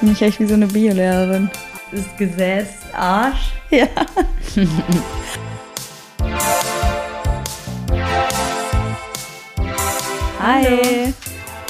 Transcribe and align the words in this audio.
Mich 0.00 0.20
echt 0.20 0.40
wie 0.40 0.46
so 0.46 0.54
eine 0.54 0.66
Biolehrerin. 0.66 1.50
Das 1.90 2.00
ist 2.00 2.18
Gesäß 2.18 2.68
Arsch. 2.92 3.52
Ja. 3.70 3.86
Hi. 10.40 11.14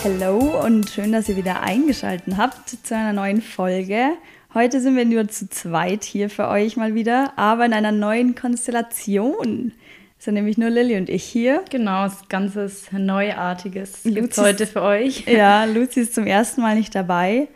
Hello 0.02 0.64
und 0.64 0.90
schön, 0.90 1.12
dass 1.12 1.28
ihr 1.28 1.36
wieder 1.36 1.62
eingeschaltet 1.62 2.36
habt 2.36 2.70
zu 2.70 2.96
einer 2.96 3.12
neuen 3.12 3.40
Folge. 3.40 4.16
Heute 4.55 4.82
sind 4.82 4.96
wir 4.96 5.07
nur 5.07 5.29
zu 5.29 5.48
zweit 5.48 6.05
hier 6.05 6.29
für 6.29 6.46
euch 6.48 6.77
mal 6.77 6.95
wieder, 6.95 7.32
aber 7.37 7.64
in 7.64 7.73
einer 7.73 7.91
neuen 7.91 8.34
Konstellation. 8.34 9.73
Es 10.19 10.27
sind 10.27 10.34
nämlich 10.34 10.59
nur 10.59 10.69
Lilly 10.69 10.98
und 10.98 11.09
ich 11.09 11.24
hier. 11.24 11.65
Genau, 11.70 12.05
das 12.05 12.29
Ganze 12.29 12.65
ist 12.65 12.93
Neuartiges 12.93 14.02
gibt's 14.05 14.37
heute 14.37 14.66
für 14.66 14.83
euch. 14.83 15.24
Ja, 15.27 15.65
Luzi 15.73 16.01
ist 16.01 16.15
zum 16.15 16.27
ersten 16.27 16.60
Mal 16.60 16.77
nicht 16.77 16.95
dabei. 16.95 17.48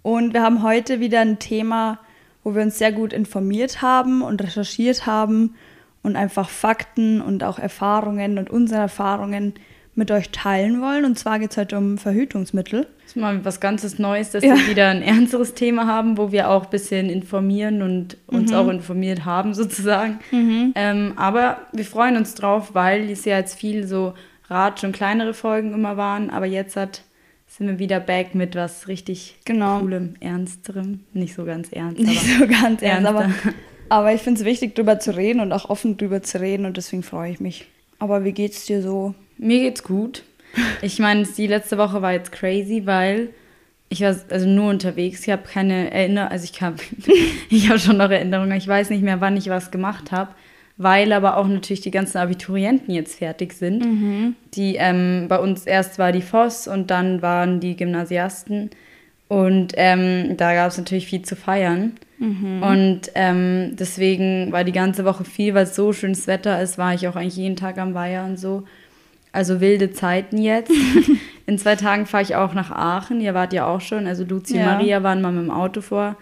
Und 0.00 0.32
wir 0.32 0.40
haben 0.40 0.62
heute 0.62 0.98
wieder 0.98 1.20
ein 1.20 1.38
Thema, 1.40 1.98
wo 2.42 2.54
wir 2.54 2.62
uns 2.62 2.78
sehr 2.78 2.92
gut 2.92 3.12
informiert 3.12 3.82
haben 3.82 4.22
und 4.22 4.42
recherchiert 4.42 5.04
haben 5.04 5.56
und 6.02 6.16
einfach 6.16 6.48
Fakten 6.48 7.20
und 7.20 7.44
auch 7.44 7.58
Erfahrungen 7.58 8.38
und 8.38 8.48
unsere 8.48 8.80
Erfahrungen 8.80 9.52
mit 10.00 10.10
euch 10.10 10.30
teilen 10.30 10.80
wollen. 10.80 11.04
Und 11.04 11.18
zwar 11.18 11.38
geht 11.38 11.50
es 11.50 11.58
heute 11.58 11.76
um 11.76 11.98
Verhütungsmittel. 11.98 12.86
Das 13.02 13.10
ist 13.10 13.16
mal 13.16 13.44
was 13.44 13.60
ganzes 13.60 13.98
Neues, 13.98 14.30
dass 14.30 14.42
ja. 14.42 14.56
wir 14.56 14.66
wieder 14.66 14.88
ein 14.88 15.02
ernsteres 15.02 15.52
Thema 15.52 15.86
haben, 15.86 16.16
wo 16.16 16.32
wir 16.32 16.48
auch 16.48 16.64
ein 16.64 16.70
bisschen 16.70 17.10
informieren 17.10 17.82
und 17.82 18.16
uns 18.26 18.50
mhm. 18.50 18.56
auch 18.56 18.68
informiert 18.68 19.26
haben 19.26 19.52
sozusagen. 19.62 20.18
Mhm. 20.30 20.72
Ähm, 20.74 21.12
aber 21.16 21.58
wir 21.72 21.84
freuen 21.84 22.16
uns 22.16 22.34
drauf, 22.34 22.70
weil 22.72 23.10
es 23.10 23.26
ja 23.26 23.36
jetzt 23.36 23.58
viel 23.58 23.86
so 23.86 24.14
Ratsch 24.48 24.82
und 24.82 24.92
kleinere 24.92 25.34
Folgen 25.34 25.74
immer 25.74 25.96
waren. 25.96 26.30
Aber 26.30 26.46
jetzt 26.46 26.76
hat 26.76 27.02
sind 27.46 27.66
wir 27.66 27.78
wieder 27.78 28.00
back 28.00 28.34
mit 28.34 28.54
was 28.54 28.88
richtig 28.88 29.36
genau. 29.44 29.80
coolem, 29.80 30.14
ernsterem. 30.20 31.00
Nicht 31.12 31.34
so 31.34 31.44
ganz 31.44 31.72
ernst. 31.72 32.00
Nicht 32.00 32.22
so 32.22 32.46
ganz 32.46 32.80
ernst, 32.80 33.06
aber, 33.06 33.28
aber 33.88 34.14
ich 34.14 34.22
finde 34.22 34.40
es 34.40 34.46
wichtig, 34.46 34.76
darüber 34.76 35.00
zu 35.00 35.14
reden 35.14 35.40
und 35.40 35.52
auch 35.52 35.68
offen 35.68 35.96
darüber 35.96 36.22
zu 36.22 36.40
reden 36.40 36.64
und 36.64 36.76
deswegen 36.76 37.02
freue 37.02 37.32
ich 37.32 37.40
mich. 37.40 37.66
Aber 37.98 38.24
wie 38.24 38.32
geht's 38.32 38.66
dir 38.66 38.82
so? 38.82 39.14
Mir 39.40 39.60
geht's 39.60 39.82
gut. 39.82 40.22
Ich 40.82 40.98
meine, 40.98 41.24
die 41.24 41.46
letzte 41.46 41.78
Woche 41.78 42.02
war 42.02 42.12
jetzt 42.12 42.32
crazy, 42.32 42.82
weil 42.84 43.30
ich 43.88 44.02
war 44.02 44.14
also 44.30 44.48
nur 44.48 44.70
unterwegs. 44.70 45.22
Ich 45.26 45.30
habe 45.30 45.42
keine 45.42 45.90
Erinnerung, 45.92 46.30
also 46.30 46.44
ich 46.44 46.60
habe 46.60 46.76
ich 47.50 47.70
hab 47.70 47.78
schon 47.78 47.96
noch 47.96 48.10
Erinnerungen. 48.10 48.56
Ich 48.56 48.68
weiß 48.68 48.90
nicht 48.90 49.02
mehr, 49.02 49.20
wann 49.20 49.36
ich 49.36 49.48
was 49.48 49.70
gemacht 49.70 50.12
habe 50.12 50.30
weil 50.82 51.12
aber 51.12 51.36
auch 51.36 51.46
natürlich 51.46 51.82
die 51.82 51.90
ganzen 51.90 52.16
Abiturienten 52.16 52.94
jetzt 52.94 53.18
fertig 53.18 53.52
sind. 53.52 53.84
Mhm. 53.84 54.34
Die 54.54 54.76
ähm, 54.76 55.26
bei 55.28 55.38
uns 55.38 55.66
erst 55.66 55.98
war 55.98 56.10
die 56.10 56.22
Voss 56.22 56.66
und 56.66 56.90
dann 56.90 57.20
waren 57.20 57.60
die 57.60 57.76
Gymnasiasten. 57.76 58.70
Und 59.28 59.74
ähm, 59.76 60.38
da 60.38 60.54
gab 60.54 60.70
es 60.70 60.78
natürlich 60.78 61.06
viel 61.06 61.20
zu 61.20 61.36
feiern. 61.36 61.92
Mhm. 62.18 62.62
Und 62.62 63.00
ähm, 63.14 63.76
deswegen 63.78 64.52
war 64.52 64.64
die 64.64 64.72
ganze 64.72 65.04
Woche 65.04 65.24
viel, 65.24 65.52
weil 65.52 65.64
es 65.64 65.76
so 65.76 65.92
schönes 65.92 66.26
Wetter 66.26 66.62
ist, 66.62 66.78
war 66.78 66.94
ich 66.94 67.06
auch 67.06 67.14
eigentlich 67.14 67.36
jeden 67.36 67.56
Tag 67.56 67.76
am 67.76 67.92
Weiher 67.92 68.24
und 68.24 68.38
so. 68.38 68.64
Also 69.32 69.60
wilde 69.60 69.92
Zeiten 69.92 70.38
jetzt. 70.38 70.72
In 71.46 71.58
zwei 71.58 71.76
Tagen 71.76 72.06
fahre 72.06 72.22
ich 72.22 72.36
auch 72.36 72.54
nach 72.54 72.70
Aachen. 72.70 73.20
Ihr 73.20 73.34
wart 73.34 73.52
ja 73.52 73.66
auch 73.66 73.80
schon. 73.80 74.06
Also 74.06 74.24
Luzi 74.24 74.56
ja. 74.56 74.62
und 74.62 74.66
Maria 74.66 75.02
waren 75.02 75.22
mal 75.22 75.32
mit 75.32 75.44
dem 75.44 75.50
Auto 75.50 75.80
vor 75.80 76.16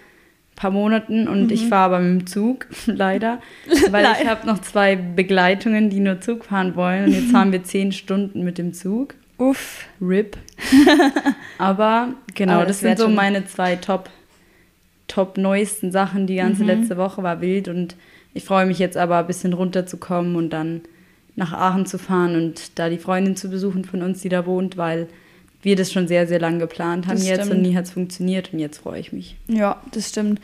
paar 0.58 0.70
Monaten 0.72 1.28
und 1.28 1.44
mhm. 1.44 1.50
ich 1.52 1.68
fahre 1.68 1.94
aber 1.94 2.00
mit 2.00 2.22
dem 2.22 2.26
Zug, 2.26 2.66
leider, 2.86 3.40
weil 3.90 4.06
ich 4.20 4.28
habe 4.28 4.46
noch 4.46 4.60
zwei 4.60 4.96
Begleitungen, 4.96 5.88
die 5.88 6.00
nur 6.00 6.20
Zug 6.20 6.46
fahren 6.46 6.74
wollen 6.74 7.04
und 7.04 7.12
jetzt 7.12 7.30
fahren 7.30 7.52
wir 7.52 7.62
zehn 7.62 7.92
Stunden 7.92 8.42
mit 8.42 8.58
dem 8.58 8.74
Zug. 8.74 9.14
Uff. 9.38 9.84
RIP. 10.00 10.36
aber 11.58 12.08
genau, 12.34 12.54
aber 12.54 12.66
das, 12.66 12.80
das 12.80 12.80
sind 12.80 12.98
so 12.98 13.08
meine 13.08 13.46
zwei 13.46 13.76
Top, 13.76 14.10
Top 15.06 15.38
neuesten 15.38 15.92
Sachen. 15.92 16.26
Die 16.26 16.36
ganze 16.36 16.62
mhm. 16.62 16.68
letzte 16.68 16.96
Woche 16.96 17.22
war 17.22 17.40
wild 17.40 17.68
und 17.68 17.94
ich 18.34 18.44
freue 18.44 18.66
mich 18.66 18.80
jetzt 18.80 18.96
aber 18.96 19.18
ein 19.18 19.26
bisschen 19.28 19.52
runterzukommen 19.52 20.34
und 20.34 20.50
dann 20.50 20.80
nach 21.38 21.52
Aachen 21.52 21.86
zu 21.86 21.98
fahren 21.98 22.34
und 22.34 22.78
da 22.78 22.88
die 22.88 22.98
Freundin 22.98 23.36
zu 23.36 23.48
besuchen 23.48 23.84
von 23.84 24.02
uns, 24.02 24.20
die 24.20 24.28
da 24.28 24.44
wohnt, 24.44 24.76
weil 24.76 25.06
wir 25.62 25.76
das 25.76 25.92
schon 25.92 26.08
sehr, 26.08 26.26
sehr 26.26 26.40
lange 26.40 26.58
geplant 26.58 27.06
haben 27.06 27.16
das 27.16 27.28
jetzt 27.28 27.46
stimmt. 27.46 27.56
und 27.56 27.62
nie 27.62 27.76
hat 27.76 27.84
es 27.84 27.92
funktioniert 27.92 28.52
und 28.52 28.58
jetzt 28.58 28.78
freue 28.78 29.00
ich 29.00 29.12
mich. 29.12 29.36
Ja, 29.46 29.80
das 29.92 30.08
stimmt. 30.08 30.40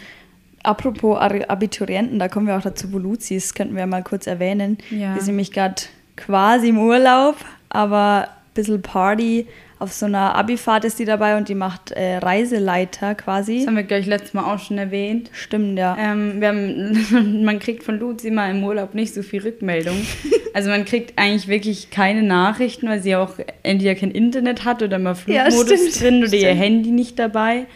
Apropos 0.62 1.18
Abiturienten, 1.18 2.18
da 2.18 2.28
kommen 2.28 2.46
wir 2.46 2.56
auch 2.56 2.62
dazu, 2.62 2.92
wo 2.92 2.98
Luzi 2.98 3.34
ist, 3.34 3.54
könnten 3.54 3.76
wir 3.76 3.86
mal 3.86 4.04
kurz 4.04 4.26
erwähnen. 4.26 4.78
Ja. 4.90 5.14
Wir 5.14 5.20
sind 5.20 5.34
nämlich 5.34 5.50
gerade 5.50 5.82
quasi 6.16 6.68
im 6.68 6.78
Urlaub, 6.78 7.36
aber 7.68 8.28
ein 8.28 8.54
bisschen 8.54 8.80
Party 8.80 9.48
auf 9.84 9.92
so 9.92 10.06
einer 10.06 10.34
Abifahrt 10.34 10.84
ist 10.84 10.98
die 10.98 11.04
dabei 11.04 11.36
und 11.36 11.48
die 11.48 11.54
macht 11.54 11.92
äh, 11.92 12.16
Reiseleiter 12.16 13.14
quasi. 13.14 13.58
Das 13.58 13.66
haben 13.66 13.76
wir, 13.76 13.82
gleich 13.82 14.06
letztes 14.06 14.32
Mal 14.32 14.52
auch 14.52 14.58
schon 14.58 14.78
erwähnt. 14.78 15.30
Stimmt, 15.32 15.78
ja. 15.78 15.94
Ähm, 15.98 16.42
haben, 16.42 17.44
man 17.44 17.58
kriegt 17.58 17.84
von 17.84 17.98
Luzi 17.98 18.30
mal 18.30 18.50
im 18.50 18.64
Urlaub 18.64 18.94
nicht 18.94 19.12
so 19.12 19.22
viel 19.22 19.42
Rückmeldung. 19.42 19.94
also 20.54 20.70
man 20.70 20.86
kriegt 20.86 21.18
eigentlich 21.18 21.48
wirklich 21.48 21.90
keine 21.90 22.22
Nachrichten, 22.22 22.88
weil 22.88 23.02
sie 23.02 23.14
auch 23.14 23.34
entweder 23.62 23.94
kein 23.94 24.10
Internet 24.10 24.64
hat 24.64 24.82
oder 24.82 24.98
mal 24.98 25.14
Flugmodus 25.14 25.94
ja, 25.94 26.00
drin 26.00 26.18
oder 26.20 26.28
stimmt. 26.28 26.42
ihr 26.42 26.54
Handy 26.54 26.90
nicht 26.90 27.18
dabei. 27.18 27.66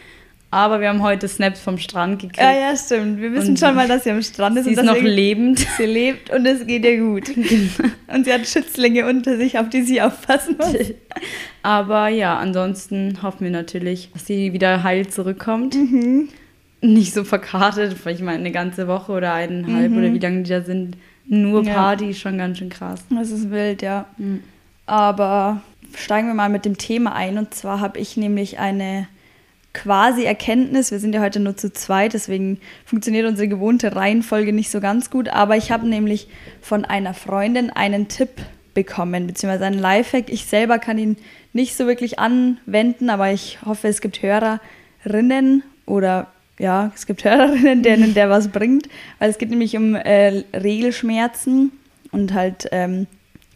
Aber 0.51 0.81
wir 0.81 0.89
haben 0.89 1.03
heute 1.03 1.29
Snaps 1.29 1.61
vom 1.61 1.77
Strand 1.77 2.21
gekriegt. 2.21 2.41
Ja, 2.41 2.53
ja, 2.53 2.75
stimmt. 2.75 3.21
Wir 3.21 3.33
wissen 3.33 3.51
und 3.51 3.59
schon 3.59 3.75
mal, 3.75 3.87
dass 3.87 4.05
sie 4.05 4.11
am 4.11 4.23
Strand 4.23 4.57
ist. 4.57 4.65
Sie 4.65 4.73
ist 4.73 4.83
noch 4.83 5.01
lebend. 5.01 5.59
Sie 5.77 5.85
lebt 5.85 6.31
und 6.31 6.47
es 6.47 6.67
geht 6.67 6.85
ihr 6.85 6.99
gut. 7.01 7.29
Genau. 7.49 7.91
Und 8.09 8.25
sie 8.25 8.33
hat 8.33 8.47
Schützlinge 8.47 9.07
unter 9.07 9.37
sich, 9.37 9.59
auf 9.59 9.69
die 9.69 9.83
sie 9.83 10.01
aufpassen 10.01 10.57
muss. 10.59 10.75
Aber 11.63 12.09
ja, 12.09 12.39
ansonsten 12.39 13.23
hoffen 13.23 13.45
wir 13.45 13.51
natürlich, 13.51 14.11
dass 14.13 14.27
sie 14.27 14.53
wieder 14.53 14.83
heil 14.83 15.07
zurückkommt. 15.09 15.75
Mhm. 15.75 16.29
Nicht 16.81 17.13
so 17.13 17.25
verkartet, 17.25 17.97
ich 18.07 18.21
meine, 18.21 18.39
eine 18.39 18.53
ganze 18.53 18.87
Woche 18.87 19.13
oder 19.13 19.35
eineinhalb 19.35 19.91
mhm. 19.91 19.99
oder 19.99 20.13
wie 20.13 20.19
lange 20.19 20.43
die 20.43 20.51
da 20.51 20.63
sind. 20.63 20.97
Nur 21.27 21.65
Party, 21.65 22.07
ja. 22.07 22.15
schon 22.15 22.39
ganz 22.39 22.59
schön 22.59 22.71
krass. 22.71 23.05
Das 23.11 23.31
ist 23.31 23.51
wild, 23.51 23.83
ja. 23.83 24.07
Mhm. 24.17 24.43
Aber 24.87 25.61
steigen 25.95 26.29
wir 26.29 26.35
mal 26.35 26.49
mit 26.49 26.65
dem 26.65 26.79
Thema 26.79 27.15
ein. 27.15 27.37
Und 27.37 27.55
zwar 27.55 27.81
habe 27.81 27.99
ich 27.99 28.17
nämlich 28.17 28.59
eine 28.59 29.09
quasi 29.75 30.25
Erkenntnis. 30.25 30.91
Wir 30.91 30.99
sind 30.99 31.15
ja 31.15 31.21
heute 31.21 31.41
nur 31.41 31.57
zu 31.57 31.73
zweit, 31.73 32.15
deswegen 32.15 32.59
funktioniert 32.85 33.27
unsere 33.27 33.49
gewohnte 33.49 33.95
Reihenfolge 33.95 34.53
nicht 34.53 34.71
so 34.71 34.81
ganz 34.81 35.11
gut. 35.11 35.29
Aber 35.29 35.57
ich 35.57 35.71
habe 35.71 35.87
nämlich 35.87 36.29
von 36.61 36.85
einer 36.85 37.15
Freundin 37.15 37.71
einen 37.71 38.09
Tipp 38.09 38.31
bekommen, 38.75 39.27
beziehungsweise 39.27 39.67
einen 39.67 39.79
Lifehack. 39.79 40.31
Ich 40.31 40.47
selber 40.47 40.79
kann 40.79 40.99
ihn 40.99 41.17
nicht 41.53 41.77
so 41.77 41.87
wirklich 41.87 42.19
anwenden, 42.19 43.11
aber 43.11 43.33
ich 43.33 43.59
hoffe, 43.65 43.89
es 43.89 44.01
gibt 44.01 44.23
Hörerinnen 44.23 45.63
oder 45.87 46.29
ja, 46.59 46.93
es 46.95 47.07
gibt 47.07 47.25
Hörerinnen, 47.25 47.83
denen 47.83 48.15
der 48.15 48.31
was 48.31 48.49
bringt, 48.49 48.89
weil 49.19 49.31
es 49.31 49.39
geht 49.39 49.51
nämlich 49.51 49.77
um 49.77 49.95
äh, 49.95 50.45
Regelschmerzen 50.55 51.73
und 52.13 52.35
halt, 52.35 52.69
ähm, 52.73 53.07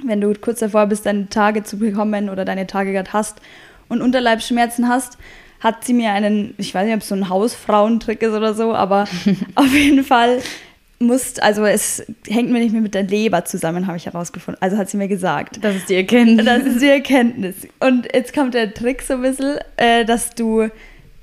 wenn 0.02 0.20
du 0.20 0.32
kurz 0.34 0.60
davor 0.60 0.86
bist, 0.86 1.06
deine 1.06 1.28
Tage 1.28 1.62
zu 1.62 1.78
bekommen 1.78 2.28
oder 2.28 2.44
deine 2.44 2.66
Tage 2.66 2.92
gerade 2.92 3.12
hast 3.12 3.40
und 3.88 4.02
Unterleibsschmerzen 4.02 4.88
hast, 4.88 5.18
hat 5.62 5.84
sie 5.84 5.94
mir 5.94 6.10
einen, 6.12 6.54
ich 6.58 6.74
weiß 6.74 6.84
nicht, 6.86 6.94
ob 6.94 7.02
es 7.02 7.08
so 7.08 7.14
ein 7.14 7.28
Hausfrauentrick 7.28 8.22
ist 8.22 8.32
oder 8.32 8.52
so, 8.52 8.74
aber 8.74 9.04
auf 9.54 9.72
jeden 9.72 10.04
Fall 10.04 10.40
muss, 10.98 11.38
also 11.38 11.64
es 11.64 12.04
hängt 12.28 12.50
mir 12.50 12.60
nicht 12.60 12.72
mehr 12.72 12.80
mit 12.80 12.94
der 12.94 13.04
Leber 13.04 13.44
zusammen, 13.44 13.86
habe 13.86 13.96
ich 13.96 14.06
herausgefunden. 14.06 14.60
Also 14.60 14.76
hat 14.76 14.88
sie 14.88 14.96
mir 14.96 15.08
gesagt. 15.08 15.58
Das 15.62 15.74
ist 15.74 15.88
die 15.88 15.96
Erkenntnis. 15.96 16.46
Das 16.46 16.62
ist 16.64 16.80
die 16.80 16.88
Erkenntnis. 16.88 17.56
Und 17.80 18.08
jetzt 18.12 18.34
kommt 18.34 18.54
der 18.54 18.72
Trick 18.72 19.02
so 19.02 19.14
ein 19.14 19.22
bisschen, 19.22 19.58
äh, 19.76 20.04
dass 20.04 20.30
du 20.34 20.68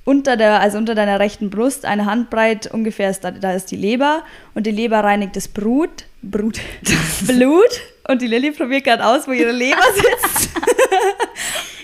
unter 0.06 0.38
der, 0.38 0.60
also 0.60 0.78
unter 0.78 0.96
deiner 0.96 1.20
rechten 1.20 1.50
Brust, 1.50 1.86
eine 1.86 2.06
Handbreit 2.06 2.68
ungefähr 2.68 3.10
ist, 3.10 3.24
da, 3.24 3.32
da 3.32 3.54
ist 3.54 3.72
die 3.72 3.76
Leber 3.76 4.24
und 4.54 4.66
die 4.66 4.72
Leber 4.72 5.00
reinigt 5.00 5.36
das 5.36 5.48
Brut, 5.48 6.06
Brut, 6.22 6.60
Blut 7.28 7.82
und 8.08 8.22
die 8.22 8.28
Lilly 8.28 8.52
probiert 8.52 8.86
gerade 8.86 9.06
aus, 9.06 9.28
wo 9.28 9.32
ihre 9.32 9.52
Leber 9.52 9.84
sitzt. 9.96 10.50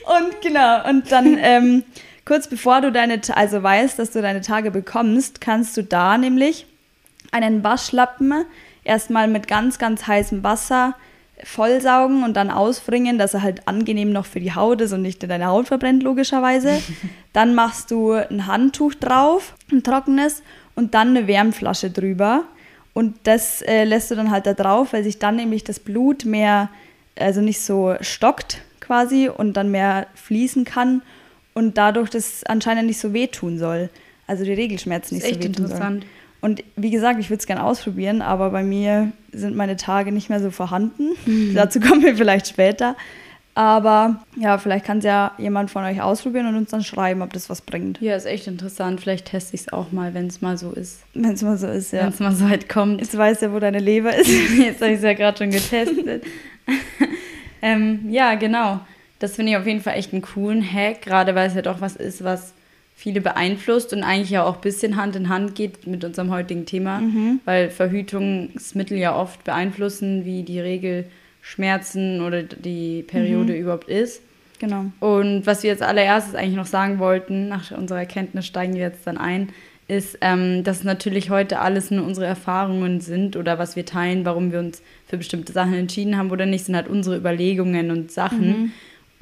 und 0.05 0.41
genau, 0.41 0.89
und 0.89 1.11
dann 1.11 1.37
ähm, 1.39 1.83
kurz 2.25 2.47
bevor 2.47 2.81
du 2.81 2.91
deine, 2.91 3.21
also 3.33 3.61
weißt, 3.61 3.97
dass 3.97 4.11
du 4.11 4.21
deine 4.21 4.41
Tage 4.41 4.71
bekommst, 4.71 5.39
kannst 5.39 5.77
du 5.77 5.83
da 5.83 6.17
nämlich 6.17 6.65
einen 7.31 7.63
Waschlappen 7.63 8.45
erstmal 8.83 9.27
mit 9.27 9.47
ganz, 9.47 9.77
ganz 9.77 10.07
heißem 10.07 10.43
Wasser 10.43 10.95
vollsaugen 11.43 12.23
und 12.23 12.35
dann 12.35 12.49
ausbringen, 12.49 13.17
dass 13.17 13.33
er 13.33 13.43
halt 13.43 13.67
angenehm 13.67 14.11
noch 14.11 14.25
für 14.25 14.39
die 14.39 14.55
Haut 14.55 14.81
ist 14.81 14.93
und 14.93 15.01
nicht 15.01 15.21
in 15.21 15.29
deine 15.29 15.47
Haut 15.47 15.67
verbrennt, 15.67 16.01
logischerweise. 16.01 16.81
dann 17.33 17.55
machst 17.55 17.91
du 17.91 18.13
ein 18.13 18.47
Handtuch 18.47 18.93
drauf, 18.93 19.53
ein 19.71 19.83
trockenes, 19.83 20.43
und 20.75 20.93
dann 20.93 21.09
eine 21.09 21.27
Wärmflasche 21.27 21.89
drüber. 21.89 22.43
Und 22.93 23.15
das 23.23 23.61
äh, 23.61 23.83
lässt 23.83 24.11
du 24.11 24.15
dann 24.15 24.31
halt 24.31 24.45
da 24.45 24.53
drauf, 24.53 24.93
weil 24.93 25.03
sich 25.03 25.19
dann 25.19 25.35
nämlich 25.35 25.63
das 25.63 25.79
Blut 25.79 26.25
mehr, 26.25 26.69
also 27.17 27.41
nicht 27.41 27.61
so 27.61 27.95
stockt 28.01 28.61
quasi 28.79 29.29
und 29.29 29.53
dann 29.53 29.71
mehr 29.71 30.07
fließen 30.15 30.63
kann 30.65 31.01
und 31.55 31.77
dadurch 31.77 32.11
das 32.11 32.43
anscheinend 32.43 32.85
nicht 32.85 32.99
so 32.99 33.13
wehtun 33.13 33.57
soll. 33.57 33.89
Also 34.27 34.43
die 34.43 34.53
Regelschmerzen 34.53 35.17
nicht 35.17 35.27
so 35.27 35.39
wehtun 35.41 35.67
sollen. 35.67 36.05
Und 36.41 36.63
wie 36.75 36.91
gesagt, 36.91 37.19
ich 37.19 37.31
würde 37.31 37.39
es 37.39 37.47
gerne 37.47 37.63
ausprobieren, 37.63 38.21
aber 38.21 38.51
bei 38.51 38.61
mir 38.61 39.11
sind 39.31 39.55
meine 39.55 39.77
Tage 39.77 40.11
nicht 40.11 40.29
mehr 40.29 40.39
so 40.39 40.51
vorhanden. 40.51 41.09
Mhm. 41.25 41.55
Dazu 41.55 41.79
kommen 41.79 42.03
wir 42.03 42.15
vielleicht 42.15 42.47
später. 42.47 42.95
Aber 43.55 44.19
ja, 44.35 44.57
vielleicht 44.57 44.85
kann 44.85 44.97
es 44.99 45.05
ja 45.05 45.31
jemand 45.37 45.71
von 45.71 45.83
euch 45.85 46.01
ausprobieren 46.01 46.45
und 46.47 46.57
uns 46.57 46.71
dann 46.71 46.83
schreiben, 46.83 47.21
ob 47.21 47.31
das 47.31 47.49
was 47.49 47.61
bringt. 47.61 48.01
Ja, 48.01 48.15
ist 48.15 48.25
echt 48.25 48.47
interessant. 48.47 48.99
Vielleicht 48.99 49.25
teste 49.27 49.55
ich 49.55 49.61
es 49.61 49.73
auch 49.73 49.93
mal, 49.93 50.13
wenn 50.13 50.27
es 50.27 50.41
mal 50.41 50.57
so 50.57 50.71
ist. 50.71 51.03
Wenn 51.13 51.31
es 51.31 51.41
mal 51.41 51.57
so 51.57 51.67
ist, 51.67 51.93
ja. 51.93 52.01
Wenn 52.01 52.09
es 52.09 52.19
mal 52.19 52.35
so 52.35 52.49
weit 52.49 52.67
kommt. 52.67 52.99
Jetzt 52.99 53.17
weißt 53.17 53.41
du 53.41 53.45
ja, 53.47 53.53
wo 53.53 53.59
deine 53.59 53.79
Leber 53.79 54.13
ist. 54.17 54.29
Jetzt 54.57 54.81
habe 54.81 54.91
ich 54.91 54.97
es 54.97 55.03
ja 55.03 55.13
gerade 55.13 55.37
schon 55.37 55.51
getestet. 55.51 56.25
ähm, 57.61 58.09
ja, 58.09 58.35
genau. 58.35 58.81
Das 59.19 59.35
finde 59.35 59.53
ich 59.53 59.57
auf 59.57 59.65
jeden 59.65 59.81
Fall 59.81 59.95
echt 59.95 60.13
einen 60.13 60.21
coolen 60.21 60.61
Hack, 60.61 61.01
gerade 61.01 61.35
weil 61.35 61.47
es 61.47 61.55
ja 61.55 61.61
doch 61.61 61.81
was 61.81 61.95
ist, 61.95 62.23
was 62.23 62.53
viele 62.95 63.21
beeinflusst 63.21 63.93
und 63.93 64.03
eigentlich 64.03 64.29
ja 64.29 64.43
auch 64.43 64.55
ein 64.55 64.61
bisschen 64.61 64.95
Hand 64.95 65.15
in 65.15 65.29
Hand 65.29 65.55
geht 65.55 65.85
mit 65.85 66.03
unserem 66.03 66.31
heutigen 66.31 66.65
Thema, 66.65 66.99
mhm. 66.99 67.39
weil 67.45 67.69
Verhütungsmittel 67.69 68.97
ja 68.97 69.15
oft 69.15 69.43
beeinflussen, 69.43 70.25
wie 70.25 70.43
die 70.43 70.59
Regel 70.59 71.05
Schmerzen 71.41 72.21
oder 72.21 72.43
die 72.43 73.03
Periode 73.03 73.53
mhm. 73.53 73.59
überhaupt 73.59 73.89
ist. 73.89 74.21
Genau. 74.59 74.85
Und 74.99 75.45
was 75.45 75.63
wir 75.63 75.69
jetzt 75.69 75.83
allererstes 75.83 76.35
eigentlich 76.35 76.55
noch 76.55 76.65
sagen 76.65 76.99
wollten, 76.99 77.49
nach 77.49 77.71
unserer 77.71 77.99
Erkenntnis 77.99 78.45
steigen 78.45 78.73
wir 78.73 78.81
jetzt 78.81 79.05
dann 79.05 79.17
ein, 79.17 79.49
ist, 79.87 80.17
ähm, 80.21 80.63
dass 80.63 80.83
natürlich 80.83 81.29
heute 81.29 81.59
alles 81.59 81.91
nur 81.91 82.05
unsere 82.05 82.25
Erfahrungen 82.25 83.01
sind 83.01 83.35
oder 83.35 83.59
was 83.59 83.75
wir 83.75 83.85
teilen, 83.85 84.25
warum 84.25 84.51
wir 84.51 84.59
uns 84.59 84.81
für 85.07 85.17
bestimmte 85.17 85.53
Sachen 85.53 85.73
entschieden 85.73 86.17
haben 86.17 86.31
oder 86.31 86.45
nicht, 86.45 86.65
sind 86.65 86.75
halt 86.75 86.87
unsere 86.87 87.17
Überlegungen 87.17 87.91
und 87.91 88.11
Sachen. 88.11 88.47
Mhm. 88.47 88.71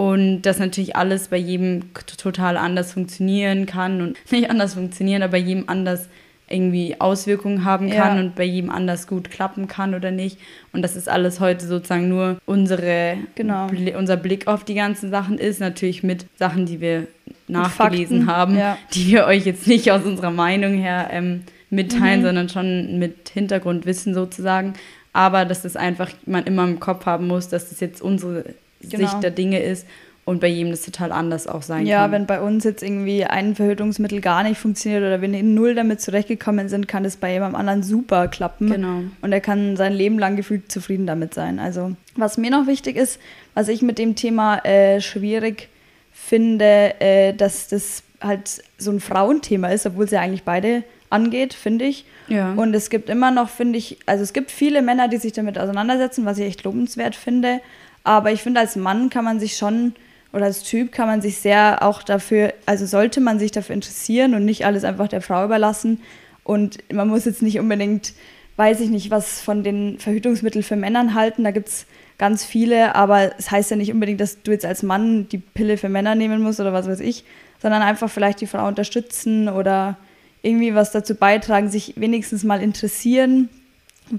Und 0.03 0.41
dass 0.41 0.59
natürlich 0.59 0.97
alles 0.97 1.29
bei 1.29 1.37
jedem 1.37 1.93
total 2.17 2.57
anders 2.57 2.91
funktionieren 2.91 3.65
kann 3.65 4.01
und 4.01 4.17
nicht 4.31 4.49
anders 4.49 4.73
funktionieren, 4.73 5.23
aber 5.23 5.33
bei 5.33 5.37
jedem 5.37 5.69
anders 5.69 6.09
irgendwie 6.49 6.99
Auswirkungen 6.99 7.63
haben 7.63 7.89
kann 7.89 8.17
ja. 8.17 8.21
und 8.21 8.35
bei 8.35 8.43
jedem 8.43 8.69
anders 8.69 9.07
gut 9.07 9.31
klappen 9.31 9.69
kann 9.69 9.95
oder 9.95 10.11
nicht. 10.11 10.37
Und 10.73 10.81
das 10.81 10.97
ist 10.97 11.07
alles 11.07 11.39
heute 11.39 11.65
sozusagen 11.65 12.09
nur 12.09 12.37
unsere, 12.45 13.17
genau. 13.35 13.67
Bl 13.67 13.95
unser 13.97 14.17
Blick 14.17 14.45
auf 14.47 14.65
die 14.65 14.73
ganzen 14.73 15.09
Sachen 15.09 15.37
ist, 15.37 15.61
natürlich 15.61 16.03
mit 16.03 16.25
Sachen, 16.37 16.65
die 16.65 16.81
wir 16.81 17.07
nachgelesen 17.47 18.27
haben, 18.27 18.57
ja. 18.57 18.77
die 18.93 19.07
wir 19.07 19.25
euch 19.25 19.45
jetzt 19.45 19.67
nicht 19.67 19.89
aus 19.89 20.03
unserer 20.03 20.31
Meinung 20.31 20.73
her 20.73 21.07
ähm, 21.11 21.43
mitteilen, 21.69 22.19
mhm. 22.19 22.25
sondern 22.25 22.49
schon 22.49 22.99
mit 22.99 23.29
Hintergrundwissen 23.29 24.13
sozusagen. 24.13 24.73
Aber 25.13 25.45
dass 25.45 25.61
das 25.61 25.77
einfach 25.77 26.09
man 26.25 26.43
immer 26.43 26.65
im 26.65 26.81
Kopf 26.81 27.05
haben 27.05 27.27
muss, 27.27 27.47
dass 27.47 27.69
das 27.69 27.79
jetzt 27.79 28.01
unsere 28.01 28.43
genau. 28.89 29.07
Sicht 29.07 29.23
der 29.23 29.31
Dinge 29.31 29.59
ist 29.61 29.85
und 30.25 30.39
bei 30.39 30.47
jedem 30.47 30.71
das 30.71 30.83
total 30.83 31.11
anders 31.11 31.47
auch 31.47 31.61
sein 31.61 31.85
ja, 31.85 32.01
kann. 32.01 32.11
Ja, 32.11 32.17
wenn 32.17 32.25
bei 32.25 32.39
uns 32.39 32.63
jetzt 32.63 32.81
irgendwie 32.81 33.25
ein 33.25 33.55
Verhütungsmittel 33.55 34.21
gar 34.21 34.43
nicht 34.43 34.57
funktioniert 34.57 35.01
oder 35.01 35.21
wir 35.21 35.33
in 35.33 35.53
null 35.53 35.75
damit 35.75 35.99
zurechtgekommen 35.99 36.69
sind, 36.69 36.87
kann 36.87 37.03
das 37.03 37.17
bei 37.17 37.33
jemandem 37.33 37.59
anderen 37.59 37.83
super 37.83 38.29
klappen. 38.29 38.69
Genau. 38.69 39.01
Und 39.21 39.33
er 39.33 39.41
kann 39.41 39.75
sein 39.75 39.91
Leben 39.91 40.17
lang 40.19 40.35
gefühlt 40.35 40.71
zufrieden 40.71 41.07
damit 41.07 41.33
sein. 41.33 41.59
Also, 41.59 41.95
was 42.15 42.37
mir 42.37 42.51
noch 42.51 42.67
wichtig 42.67 42.95
ist, 42.95 43.19
was 43.53 43.67
ich 43.67 43.81
mit 43.81 43.97
dem 43.97 44.15
Thema 44.15 44.63
äh, 44.65 45.01
schwierig 45.01 45.67
finde, 46.13 47.01
äh, 47.01 47.33
dass 47.33 47.67
das 47.67 48.03
halt 48.21 48.63
so 48.77 48.91
ein 48.91 49.01
Frauenthema 49.01 49.67
ist, 49.69 49.85
obwohl 49.85 50.05
es 50.05 50.11
ja 50.11 50.21
eigentlich 50.21 50.43
beide 50.43 50.83
angeht, 51.09 51.53
finde 51.53 51.85
ich. 51.85 52.05
Ja. 52.29 52.53
Und 52.53 52.73
es 52.73 52.89
gibt 52.89 53.09
immer 53.09 53.31
noch, 53.31 53.49
finde 53.49 53.77
ich, 53.77 53.97
also 54.05 54.23
es 54.23 54.31
gibt 54.31 54.51
viele 54.51 54.81
Männer, 54.81 55.09
die 55.09 55.17
sich 55.17 55.33
damit 55.33 55.59
auseinandersetzen, 55.59 56.25
was 56.25 56.37
ich 56.37 56.45
echt 56.45 56.63
lobenswert 56.63 57.15
finde. 57.15 57.59
Aber 58.03 58.31
ich 58.31 58.41
finde, 58.41 58.59
als 58.59 58.75
Mann 58.75 59.09
kann 59.09 59.23
man 59.23 59.39
sich 59.39 59.55
schon 59.57 59.93
oder 60.33 60.45
als 60.45 60.63
Typ 60.63 60.91
kann 60.91 61.07
man 61.07 61.21
sich 61.21 61.37
sehr 61.37 61.83
auch 61.83 62.01
dafür, 62.01 62.53
also 62.65 62.85
sollte 62.85 63.21
man 63.21 63.39
sich 63.39 63.51
dafür 63.51 63.75
interessieren 63.75 64.33
und 64.33 64.45
nicht 64.45 64.65
alles 64.65 64.83
einfach 64.83 65.07
der 65.07 65.21
Frau 65.21 65.45
überlassen. 65.45 66.01
Und 66.43 66.79
man 66.91 67.07
muss 67.07 67.25
jetzt 67.25 67.43
nicht 67.43 67.59
unbedingt, 67.59 68.13
weiß 68.57 68.79
ich 68.81 68.89
nicht, 68.89 69.11
was 69.11 69.41
von 69.41 69.63
den 69.63 69.99
Verhütungsmitteln 69.99 70.63
für 70.63 70.75
Männern 70.75 71.13
halten. 71.13 71.43
Da 71.43 71.51
gibt 71.51 71.69
es 71.69 71.85
ganz 72.17 72.43
viele, 72.43 72.95
aber 72.95 73.31
es 73.37 73.51
heißt 73.51 73.71
ja 73.71 73.77
nicht 73.77 73.93
unbedingt, 73.93 74.19
dass 74.19 74.41
du 74.41 74.51
jetzt 74.51 74.65
als 74.65 74.83
Mann 74.83 75.29
die 75.29 75.37
Pille 75.37 75.77
für 75.77 75.89
Männer 75.89 76.15
nehmen 76.15 76.41
musst 76.41 76.59
oder 76.59 76.73
was 76.73 76.87
weiß 76.87 76.99
ich, 76.99 77.23
sondern 77.61 77.83
einfach 77.83 78.09
vielleicht 78.09 78.41
die 78.41 78.47
Frau 78.47 78.67
unterstützen 78.67 79.47
oder 79.47 79.97
irgendwie 80.41 80.75
was 80.75 80.91
dazu 80.91 81.15
beitragen, 81.15 81.69
sich 81.69 81.93
wenigstens 81.95 82.43
mal 82.43 82.61
interessieren, 82.61 83.49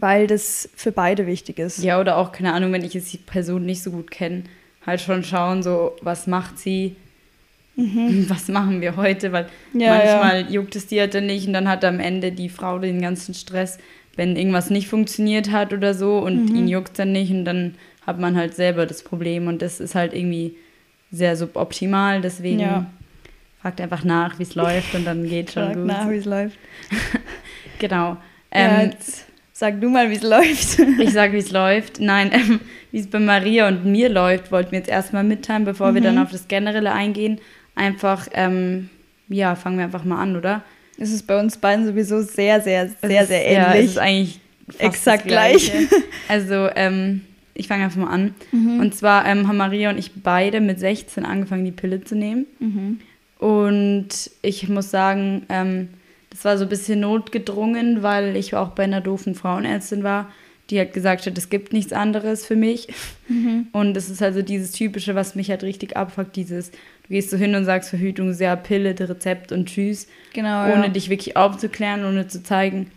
weil 0.00 0.26
das 0.26 0.68
für 0.74 0.90
beide 0.90 1.26
wichtig 1.26 1.60
ist. 1.60 1.82
Ja, 1.82 2.00
oder 2.00 2.16
auch, 2.16 2.32
keine 2.32 2.52
Ahnung, 2.52 2.72
wenn 2.72 2.84
ich 2.84 2.94
jetzt 2.94 3.12
die 3.12 3.18
Person 3.18 3.64
nicht 3.64 3.82
so 3.82 3.92
gut 3.92 4.10
kenne, 4.10 4.42
halt 4.84 5.00
schon 5.00 5.22
schauen, 5.22 5.62
so, 5.62 5.94
was 6.02 6.26
macht 6.26 6.58
sie, 6.58 6.96
mhm. 7.76 8.26
was 8.28 8.48
machen 8.48 8.80
wir 8.80 8.96
heute, 8.96 9.30
weil 9.30 9.46
ja, 9.72 9.94
manchmal 9.94 10.42
ja. 10.42 10.48
juckt 10.48 10.74
es 10.74 10.88
die 10.88 10.98
halt 10.98 11.14
dann 11.14 11.26
nicht 11.26 11.46
und 11.46 11.52
dann 11.52 11.68
hat 11.68 11.84
am 11.84 12.00
Ende 12.00 12.32
die 12.32 12.48
Frau 12.48 12.80
den 12.80 13.00
ganzen 13.00 13.34
Stress, 13.34 13.78
wenn 14.16 14.36
irgendwas 14.36 14.68
nicht 14.68 14.88
funktioniert 14.88 15.52
hat 15.52 15.72
oder 15.72 15.94
so 15.94 16.18
und 16.18 16.50
mhm. 16.50 16.56
ihn 16.56 16.68
juckt 16.68 16.98
dann 16.98 17.12
nicht 17.12 17.30
und 17.30 17.44
dann 17.44 17.76
hat 18.04 18.18
man 18.18 18.36
halt 18.36 18.54
selber 18.54 18.86
das 18.86 19.04
Problem 19.04 19.46
und 19.46 19.62
das 19.62 19.78
ist 19.78 19.94
halt 19.94 20.12
irgendwie 20.12 20.56
sehr 21.12 21.36
suboptimal, 21.36 22.20
deswegen 22.20 22.58
ja. 22.58 22.90
fragt 23.62 23.80
einfach 23.80 24.02
nach, 24.02 24.40
wie 24.40 24.42
es 24.42 24.56
läuft 24.56 24.92
und 24.96 25.04
dann 25.04 25.22
geht 25.28 25.52
schon 25.52 25.66
Fragt 25.66 25.76
gut. 25.76 25.86
nach, 25.86 26.10
wie 26.10 26.16
es 26.16 26.24
läuft. 26.24 26.58
genau. 27.78 28.16
Ähm, 28.50 28.90
Sag 29.56 29.80
du 29.80 29.88
mal, 29.88 30.10
wie 30.10 30.16
es 30.16 30.22
läuft. 30.22 30.80
ich 30.98 31.12
sag, 31.12 31.32
wie 31.32 31.38
es 31.38 31.52
läuft. 31.52 32.00
Nein, 32.00 32.32
ähm, 32.32 32.60
wie 32.90 32.98
es 32.98 33.06
bei 33.06 33.20
Maria 33.20 33.68
und 33.68 33.84
mir 33.84 34.08
läuft, 34.08 34.50
wollten 34.50 34.72
wir 34.72 34.80
jetzt 34.80 34.90
erstmal 34.90 35.22
mitteilen, 35.22 35.64
bevor 35.64 35.92
mhm. 35.92 35.94
wir 35.94 36.02
dann 36.02 36.16
mhm. 36.16 36.22
auf 36.22 36.32
das 36.32 36.48
Generelle 36.48 36.92
eingehen. 36.92 37.38
Einfach, 37.76 38.26
ähm, 38.32 38.90
ja, 39.28 39.54
fangen 39.54 39.78
wir 39.78 39.84
einfach 39.84 40.02
mal 40.02 40.20
an, 40.20 40.34
oder? 40.34 40.64
Es 40.98 41.12
ist 41.12 41.28
bei 41.28 41.38
uns 41.38 41.56
beiden 41.56 41.86
sowieso 41.86 42.20
sehr, 42.20 42.60
sehr, 42.62 42.90
sehr, 43.00 43.22
ist, 43.22 43.28
sehr 43.28 43.46
ähnlich. 43.46 43.56
Ja, 43.56 43.74
es 43.74 43.90
ist 43.90 43.98
eigentlich 43.98 44.40
exakt 44.78 45.26
gleich. 45.26 45.72
Also, 46.28 46.70
ähm, 46.74 47.20
ich 47.52 47.68
fange 47.68 47.84
einfach 47.84 48.00
mal 48.00 48.10
an. 48.10 48.34
Mhm. 48.50 48.80
Und 48.80 48.94
zwar 48.94 49.24
ähm, 49.26 49.46
haben 49.46 49.58
Maria 49.58 49.90
und 49.90 49.98
ich 49.98 50.10
beide 50.14 50.60
mit 50.60 50.80
16 50.80 51.24
angefangen, 51.24 51.64
die 51.64 51.70
Pille 51.70 52.02
zu 52.02 52.16
nehmen. 52.16 52.46
Mhm. 52.58 53.00
Und 53.38 54.30
ich 54.42 54.68
muss 54.68 54.90
sagen, 54.90 55.42
ähm, 55.48 55.90
das 56.34 56.44
war 56.44 56.58
so 56.58 56.64
ein 56.64 56.68
bisschen 56.68 56.98
notgedrungen, 56.98 58.02
weil 58.02 58.36
ich 58.36 58.56
auch 58.56 58.70
bei 58.70 58.82
einer 58.82 59.00
doofen 59.00 59.36
Frauenärztin 59.36 60.02
war, 60.02 60.32
die 60.68 60.80
hat 60.80 60.92
gesagt 60.92 61.26
hat, 61.26 61.38
es 61.38 61.48
gibt 61.48 61.72
nichts 61.72 61.92
anderes 61.92 62.44
für 62.44 62.56
mich. 62.56 62.88
Mhm. 63.28 63.68
Und 63.70 63.96
es 63.96 64.10
ist 64.10 64.20
also 64.20 64.42
dieses 64.42 64.72
Typische, 64.72 65.14
was 65.14 65.36
mich 65.36 65.48
halt 65.50 65.62
richtig 65.62 65.96
abfuckt, 65.96 66.34
dieses, 66.34 66.72
du 66.72 67.08
gehst 67.10 67.30
so 67.30 67.36
hin 67.36 67.54
und 67.54 67.64
sagst 67.64 67.90
Verhütung, 67.90 68.32
sehr 68.32 68.56
Pille, 68.56 68.96
Rezept 68.98 69.52
und 69.52 69.66
Tschüss. 69.66 70.08
Genau. 70.32 70.64
Ohne 70.64 70.86
ja. 70.86 70.88
dich 70.88 71.08
wirklich 71.08 71.36
aufzuklären, 71.36 72.04
ohne 72.04 72.26
zu 72.26 72.42
zeigen, 72.42 72.90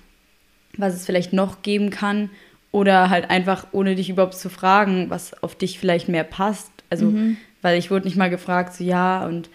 was 0.75 0.95
es 0.95 1.06
vielleicht 1.06 1.31
noch 1.31 1.62
geben 1.62 1.92
kann. 1.92 2.31
Oder 2.72 3.12
halt 3.12 3.30
einfach, 3.30 3.68
ohne 3.72 3.94
dich 3.94 4.10
überhaupt 4.10 4.34
zu 4.34 4.50
fragen, 4.50 5.12
was 5.12 5.44
auf 5.44 5.53
dich 5.53 5.77
vielleicht 5.77 6.10
mehr 6.10 6.24
passt. 6.24 6.72
Also, 6.89 7.06
mhm. 7.06 7.38
weil 7.62 7.77
ich 7.77 7.91
wurde 7.91 8.06
nicht 8.06 8.17
mal 8.17 8.32
gefragt, 8.32 8.74
so 8.74 8.84
ja, 8.84 9.27
und 9.27 9.50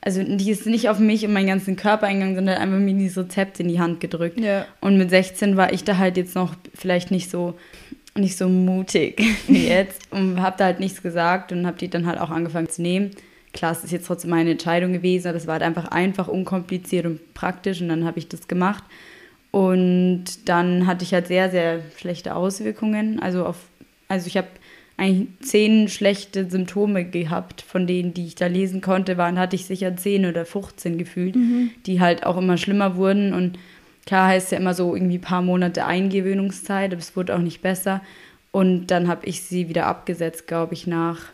also 0.00 0.22
die 0.22 0.50
ist 0.50 0.66
nicht 0.66 0.88
auf 0.88 0.98
mich 0.98 1.24
und 1.26 1.32
meinen 1.32 1.48
ganzen 1.48 1.76
Körper 1.76 2.06
eingegangen, 2.06 2.36
sondern 2.36 2.58
einfach 2.58 2.78
mir 2.78 2.94
dieses 2.94 3.18
Rezept 3.18 3.60
in 3.60 3.68
die 3.68 3.80
Hand 3.80 4.00
gedrückt. 4.00 4.40
Ja. 4.40 4.66
Und 4.80 4.96
mit 4.96 5.10
16 5.10 5.56
war 5.56 5.72
ich 5.72 5.84
da 5.84 5.98
halt 5.98 6.16
jetzt 6.16 6.34
noch 6.34 6.54
vielleicht 6.74 7.10
nicht 7.10 7.30
so 7.30 7.54
nicht 8.16 8.36
so 8.36 8.48
mutig 8.48 9.22
wie 9.46 9.68
jetzt 9.68 10.10
und 10.10 10.40
habe 10.40 10.56
da 10.58 10.64
halt 10.64 10.80
nichts 10.80 11.02
gesagt 11.02 11.52
und 11.52 11.66
habe 11.66 11.78
die 11.78 11.88
dann 11.88 12.06
halt 12.06 12.18
auch 12.18 12.30
angefangen 12.30 12.68
zu 12.68 12.82
nehmen. 12.82 13.12
Klar, 13.52 13.72
es 13.72 13.84
ist 13.84 13.92
jetzt 13.92 14.06
trotzdem 14.06 14.30
meine 14.30 14.50
Entscheidung 14.50 14.92
gewesen, 14.92 15.28
aber 15.28 15.34
das 15.34 15.46
war 15.46 15.54
halt 15.54 15.62
einfach 15.62 15.86
einfach, 15.86 16.28
unkompliziert 16.28 17.06
und 17.06 17.34
praktisch 17.34 17.80
und 17.80 17.88
dann 17.88 18.04
habe 18.04 18.18
ich 18.18 18.28
das 18.28 18.48
gemacht. 18.48 18.84
Und 19.50 20.24
dann 20.48 20.86
hatte 20.86 21.04
ich 21.04 21.14
halt 21.14 21.26
sehr, 21.26 21.50
sehr 21.50 21.80
schlechte 21.96 22.34
Auswirkungen. 22.34 23.20
Also 23.20 23.46
auf, 23.46 23.56
also 24.06 24.26
ich 24.26 24.36
habe 24.36 24.48
eigentlich 24.98 25.28
zehn 25.40 25.88
schlechte 25.88 26.50
Symptome 26.50 27.04
gehabt, 27.04 27.62
von 27.62 27.86
denen, 27.86 28.12
die 28.14 28.26
ich 28.26 28.34
da 28.34 28.48
lesen 28.48 28.80
konnte, 28.80 29.16
waren, 29.16 29.38
hatte 29.38 29.54
ich 29.54 29.64
sicher 29.64 29.96
zehn 29.96 30.26
oder 30.26 30.44
15 30.44 30.98
gefühlt, 30.98 31.36
mhm. 31.36 31.70
die 31.86 32.00
halt 32.00 32.26
auch 32.26 32.36
immer 32.36 32.56
schlimmer 32.56 32.96
wurden. 32.96 33.32
Und 33.32 33.58
klar 34.06 34.26
heißt 34.26 34.50
ja 34.50 34.58
immer 34.58 34.74
so 34.74 34.94
irgendwie 34.96 35.18
ein 35.18 35.22
paar 35.22 35.40
Monate 35.40 35.86
Eingewöhnungszeit, 35.86 36.92
aber 36.92 37.00
es 37.00 37.16
wurde 37.16 37.36
auch 37.36 37.40
nicht 37.40 37.62
besser. 37.62 38.02
Und 38.50 38.88
dann 38.88 39.06
habe 39.06 39.24
ich 39.26 39.42
sie 39.42 39.68
wieder 39.68 39.86
abgesetzt, 39.86 40.48
glaube 40.48 40.74
ich, 40.74 40.88
nach 40.88 41.26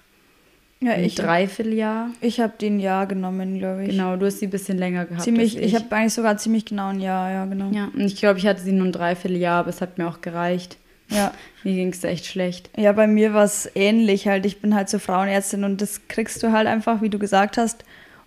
ja, 0.80 0.92
ein 0.92 1.04
ich 1.04 1.14
Dreivierteljahr. 1.14 2.10
Ich 2.20 2.40
habe 2.40 2.52
den 2.60 2.80
Jahr 2.80 3.06
genommen, 3.06 3.58
glaube 3.58 3.84
ich. 3.84 3.90
Genau, 3.90 4.16
du 4.16 4.26
hast 4.26 4.40
sie 4.40 4.46
ein 4.48 4.50
bisschen 4.50 4.76
länger 4.76 5.06
gehabt. 5.06 5.22
Ziemlich, 5.22 5.56
ich, 5.56 5.62
ich 5.62 5.74
habe 5.74 5.86
eigentlich 5.90 6.12
sogar 6.12 6.36
ziemlich 6.36 6.66
genau 6.66 6.88
ein 6.88 7.00
Jahr, 7.00 7.30
ja, 7.30 7.46
genau. 7.46 7.70
Ja, 7.70 7.88
und 7.94 8.02
ich 8.02 8.16
glaube, 8.16 8.38
ich 8.38 8.46
hatte 8.46 8.60
sie 8.60 8.72
nur 8.72 8.86
ein 8.86 8.92
Dreivierteljahr, 8.92 9.60
aber 9.60 9.70
es 9.70 9.80
hat 9.80 9.96
mir 9.96 10.06
auch 10.06 10.20
gereicht. 10.20 10.76
Ja. 11.08 11.32
Mir 11.62 11.74
ging 11.74 11.92
es 11.92 12.04
echt 12.04 12.26
schlecht. 12.26 12.70
Ja, 12.76 12.92
bei 12.92 13.06
mir 13.06 13.32
war 13.32 13.44
es 13.44 13.70
ähnlich 13.74 14.26
halt. 14.28 14.44
Ich 14.46 14.60
bin 14.60 14.74
halt 14.74 14.88
so 14.88 14.98
Frauenärztin 14.98 15.64
und 15.64 15.80
das 15.80 16.02
kriegst 16.08 16.42
du 16.42 16.52
halt 16.52 16.66
einfach, 16.66 17.00
wie 17.00 17.08
du 17.08 17.18
gesagt 17.18 17.56
hast. 17.56 17.84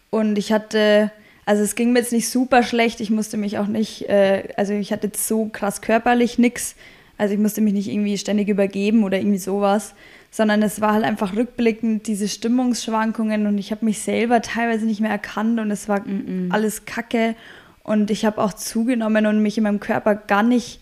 Und 0.10 0.38
ich 0.38 0.52
hatte, 0.52 1.12
also 1.46 1.64
es 1.64 1.76
ging 1.76 1.94
mir 1.94 2.00
jetzt 2.00 2.14
nicht 2.14 2.30
super 2.30 2.64
schlecht. 2.64 3.00
Ich 3.00 3.10
musste 3.10 3.38
mich 3.38 3.58
auch 3.58 3.68
nicht, 3.68 4.10
äh, 4.10 4.50
also 4.58 4.74
ich 4.74 4.92
hatte 4.92 5.08
jetzt 5.08 5.28
so 5.28 5.46
krass 5.46 5.82
körperlich 5.82 6.40
nichts. 6.40 6.76
Also 7.18 7.34
ich 7.34 7.40
musste 7.40 7.62
mich 7.62 7.74
nicht 7.74 7.90
irgendwie 7.90 8.18
ständig 8.18 8.48
übergeben 8.48 9.04
oder 9.04 9.18
irgendwie 9.18 9.40
sowas, 9.40 9.96
sondern 10.30 10.62
es 10.62 10.82
war 10.82 10.94
halt 10.94 11.04
einfach 11.04 11.36
rückblickend 11.36 12.06
diese 12.06 12.28
Stimmungsschwankungen 12.28 13.48
und 13.48 13.58
ich 13.58 13.72
habe 13.72 13.86
mich 13.86 14.00
selber 14.00 14.42
teilweise 14.44 14.86
nicht 14.86 15.02
mehr 15.02 15.10
erkannt 15.10 15.60
und 15.60 15.72
es 15.72 15.90
war 15.90 16.02
mm 16.02 16.50
-mm. 16.50 16.54
alles 16.54 16.86
Kacke. 16.86 17.36
Und 17.84 18.12
ich 18.12 18.26
habe 18.26 18.42
auch 18.42 18.54
zugenommen 18.54 19.26
und 19.26 19.42
mich 19.42 19.58
in 19.58 19.64
meinem 19.64 19.80
Körper 19.80 20.14
gar 20.14 20.44
nicht 20.44 20.82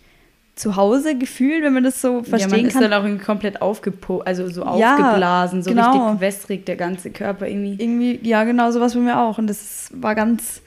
zu 0.56 0.78
Hause 0.78 1.18
gefühlt, 1.18 1.64
wenn 1.64 1.74
man 1.74 1.84
das 1.84 2.02
so 2.02 2.24
verstehen 2.24 2.40
ja, 2.40 2.48
man 2.48 2.72
kann. 2.72 2.82
ist 2.82 2.82
dann 2.82 2.94
auch 2.94 3.04
irgendwie 3.04 3.24
komplett 3.24 3.62
aufgepo 3.62 4.20
also 4.20 4.48
so 4.48 4.64
Ja, 4.64 4.96
aufgeblasen, 4.96 5.62
so 5.62 5.70
genau. 5.70 5.92
richtig 5.92 6.22
wässrig, 6.22 6.66
der 6.66 6.78
ganze 6.78 7.12
Körper 7.12 7.48
irgendwie. 7.48 7.76
Irgendwie, 7.84 8.20
ja, 8.24 8.44
genau, 8.46 8.72
sowas 8.72 8.94
bei 8.94 9.02
mir 9.02 9.20
auch. 9.20 9.38
Und 9.38 9.48
das 9.48 9.90
war 9.94 10.16
ganz, 10.16 10.62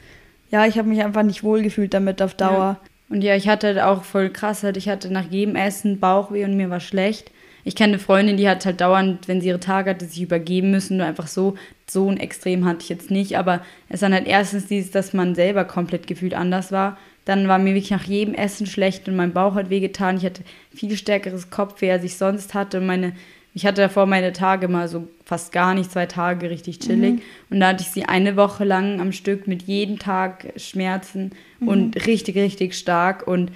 ja, 0.50 0.66
ich 0.66 0.78
habe 0.78 0.88
mich 0.88 1.02
einfach 1.02 1.22
nicht 1.22 1.42
wohl 1.42 1.62
gefühlt 1.62 1.94
damit 1.94 2.20
auf 2.20 2.34
Dauer. 2.34 2.78
Ja. 2.78 2.80
Und 3.08 3.22
ja, 3.22 3.34
ich 3.34 3.48
hatte 3.48 3.86
auch 3.86 4.04
voll 4.04 4.28
krass, 4.28 4.62
halt, 4.62 4.76
ich 4.76 4.90
hatte 4.90 5.10
nach 5.10 5.30
jedem 5.30 5.56
Essen 5.56 5.98
Bauchweh 5.98 6.44
und 6.44 6.56
mir 6.56 6.68
war 6.68 6.80
schlecht. 6.80 7.30
Ich 7.64 7.74
kenne 7.74 7.94
eine 7.94 7.98
Freundin, 7.98 8.36
die 8.36 8.48
hat 8.48 8.64
halt 8.64 8.80
dauernd, 8.80 9.28
wenn 9.28 9.40
sie 9.40 9.48
ihre 9.48 9.60
Tage 9.60 9.90
hatte, 9.90 10.04
sich 10.06 10.22
übergeben 10.22 10.70
müssen. 10.70 10.98
Nur 10.98 11.06
einfach 11.06 11.26
so, 11.26 11.54
so 11.86 12.08
ein 12.08 12.18
Extrem 12.18 12.64
hatte 12.64 12.80
ich 12.82 12.88
jetzt 12.88 13.10
nicht. 13.10 13.36
Aber 13.36 13.62
es 13.88 14.00
dann 14.00 14.14
halt 14.14 14.26
erstens 14.26 14.66
dieses, 14.66 14.90
dass 14.90 15.12
man 15.12 15.34
selber 15.34 15.64
komplett 15.64 16.06
gefühlt 16.06 16.34
anders 16.34 16.72
war. 16.72 16.96
Dann 17.28 17.46
war 17.46 17.58
mir 17.58 17.74
wirklich 17.74 17.90
nach 17.90 18.04
jedem 18.04 18.32
Essen 18.32 18.64
schlecht 18.66 19.06
und 19.06 19.14
mein 19.14 19.34
Bauch 19.34 19.54
hat 19.54 19.68
wehgetan. 19.68 20.16
Ich 20.16 20.24
hatte 20.24 20.42
viel 20.74 20.96
stärkeres 20.96 21.50
Kopfweh, 21.50 21.90
als 21.92 22.02
ich 22.02 22.16
sonst 22.16 22.54
hatte. 22.54 22.80
Meine, 22.80 23.12
ich 23.52 23.66
hatte 23.66 23.82
davor 23.82 24.06
meine 24.06 24.32
Tage 24.32 24.66
mal 24.66 24.88
so 24.88 25.08
fast 25.26 25.52
gar 25.52 25.74
nicht, 25.74 25.92
zwei 25.92 26.06
Tage 26.06 26.48
richtig 26.48 26.78
chillig. 26.78 27.20
Und 27.50 27.60
da 27.60 27.68
hatte 27.68 27.82
ich 27.82 27.90
sie 27.90 28.06
eine 28.06 28.36
Woche 28.36 28.64
lang 28.64 28.98
am 28.98 29.12
Stück 29.12 29.46
mit 29.46 29.64
jedem 29.64 29.98
Tag 29.98 30.54
Schmerzen 30.56 31.32
und 31.60 32.06
richtig, 32.06 32.34
richtig 32.36 32.74
stark. 32.74 33.28
Und 33.28 33.52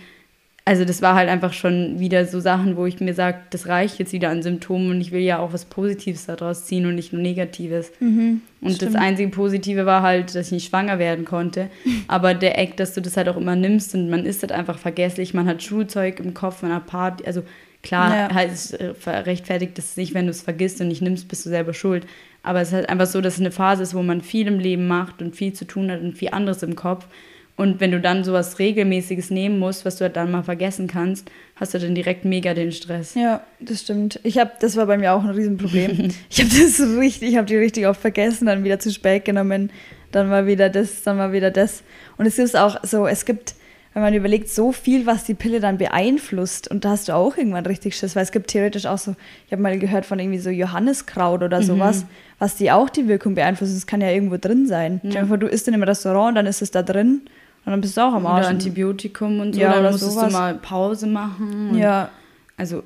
also 0.64 0.84
das 0.84 1.02
war 1.02 1.16
halt 1.16 1.28
einfach 1.28 1.52
schon 1.52 1.98
wieder 1.98 2.24
so 2.24 2.38
Sachen, 2.38 2.76
wo 2.76 2.86
ich 2.86 3.00
mir 3.00 3.14
sage, 3.14 3.38
das 3.50 3.66
reicht 3.66 3.98
jetzt 3.98 4.12
wieder 4.12 4.28
an 4.30 4.42
Symptomen 4.42 4.90
und 4.90 5.00
ich 5.00 5.10
will 5.10 5.20
ja 5.22 5.38
auch 5.40 5.52
was 5.52 5.64
Positives 5.64 6.26
daraus 6.26 6.64
ziehen 6.66 6.86
und 6.86 6.94
nicht 6.94 7.12
nur 7.12 7.20
Negatives. 7.20 7.90
und 8.00 8.40
das 8.62 8.76
stimmt. 8.76 8.96
einzige 8.96 9.28
Positive 9.30 9.86
war 9.86 10.02
halt, 10.02 10.34
dass 10.34 10.46
ich 10.46 10.52
nicht 10.52 10.68
schwanger 10.68 10.98
werden 11.00 11.24
konnte. 11.24 11.68
Aber 12.08 12.34
der 12.34 12.58
Eck, 12.58 12.76
dass 12.76 12.94
du 12.94 13.00
das 13.02 13.16
halt 13.16 13.28
auch 13.28 13.36
immer 13.36 13.56
nimmst 13.56 13.94
und 13.96 14.08
man 14.08 14.24
ist 14.24 14.42
halt 14.42 14.52
einfach 14.52 14.78
vergesslich, 14.78 15.34
man 15.34 15.46
hat 15.46 15.62
Schulzeug 15.62 16.20
im 16.20 16.32
Kopf, 16.32 16.62
man 16.62 16.72
hat 16.74 16.86
Party, 16.86 17.24
also 17.26 17.42
klar, 17.82 18.14
Ja. 18.14 18.34
halt 18.34 18.52
es 18.52 18.72
äh, 18.72 18.92
rechtfertigt 19.06 19.76
das 19.78 19.96
nicht, 19.96 20.14
wenn 20.14 20.26
du 20.26 20.30
es 20.30 20.42
vergisst 20.42 20.80
und 20.80 20.86
nicht 20.88 21.02
nimmst, 21.02 21.26
bist 21.26 21.44
du 21.44 21.50
selber 21.50 21.74
schuld. 21.74 22.06
Aber 22.44 22.60
es 22.60 22.68
ist 22.68 22.74
halt 22.74 22.88
einfach 22.88 23.06
so, 23.06 23.20
dass 23.20 23.34
es 23.34 23.40
eine 23.40 23.50
Phase 23.50 23.82
ist, 23.82 23.94
wo 23.94 24.02
man 24.02 24.20
viel 24.20 24.46
im 24.46 24.58
Leben 24.60 24.86
macht 24.86 25.22
und 25.22 25.34
viel 25.34 25.52
zu 25.52 25.64
tun 25.64 25.90
hat 25.90 26.00
und 26.02 26.16
viel 26.18 26.30
anderes 26.30 26.62
im 26.62 26.76
Kopf. 26.76 27.06
Und 27.56 27.80
wenn 27.80 27.90
du 27.90 28.00
dann 28.00 28.24
sowas 28.24 28.58
Regelmäßiges 28.58 29.30
nehmen 29.30 29.58
musst, 29.58 29.84
was 29.84 29.96
du 29.96 30.04
halt 30.04 30.16
dann 30.16 30.30
mal 30.30 30.42
vergessen 30.42 30.86
kannst, 30.86 31.30
hast 31.54 31.74
du 31.74 31.78
dann 31.78 31.94
direkt 31.94 32.24
mega 32.24 32.54
den 32.54 32.72
Stress. 32.72 33.14
Ja, 33.14 33.42
das 33.60 33.82
stimmt. 33.82 34.18
Ich 34.22 34.38
habe, 34.38 34.52
das 34.60 34.76
war 34.76 34.86
bei 34.86 34.96
mir 34.96 35.12
auch 35.12 35.22
ein 35.22 35.30
Riesenproblem. 35.30 36.10
ich 36.30 36.40
habe 36.40 36.48
das 36.48 36.80
richtig, 36.98 37.30
ich 37.30 37.36
habe 37.36 37.46
die 37.46 37.56
richtig 37.56 37.86
oft 37.86 38.00
vergessen, 38.00 38.46
dann 38.46 38.64
wieder 38.64 38.78
zu 38.78 38.90
spät 38.90 39.26
genommen, 39.26 39.70
dann 40.12 40.28
mal 40.28 40.46
wieder 40.46 40.70
das, 40.70 41.02
dann 41.02 41.18
mal 41.18 41.32
wieder 41.32 41.50
das. 41.50 41.82
Und 42.16 42.26
es 42.26 42.38
ist 42.38 42.56
auch 42.56 42.82
so, 42.84 43.06
es 43.06 43.26
gibt, 43.26 43.54
wenn 43.92 44.02
man 44.02 44.14
überlegt, 44.14 44.48
so 44.48 44.72
viel, 44.72 45.04
was 45.04 45.24
die 45.24 45.34
Pille 45.34 45.60
dann 45.60 45.76
beeinflusst. 45.76 46.70
Und 46.70 46.86
da 46.86 46.90
hast 46.90 47.10
du 47.10 47.14
auch 47.14 47.36
irgendwann 47.36 47.66
richtig 47.66 47.94
Schiss, 47.94 48.16
weil 48.16 48.22
es 48.22 48.32
gibt 48.32 48.48
theoretisch 48.48 48.86
auch 48.86 48.98
so, 48.98 49.14
ich 49.46 49.52
habe 49.52 49.60
mal 49.60 49.78
gehört 49.78 50.06
von 50.06 50.18
irgendwie 50.18 50.38
so 50.38 50.48
Johanniskraut 50.48 51.42
oder 51.42 51.62
sowas, 51.62 52.06
was 52.38 52.56
die 52.56 52.70
auch 52.70 52.88
die 52.88 53.08
Wirkung 53.08 53.34
beeinflusst. 53.34 53.76
Das 53.76 53.86
kann 53.86 54.00
ja 54.00 54.10
irgendwo 54.10 54.38
drin 54.38 54.66
sein. 54.66 55.02
Stell 55.06 55.22
dir 55.22 55.28
vor, 55.28 55.36
du 55.36 55.46
isst 55.46 55.68
in 55.68 55.74
einem 55.74 55.82
Restaurant 55.82 56.34
dann 56.36 56.46
ist 56.46 56.62
es 56.62 56.70
da 56.70 56.82
drin 56.82 57.20
und 57.64 57.70
dann 57.72 57.80
bist 57.80 57.96
du 57.96 58.00
auch 58.00 58.14
am 58.14 58.24
Oder 58.26 58.34
Arsch. 58.34 58.46
Antibiotikum 58.46 59.40
und 59.40 59.54
so, 59.54 59.60
Ja, 59.60 59.70
dann 59.70 59.80
oder 59.80 59.90
musstest 59.92 60.14
sowas. 60.14 60.26
du 60.32 60.38
mal 60.38 60.54
Pause 60.56 61.06
machen. 61.06 61.74
Ja, 61.76 62.10
Also, 62.56 62.82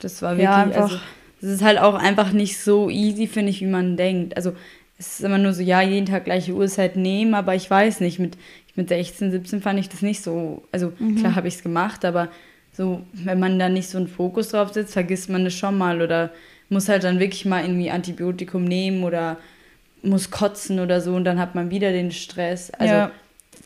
das 0.00 0.20
war 0.22 0.30
wirklich, 0.32 0.44
Ja, 0.44 0.56
einfach- 0.56 0.82
also, 0.82 0.96
das 1.40 1.50
ist 1.50 1.62
halt 1.62 1.78
auch 1.78 1.94
einfach 1.94 2.32
nicht 2.32 2.58
so 2.58 2.88
easy, 2.90 3.26
finde 3.26 3.50
ich, 3.50 3.60
wie 3.60 3.66
man 3.66 3.96
denkt. 3.96 4.36
Also, 4.36 4.52
es 4.98 5.18
ist 5.18 5.24
immer 5.24 5.38
nur 5.38 5.52
so, 5.52 5.62
ja, 5.62 5.82
jeden 5.82 6.06
Tag 6.06 6.24
gleiche 6.24 6.52
Uhrzeit 6.54 6.96
nehmen, 6.96 7.34
aber 7.34 7.54
ich 7.54 7.70
weiß 7.70 8.00
nicht, 8.00 8.18
mit, 8.18 8.36
mit 8.76 8.88
16, 8.88 9.30
17 9.30 9.60
fand 9.62 9.78
ich 9.78 9.88
das 9.88 10.02
nicht 10.02 10.22
so, 10.22 10.62
also 10.72 10.92
Mhm. 10.98 11.16
klar 11.16 11.34
habe 11.36 11.48
ich 11.48 11.54
es 11.56 11.62
gemacht, 11.62 12.04
aber 12.04 12.28
so, 12.72 13.02
wenn 13.12 13.38
man 13.38 13.58
da 13.58 13.68
nicht 13.68 13.88
so 13.88 13.98
einen 13.98 14.08
Fokus 14.08 14.48
drauf 14.48 14.72
setzt, 14.72 14.94
vergisst 14.94 15.28
man 15.30 15.44
das 15.44 15.54
schon 15.54 15.76
mal 15.78 16.00
oder 16.02 16.30
muss 16.70 16.88
halt 16.88 17.04
dann 17.04 17.20
wirklich 17.20 17.44
mal 17.44 17.62
irgendwie 17.62 17.90
Antibiotikum 17.90 18.64
nehmen 18.64 19.04
oder 19.04 19.36
muss 20.02 20.30
kotzen 20.30 20.80
oder 20.80 21.00
so 21.00 21.14
und 21.14 21.24
dann 21.24 21.38
hat 21.38 21.54
man 21.54 21.70
wieder 21.70 21.92
den 21.92 22.10
Stress. 22.10 22.70
Also, 22.72 22.94
Ja. 22.94 23.10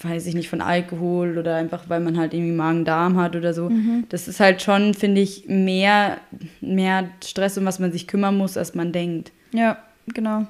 Weiß 0.02 0.26
ich 0.26 0.34
nicht, 0.34 0.48
von 0.48 0.60
Alkohol 0.60 1.38
oder 1.38 1.56
einfach, 1.56 1.84
weil 1.88 2.00
man 2.00 2.18
halt 2.18 2.34
irgendwie 2.34 2.52
Magen-Darm 2.52 3.16
hat 3.18 3.34
oder 3.36 3.52
so. 3.54 3.68
Mhm. 3.70 4.04
Das 4.08 4.28
ist 4.28 4.40
halt 4.40 4.62
schon, 4.62 4.94
finde 4.94 5.20
ich, 5.20 5.44
mehr, 5.48 6.18
mehr 6.60 7.08
Stress, 7.24 7.58
um 7.58 7.64
was 7.64 7.78
man 7.78 7.92
sich 7.92 8.06
kümmern 8.06 8.36
muss, 8.36 8.56
als 8.56 8.74
man 8.74 8.92
denkt. 8.92 9.32
Ja, 9.52 9.78
genau. 10.14 10.46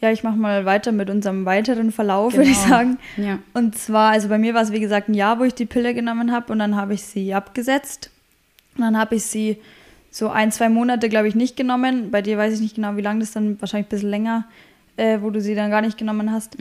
Ja, 0.00 0.10
ich 0.10 0.22
mache 0.22 0.36
mal 0.36 0.64
weiter 0.64 0.92
mit 0.92 1.10
unserem 1.10 1.44
weiteren 1.44 1.92
Verlauf, 1.92 2.32
würde 2.34 2.48
ich 2.50 2.56
Genau. 2.62 2.68
sagen. 2.74 2.98
Ja. 3.18 3.38
Und 3.52 3.76
zwar, 3.76 4.12
also 4.12 4.28
bei 4.28 4.38
mir 4.38 4.54
war 4.54 4.62
es 4.62 4.72
wie 4.72 4.80
gesagt 4.80 5.08
ein 5.10 5.14
Jahr, 5.14 5.38
wo 5.38 5.44
ich 5.44 5.54
die 5.54 5.66
Pille 5.66 5.92
genommen 5.92 6.32
habe 6.32 6.50
und 6.52 6.58
dann 6.58 6.74
habe 6.76 6.94
ich 6.94 7.02
sie 7.02 7.34
abgesetzt. 7.34 8.10
Und 8.76 8.82
dann 8.84 8.96
habe 8.98 9.16
ich 9.16 9.24
sie 9.24 9.58
so 10.10 10.28
ein, 10.30 10.52
zwei 10.52 10.70
Monate, 10.70 11.08
glaube 11.10 11.28
ich, 11.28 11.34
nicht 11.34 11.56
genommen. 11.56 12.10
Bei 12.10 12.22
dir 12.22 12.38
weiß 12.38 12.54
ich 12.54 12.60
nicht 12.60 12.76
genau, 12.76 12.96
wie 12.96 13.02
lange 13.02 13.20
das 13.20 13.32
dann, 13.32 13.60
wahrscheinlich 13.60 13.88
ein 13.88 13.90
bisschen 13.90 14.10
länger, 14.10 14.44
äh, 15.00 15.22
wo 15.22 15.30
du 15.30 15.40
sie 15.40 15.54
dann 15.54 15.70
gar 15.70 15.80
nicht 15.80 15.96
genommen 15.96 16.30
hast. 16.30 16.58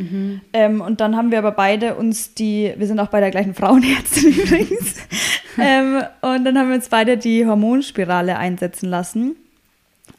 Ähm, 0.54 0.80
und 0.80 1.02
dann 1.02 1.18
haben 1.18 1.30
wir 1.30 1.40
aber 1.40 1.52
beide 1.52 1.96
uns 1.96 2.34
die, 2.34 2.74
wir 2.78 2.88
sind 2.88 3.00
auch 3.02 3.10
bei 3.10 3.20
der 3.20 3.32
gleichen 3.32 3.54
Frauenärztin 3.54 4.34
übrigens, 4.44 4.96
ähm, 5.58 6.02
und 6.22 6.46
dann 6.46 6.58
haben 6.58 6.70
wir 6.70 6.76
uns 6.76 6.88
beide 6.88 7.18
die 7.18 7.46
Hormonspirale 7.46 8.38
einsetzen 8.38 8.90
lassen. 8.90 9.36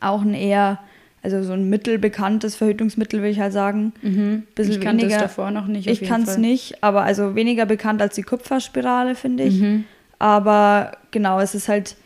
Auch 0.01 0.21
ein 0.21 0.35
eher, 0.35 0.81
also 1.23 1.43
so 1.43 1.55
ein 1.55 1.71
mittelbekanntes 1.71 2.57
Verhütungsmittel, 2.57 3.23
will 3.23 3.31
ich 3.31 3.41
halt 3.41 3.55
sagen. 3.55 3.95
Mhm. 4.03 4.43
Bisschen 4.55 4.75
ich 4.75 4.81
kannte 4.83 5.09
das 5.09 5.17
davor 5.17 5.51
noch 5.51 5.67
nicht. 5.67 5.87
Ich 5.87 6.03
kann 6.03 6.23
es 6.25 6.37
nicht, 6.37 6.85
aber 6.85 7.03
also 7.03 7.35
weniger 7.35 7.65
bekannt 7.65 8.03
als 8.03 8.17
die 8.17 8.23
Kupferspirale, 8.23 9.15
finde 9.15 9.45
ich. 9.45 9.61
Mhm. 9.61 9.85
Aber 10.19 10.93
genau, 11.11 11.41
es 11.41 11.55
ist 11.55 11.71
halt, 11.71 11.97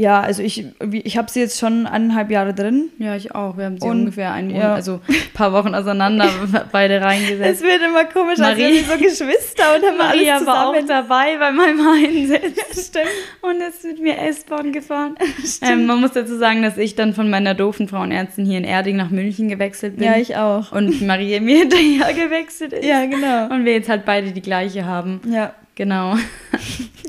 ja, 0.00 0.20
also 0.20 0.42
ich, 0.42 0.64
ich 0.92 1.18
habe 1.18 1.30
sie 1.30 1.40
jetzt 1.40 1.58
schon 1.58 1.86
eineinhalb 1.86 2.30
Jahre 2.30 2.54
drin. 2.54 2.88
Ja, 2.98 3.16
ich 3.16 3.34
auch. 3.34 3.58
Wir 3.58 3.66
haben 3.66 3.78
sie 3.78 3.86
Und- 3.86 4.00
ungefähr 4.00 4.32
einen 4.32 4.48
Monat, 4.48 4.62
ja. 4.62 4.74
also 4.74 5.00
ein 5.06 5.14
paar 5.34 5.52
Wochen 5.52 5.74
auseinander 5.74 6.28
beide 6.72 6.94
Es 6.96 7.02
reingesetzt. 7.04 7.62
wird 7.62 7.82
immer 7.82 8.04
komisch, 8.06 8.38
als 8.40 8.58
Marie- 8.58 8.62
wären 8.62 8.74
wir 9.00 9.10
so 9.10 9.24
Geschwister 9.24 9.64
und 9.76 9.84
haben 9.86 9.98
Maria 9.98 10.36
alles 10.36 10.46
war 10.46 10.68
auch 10.68 10.72
zusammen. 10.74 10.88
dabei 10.88 11.36
bei 11.38 11.52
meinem 11.52 11.86
Einsetzen. 11.86 12.54
Stimmt. 12.72 13.06
Und 13.42 13.60
ist 13.60 13.84
mit 13.84 14.00
mir 14.00 14.16
S-Bahn 14.18 14.72
gefahren. 14.72 15.16
Ähm, 15.62 15.84
man 15.86 16.00
muss 16.00 16.12
dazu 16.12 16.38
sagen, 16.38 16.62
dass 16.62 16.78
ich 16.78 16.94
dann 16.94 17.12
von 17.12 17.28
meiner 17.28 17.54
doofen 17.54 17.86
Frauenärztin 17.88 18.46
hier 18.46 18.56
in 18.58 18.64
Erding 18.64 18.96
nach 18.96 19.10
München 19.10 19.48
gewechselt 19.48 19.96
bin. 19.96 20.06
Ja, 20.06 20.16
ich 20.16 20.36
auch. 20.36 20.72
und 20.72 21.02
Maria 21.06 21.40
mir 21.40 21.58
hinterher 21.60 22.14
gewechselt 22.14 22.72
ist. 22.72 22.84
Ja, 22.86 23.04
genau. 23.04 23.52
Und 23.54 23.64
wir 23.66 23.72
jetzt 23.74 23.88
halt 23.90 24.04
beide 24.06 24.32
die 24.32 24.40
gleiche 24.40 24.86
haben. 24.86 25.20
Ja, 25.30 25.52
Genau. 25.76 26.14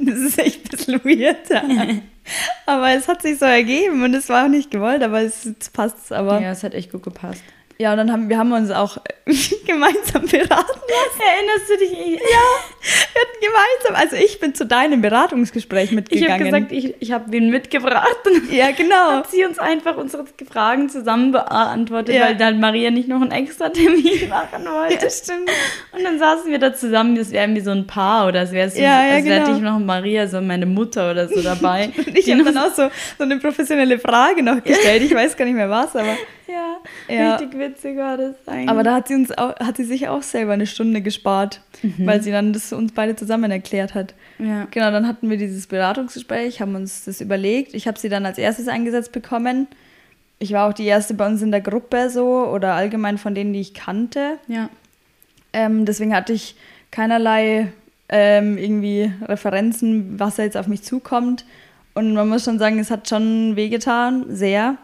das 0.02 0.18
ist 0.20 0.38
echt 0.40 0.66
ein 0.66 0.70
bisschen 0.78 1.02
weird. 1.04 1.38
Aber 2.66 2.92
es 2.92 3.08
hat 3.08 3.22
sich 3.22 3.40
so 3.40 3.46
ergeben 3.46 4.04
und 4.04 4.14
es 4.14 4.30
war 4.30 4.46
auch 4.46 4.50
nicht 4.50 4.72
gewollt, 4.72 5.04
aber 5.04 5.22
es 5.22 5.54
passt 5.74 6.12
aber. 6.12 6.42
Ja, 6.42 6.52
es 6.52 6.64
hat 6.64 6.74
echt 6.74 6.92
gut 6.92 7.04
gepasst. 7.04 7.44
Ja, 7.82 7.92
und 7.94 7.98
dann 7.98 8.12
haben 8.12 8.30
wir 8.30 8.38
haben 8.38 8.52
uns 8.52 8.70
auch 8.70 8.98
gemeinsam 9.66 10.22
beraten 10.28 10.48
lassen. 10.48 11.20
Erinnerst 11.20 11.70
du 11.70 11.78
dich? 11.80 11.92
Ja, 11.92 12.18
wir 12.78 13.22
hatten 13.22 13.40
gemeinsam, 13.42 13.96
also 13.96 14.16
ich 14.24 14.40
bin 14.40 14.54
zu 14.54 14.68
deinem 14.68 15.02
Beratungsgespräch 15.02 15.86
Ich 15.86 15.92
mitgegangen. 15.94 16.32
habe 16.34 16.44
gesagt, 16.44 16.72
ich, 16.72 16.94
ich 17.00 17.12
habe 17.12 17.36
ihn 17.36 17.50
mitgebracht. 17.50 18.06
Ja, 18.52 18.70
genau. 18.70 19.14
hat 19.14 19.32
sie 19.32 19.44
uns 19.46 19.58
einfach 19.58 19.98
unsere 19.98 20.26
Fragen 20.52 20.90
zusammen 20.90 21.32
beantwortet, 21.32 22.14
Ja. 22.14 22.26
weil 22.28 22.36
dann 22.38 22.60
Maria 22.60 22.92
nicht 22.92 23.08
noch 23.08 23.20
einen 23.20 23.32
extra 23.32 23.70
Termin 23.70 24.04
machen 24.30 24.64
wollte. 24.66 25.04
Ja, 25.06 25.10
stimmt. 25.10 25.50
Und 25.92 26.04
dann 26.04 26.20
saßen 26.20 26.52
wir 26.52 26.60
da 26.60 26.76
zusammen, 26.76 27.16
das 27.16 27.32
wären 27.32 27.56
wie 27.56 27.62
so 27.62 27.72
ein 27.72 27.88
Paar 27.88 28.28
oder 28.28 28.44
es 28.44 28.52
wäre 28.52 28.70
so, 28.70 28.80
Ja, 28.80 29.04
ja, 29.08 29.16
als 29.16 29.26
hätte 29.26 29.46
genau. 29.46 29.56
ich 29.58 29.62
noch 29.64 29.80
Maria, 29.80 30.28
so 30.28 30.40
meine 30.40 30.68
Mutter 30.68 31.10
oder 31.10 31.28
so 31.28 31.42
dabei. 31.42 31.90
Und 31.98 32.16
ich 32.16 32.30
habe 32.32 32.44
dann 32.44 32.58
auch 32.60 32.76
so, 32.76 32.90
so 33.18 33.24
eine 33.24 33.38
professionelle 33.40 33.98
Frage 33.98 34.44
noch 34.44 34.64
gestellt. 34.64 35.02
Ich 35.02 35.16
weiß 35.16 35.36
gar 35.36 35.46
nicht 35.46 35.56
mehr 35.56 35.70
was, 35.72 35.96
aber. 35.96 36.16
Ja, 36.52 36.78
Ja. 37.16 37.36
richtig 37.36 37.58
witzig 37.60 37.98
war 37.98 38.18
das 38.18 38.36
eigentlich. 38.48 38.70
Aber 38.70 38.84
da 38.84 38.96
hat 38.96 39.08
sie 39.08 39.16
uns 39.16 39.32
auch, 39.38 39.56
hat 39.60 39.78
sie 39.78 39.84
sich 39.84 40.08
auch 40.08 40.22
selber 40.24 40.54
eine 40.54 40.68
Stunde 40.68 41.02
gespart, 41.02 41.62
weil 41.98 42.22
sie 42.22 42.32
dann 42.32 42.54
das 42.54 42.72
uns 42.74 42.92
beide 42.94 43.16
zusammen 43.16 43.52
erklärt 43.52 43.94
hat. 43.96 44.14
ja. 44.40 44.68
Genau, 44.72 44.92
dann 44.92 45.08
hatten 45.08 45.30
wir 45.30 45.38
dieses 45.38 45.68
Beratungsgespräch, 45.68 46.62
haben 46.62 46.76
uns 46.76 47.06
das 47.06 47.22
überlegt. 47.22 47.74
Ich 47.74 47.88
habe 47.88 47.98
sie 48.00 48.10
dann 48.10 48.26
als 48.26 48.38
erstes 48.38 48.68
eingesetzt 48.68 49.12
bekommen. 49.12 49.68
Ich 50.40 50.54
war 50.54 50.68
auch 50.70 50.74
die 50.74 50.86
erste 50.86 51.14
bei 51.14 51.28
uns 51.28 51.42
in 51.42 51.52
der 51.52 51.62
Gruppe 51.62 52.10
so 52.10 52.48
oder 52.48 52.74
allgemein 52.74 53.18
von 53.18 53.36
denen, 53.36 53.54
die 53.54 53.60
ich 53.62 53.74
kannte. 53.74 54.38
ja. 54.48 54.70
Ähm, 55.54 55.84
deswegen 55.86 56.16
hatte 56.16 56.32
ich 56.32 56.56
keinerlei 56.92 57.74
ähm, 58.08 58.58
irgendwie 58.58 59.12
Referenzen, 59.22 60.18
was 60.20 60.38
da 60.38 60.44
jetzt 60.44 60.56
auf 60.56 60.68
mich 60.68 60.82
zukommt. 60.84 61.46
Und 61.94 62.14
man 62.14 62.30
muss 62.30 62.46
schon 62.46 62.58
sagen, 62.58 62.80
es 62.80 62.90
hat 62.90 63.10
schon 63.10 63.56
wehgetan, 63.58 64.26
sehr. 64.30 64.78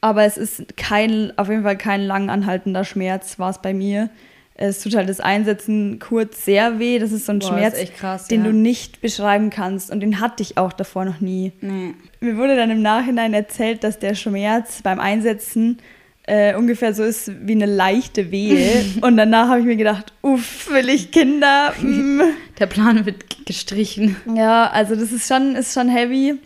Aber 0.00 0.24
es 0.24 0.36
ist 0.36 0.76
kein, 0.76 1.32
auf 1.36 1.48
jeden 1.48 1.62
Fall 1.62 1.76
kein 1.76 2.02
lang 2.02 2.30
anhaltender 2.30 2.84
Schmerz, 2.84 3.38
war 3.38 3.50
es 3.50 3.58
bei 3.58 3.74
mir. 3.74 4.10
Es 4.54 4.80
tut 4.80 4.94
halt 4.94 5.08
das 5.08 5.20
Einsetzen 5.20 5.98
kurz 5.98 6.44
sehr 6.44 6.78
weh. 6.78 6.98
Das 6.98 7.12
ist 7.12 7.26
so 7.26 7.32
ein 7.32 7.38
Boah, 7.38 7.48
Schmerz, 7.48 7.78
krass, 7.96 8.28
den 8.28 8.44
ja. 8.44 8.50
du 8.50 8.52
nicht 8.52 9.00
beschreiben 9.00 9.48
kannst. 9.48 9.90
Und 9.90 10.00
den 10.00 10.20
hatte 10.20 10.42
ich 10.42 10.58
auch 10.58 10.74
davor 10.74 11.06
noch 11.06 11.20
nie. 11.20 11.52
Nee. 11.62 11.94
Mir 12.20 12.36
wurde 12.36 12.56
dann 12.56 12.70
im 12.70 12.82
Nachhinein 12.82 13.32
erzählt, 13.32 13.84
dass 13.84 13.98
der 13.98 14.14
Schmerz 14.14 14.82
beim 14.82 15.00
Einsetzen 15.00 15.78
äh, 16.24 16.54
ungefähr 16.54 16.94
so 16.94 17.02
ist 17.02 17.32
wie 17.46 17.52
eine 17.52 17.66
leichte 17.66 18.30
Wehe. 18.30 18.84
und 19.00 19.16
danach 19.16 19.48
habe 19.48 19.60
ich 19.60 19.66
mir 19.66 19.76
gedacht, 19.76 20.12
uff, 20.22 20.70
will 20.70 20.88
ich 20.88 21.10
Kinder? 21.10 21.72
Mm. 21.82 22.20
Der 22.58 22.66
Plan 22.66 23.06
wird 23.06 23.46
gestrichen. 23.46 24.16
Ja, 24.34 24.68
also 24.68 24.94
das 24.94 25.12
ist 25.12 25.26
schon, 25.26 25.56
ist 25.56 25.72
schon 25.72 25.88
heavy. 25.88 26.38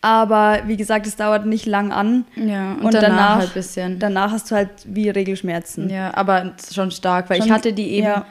Aber 0.00 0.60
wie 0.66 0.76
gesagt, 0.76 1.06
es 1.06 1.16
dauert 1.16 1.46
nicht 1.46 1.66
lang 1.66 1.90
an. 1.92 2.24
Ja, 2.36 2.74
und, 2.74 2.84
Und 2.84 2.94
danach, 2.94 3.08
danach- 3.08 3.38
halt 3.38 3.54
bisschen. 3.54 3.98
Danach 3.98 4.30
hast 4.30 4.50
du 4.50 4.54
halt 4.54 4.70
wie 4.84 5.08
Regelschmerzen. 5.08 5.88
Ja, 5.90 6.14
aber 6.14 6.52
schon 6.72 6.90
stark, 6.90 7.28
weil 7.30 7.38
ich 7.38 7.44
Schon- 7.44 7.52
hatte 7.54 7.72
die 7.72 7.90
eben 7.92 8.06
ja. 8.06 8.26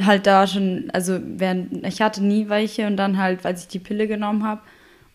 halt 0.00 0.26
da 0.26 0.46
schon, 0.46 0.90
also 0.92 1.18
während, 1.22 1.86
ich 1.86 2.00
hatte 2.00 2.22
nie 2.24 2.48
welche 2.48 2.86
und 2.86 2.96
dann 2.96 3.18
halt, 3.18 3.44
als 3.44 3.62
ich 3.62 3.68
die 3.68 3.78
Pille 3.80 4.06
genommen 4.06 4.44
habe 4.44 4.60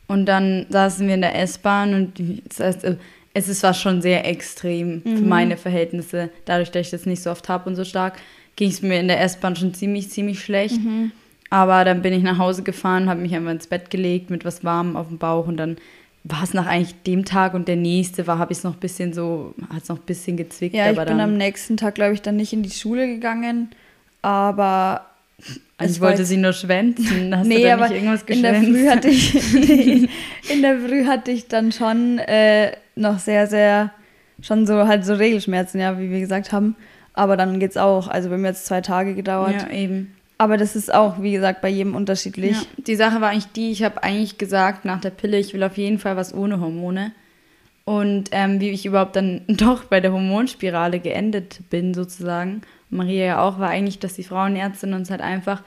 und 0.07 0.25
dann 0.25 0.65
saßen 0.69 1.07
wir 1.07 1.15
in 1.15 1.21
der 1.21 1.39
S-Bahn 1.39 1.93
und 1.93 2.21
das 2.49 2.59
heißt, 2.59 2.83
äh, 2.83 2.95
es 3.33 3.47
ist 3.47 3.63
war 3.63 3.73
schon 3.73 4.01
sehr 4.01 4.27
extrem 4.27 5.01
für 5.01 5.09
Mhm. 5.09 5.29
meine 5.29 5.57
Verhältnisse, 5.57 6.29
dadurch, 6.45 6.69
dass 6.69 6.81
ich 6.87 6.91
das 6.91 7.05
nicht 7.07 7.23
so 7.23 7.31
oft 7.31 7.49
habe 7.49 7.67
und 7.69 7.75
so 7.75 7.83
stark, 7.83 8.15
ging 8.55 8.69
es 8.69 8.83
mir 8.83 8.99
in 8.99 9.07
der 9.07 9.21
S-Bahn 9.21 9.55
schon 9.55 9.73
ziemlich, 9.73 10.11
ziemlich 10.11 10.39
schlecht. 10.43 10.79
Mhm. 10.79 11.11
Aber 11.53 11.85
dann 11.85 12.01
bin 12.01 12.13
ich 12.13 12.23
nach 12.23 12.39
Hause 12.39 12.63
gefahren, 12.63 13.07
habe 13.07 13.21
mich 13.21 13.35
einfach 13.35 13.51
ins 13.51 13.67
Bett 13.67 13.91
gelegt 13.91 14.31
mit 14.31 14.43
was 14.43 14.63
Warmem 14.63 14.95
auf 14.95 15.09
dem 15.09 15.19
Bauch 15.19 15.45
und 15.47 15.57
dann 15.57 15.77
war 16.23 16.41
es 16.41 16.55
nach 16.55 16.65
eigentlich 16.65 16.95
dem 17.03 17.25
Tag 17.25 17.53
und 17.53 17.67
der 17.67 17.75
nächste 17.75 18.25
war, 18.25 18.39
habe 18.39 18.51
ich 18.53 18.57
es 18.57 18.63
noch 18.63 18.73
ein 18.73 18.79
bisschen 18.79 19.13
so, 19.13 19.53
hat 19.71 19.83
es 19.83 19.89
noch 19.89 19.97
ein 19.97 20.05
bisschen 20.05 20.35
gezwickt. 20.35 20.73
Ja, 20.73 20.89
ich 20.89 20.97
aber 20.97 21.05
bin 21.05 21.19
dann, 21.19 21.29
am 21.29 21.37
nächsten 21.37 21.77
Tag, 21.77 21.93
glaube 21.93 22.15
ich, 22.15 22.23
dann 22.23 22.37
nicht 22.37 22.53
in 22.53 22.63
die 22.63 22.71
Schule 22.71 23.05
gegangen. 23.05 23.69
Aber 24.23 25.05
Also 25.77 25.93
ich 25.93 26.01
wollte 26.01 26.25
sie 26.25 26.37
nur 26.37 26.53
schwänzen. 26.53 27.35
Hast 27.37 27.45
nee, 27.45 27.69
aber 27.69 27.93
in 27.93 28.41
der? 28.41 28.55
Früh 28.55 28.87
hatte 28.87 29.09
ich 29.09 29.35
in 30.49 30.61
der 30.63 30.79
Früh 30.79 31.05
hatte 31.05 31.29
ich 31.29 31.47
dann 31.49 31.71
schon 31.71 32.17
äh, 32.17 32.71
noch 32.95 33.19
sehr 33.19 33.45
sehr 33.45 33.91
schon 34.41 34.65
so 34.65 34.87
halt 34.87 35.05
so 35.05 35.13
Regelschmerzen, 35.13 35.79
ja, 35.79 35.99
wie 35.99 36.09
wir 36.09 36.19
gesagt 36.19 36.51
haben. 36.51 36.75
Aber 37.13 37.37
dann 37.37 37.59
geht's 37.59 37.77
auch. 37.77 38.07
Also 38.07 38.29
bei 38.29 38.37
mir 38.39 38.47
hat 38.47 38.55
es 38.55 38.65
zwei 38.65 38.81
Tage 38.81 39.13
gedauert. 39.13 39.67
Ja, 39.69 39.69
eben. 39.69 40.15
Aber 40.43 40.57
das 40.57 40.75
ist 40.75 40.93
auch, 40.93 41.21
wie 41.21 41.31
gesagt, 41.31 41.61
bei 41.61 41.69
jedem 41.69 41.95
unterschiedlich. 41.95 42.51
Ja. 42.51 42.83
Die 42.85 42.97
Sache 42.97 43.21
war 43.21 43.29
eigentlich 43.29 43.53
die, 43.53 43.71
ich 43.71 43.81
habe 43.81 44.03
eigentlich 44.03 44.37
gesagt 44.37 44.83
nach 44.83 44.99
der 44.99 45.11
Pille, 45.11 45.39
ich 45.39 45.53
will 45.53 45.63
auf 45.63 45.77
jeden 45.77 45.99
Fall 45.99 46.17
was 46.17 46.33
ohne 46.33 46.59
Hormone. 46.59 47.13
Und 47.85 48.25
ähm, 48.33 48.59
wie 48.59 48.71
ich 48.71 48.85
überhaupt 48.85 49.15
dann 49.15 49.43
doch 49.47 49.85
bei 49.85 50.01
der 50.01 50.11
Hormonspirale 50.11 50.99
geendet 50.99 51.61
bin, 51.69 51.93
sozusagen, 51.93 52.61
Maria 52.89 53.25
ja 53.25 53.41
auch, 53.41 53.57
war 53.57 53.69
eigentlich, 53.69 53.99
dass 53.99 54.15
die 54.15 54.25
Frauenärztin 54.25 54.93
uns 54.93 55.09
halt 55.09 55.21
einfach 55.21 55.63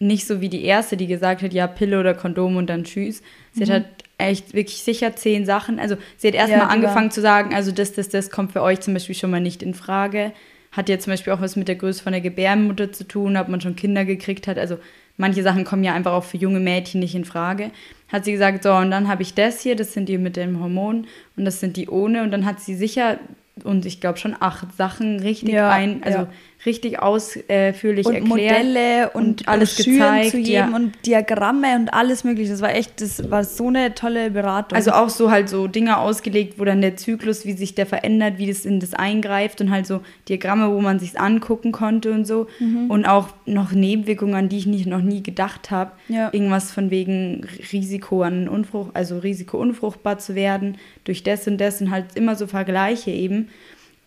nicht 0.00 0.26
so 0.26 0.42
wie 0.42 0.50
die 0.50 0.64
erste, 0.64 0.98
die 0.98 1.06
gesagt 1.06 1.40
hat, 1.40 1.54
ja, 1.54 1.66
Pille 1.66 1.98
oder 1.98 2.12
Kondom 2.12 2.56
und 2.56 2.68
dann 2.68 2.84
tschüss. 2.84 3.22
Sie 3.52 3.62
hat 3.62 3.70
halt 3.70 3.86
echt 4.18 4.52
wirklich 4.52 4.82
sicher 4.82 5.16
zehn 5.16 5.46
Sachen. 5.46 5.80
Also 5.80 5.96
sie 6.18 6.28
hat 6.28 6.34
erstmal 6.34 6.60
Ja, 6.60 6.66
angefangen 6.66 7.10
zu 7.10 7.22
sagen, 7.22 7.54
also 7.54 7.72
das, 7.72 7.94
das, 7.94 8.10
das 8.10 8.30
kommt 8.30 8.52
für 8.52 8.60
euch 8.60 8.80
zum 8.80 8.92
Beispiel 8.92 9.14
schon 9.14 9.30
mal 9.30 9.40
nicht 9.40 9.62
in 9.62 9.72
Frage. 9.72 10.32
Hat 10.72 10.88
ja 10.88 10.98
zum 10.98 11.12
Beispiel 11.12 11.32
auch 11.32 11.40
was 11.40 11.56
mit 11.56 11.68
der 11.68 11.74
Größe 11.74 12.02
von 12.02 12.12
der 12.12 12.20
Gebärmutter 12.20 12.92
zu 12.92 13.04
tun, 13.04 13.36
ob 13.36 13.48
man 13.48 13.60
schon 13.60 13.76
Kinder 13.76 14.04
gekriegt 14.04 14.46
hat. 14.46 14.58
Also 14.58 14.78
manche 15.16 15.42
Sachen 15.42 15.64
kommen 15.64 15.84
ja 15.84 15.94
einfach 15.94 16.12
auch 16.12 16.24
für 16.24 16.36
junge 16.36 16.60
Mädchen 16.60 17.00
nicht 17.00 17.14
in 17.14 17.24
Frage. 17.24 17.70
Hat 18.08 18.24
sie 18.24 18.32
gesagt, 18.32 18.62
so, 18.62 18.72
und 18.72 18.90
dann 18.90 19.08
habe 19.08 19.22
ich 19.22 19.34
das 19.34 19.60
hier, 19.60 19.76
das 19.76 19.92
sind 19.92 20.08
die 20.08 20.18
mit 20.18 20.36
dem 20.36 20.60
Hormon 20.60 21.06
und 21.36 21.44
das 21.44 21.60
sind 21.60 21.76
die 21.76 21.88
ohne. 21.88 22.22
Und 22.22 22.30
dann 22.30 22.44
hat 22.44 22.60
sie 22.60 22.74
sicher, 22.74 23.18
und 23.64 23.84
ich 23.84 24.00
glaube 24.00 24.18
schon 24.18 24.36
acht 24.38 24.74
Sachen 24.76 25.20
richtig 25.20 25.50
Ja, 25.50 25.70
ein, 25.70 26.02
also 26.02 26.20
ja. 26.20 26.28
Richtig 26.66 26.98
ausführlich 26.98 28.06
und 28.06 28.14
erklärt. 28.14 28.28
Modelle 28.28 29.10
und, 29.10 29.24
und 29.24 29.48
alles 29.48 29.76
gezeigt, 29.76 30.30
zu 30.30 30.38
jedem 30.38 30.70
ja. 30.70 30.76
und 30.76 30.92
Diagramme 31.06 31.74
und 31.76 31.94
alles 31.94 32.24
mögliche. 32.24 32.50
Das 32.50 32.60
war 32.60 32.74
echt, 32.74 33.00
das 33.00 33.30
war 33.30 33.44
so 33.44 33.68
eine 33.68 33.94
tolle 33.94 34.30
Beratung. 34.30 34.76
Also 34.76 34.92
auch 34.92 35.08
so 35.08 35.30
halt 35.30 35.48
so 35.48 35.66
Dinge 35.66 35.98
ausgelegt, 35.98 36.58
wo 36.58 36.64
dann 36.64 36.82
der 36.82 36.96
Zyklus, 36.96 37.46
wie 37.46 37.52
sich 37.52 37.74
der 37.74 37.86
verändert, 37.86 38.38
wie 38.38 38.46
das 38.46 38.66
in 38.66 38.78
das 38.78 38.92
eingreift 38.94 39.60
und 39.60 39.70
halt 39.70 39.86
so 39.86 40.00
Diagramme, 40.28 40.70
wo 40.70 40.80
man 40.80 40.98
sich 40.98 41.18
angucken 41.18 41.72
konnte 41.72 42.12
und 42.12 42.26
so. 42.26 42.46
Mhm. 42.58 42.90
Und 42.90 43.06
auch 43.06 43.28
noch 43.46 43.72
Nebenwirkungen, 43.72 44.34
an 44.34 44.48
die 44.48 44.58
ich 44.58 44.66
nicht, 44.66 44.86
noch 44.86 45.02
nie 45.02 45.22
gedacht 45.22 45.70
habe. 45.70 45.92
Ja. 46.08 46.30
Irgendwas 46.32 46.72
von 46.72 46.90
wegen 46.90 47.46
Risiko 47.72 48.22
an 48.22 48.48
Unfrucht, 48.48 48.90
also 48.94 49.18
Risiko 49.18 49.58
unfruchtbar 49.58 50.18
zu 50.18 50.34
werden, 50.34 50.76
durch 51.04 51.22
das 51.22 51.46
und 51.46 51.58
das 51.58 51.80
und 51.80 51.90
halt 51.90 52.16
immer 52.16 52.36
so 52.36 52.46
Vergleiche 52.46 53.10
eben. 53.10 53.48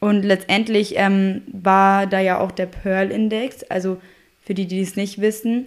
Und 0.04 0.24
letztendlich 0.24 0.96
ähm, 0.98 1.44
war 1.48 2.08
da 2.08 2.20
ja 2.20 2.38
auch 2.42 2.52
der 2.52 2.66
Pearl-Index, 2.66 3.64
also 3.64 4.02
für 4.42 4.54
die, 4.54 4.68
die 4.68 4.82
es 4.82 4.98
nicht 4.98 5.22
wissen, 5.22 5.66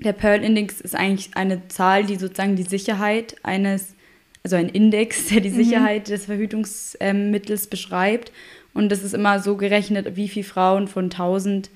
der 0.00 0.12
Pearl-Index 0.12 0.80
ist 0.80 0.96
eigentlich 0.96 1.36
eine 1.36 1.68
Zahl, 1.68 2.02
die 2.02 2.16
sozusagen 2.16 2.56
die 2.56 2.64
Sicherheit 2.64 3.36
eines, 3.44 3.94
also 4.42 4.56
ein 4.56 4.70
Index, 4.70 5.26
der 5.30 5.40
die 5.40 5.50
Sicherheit 5.50 6.08
des 6.08 6.24
Verhütungsmittels 6.24 7.68
beschreibt. 7.68 8.32
Und 8.74 8.90
das 8.90 9.04
ist 9.04 9.14
immer 9.14 9.38
so 9.38 9.56
gerechnet, 9.56 10.16
wie 10.16 10.28
viele 10.28 10.46
Frauen 10.46 10.88
von 10.88 11.04
1000 11.04 11.70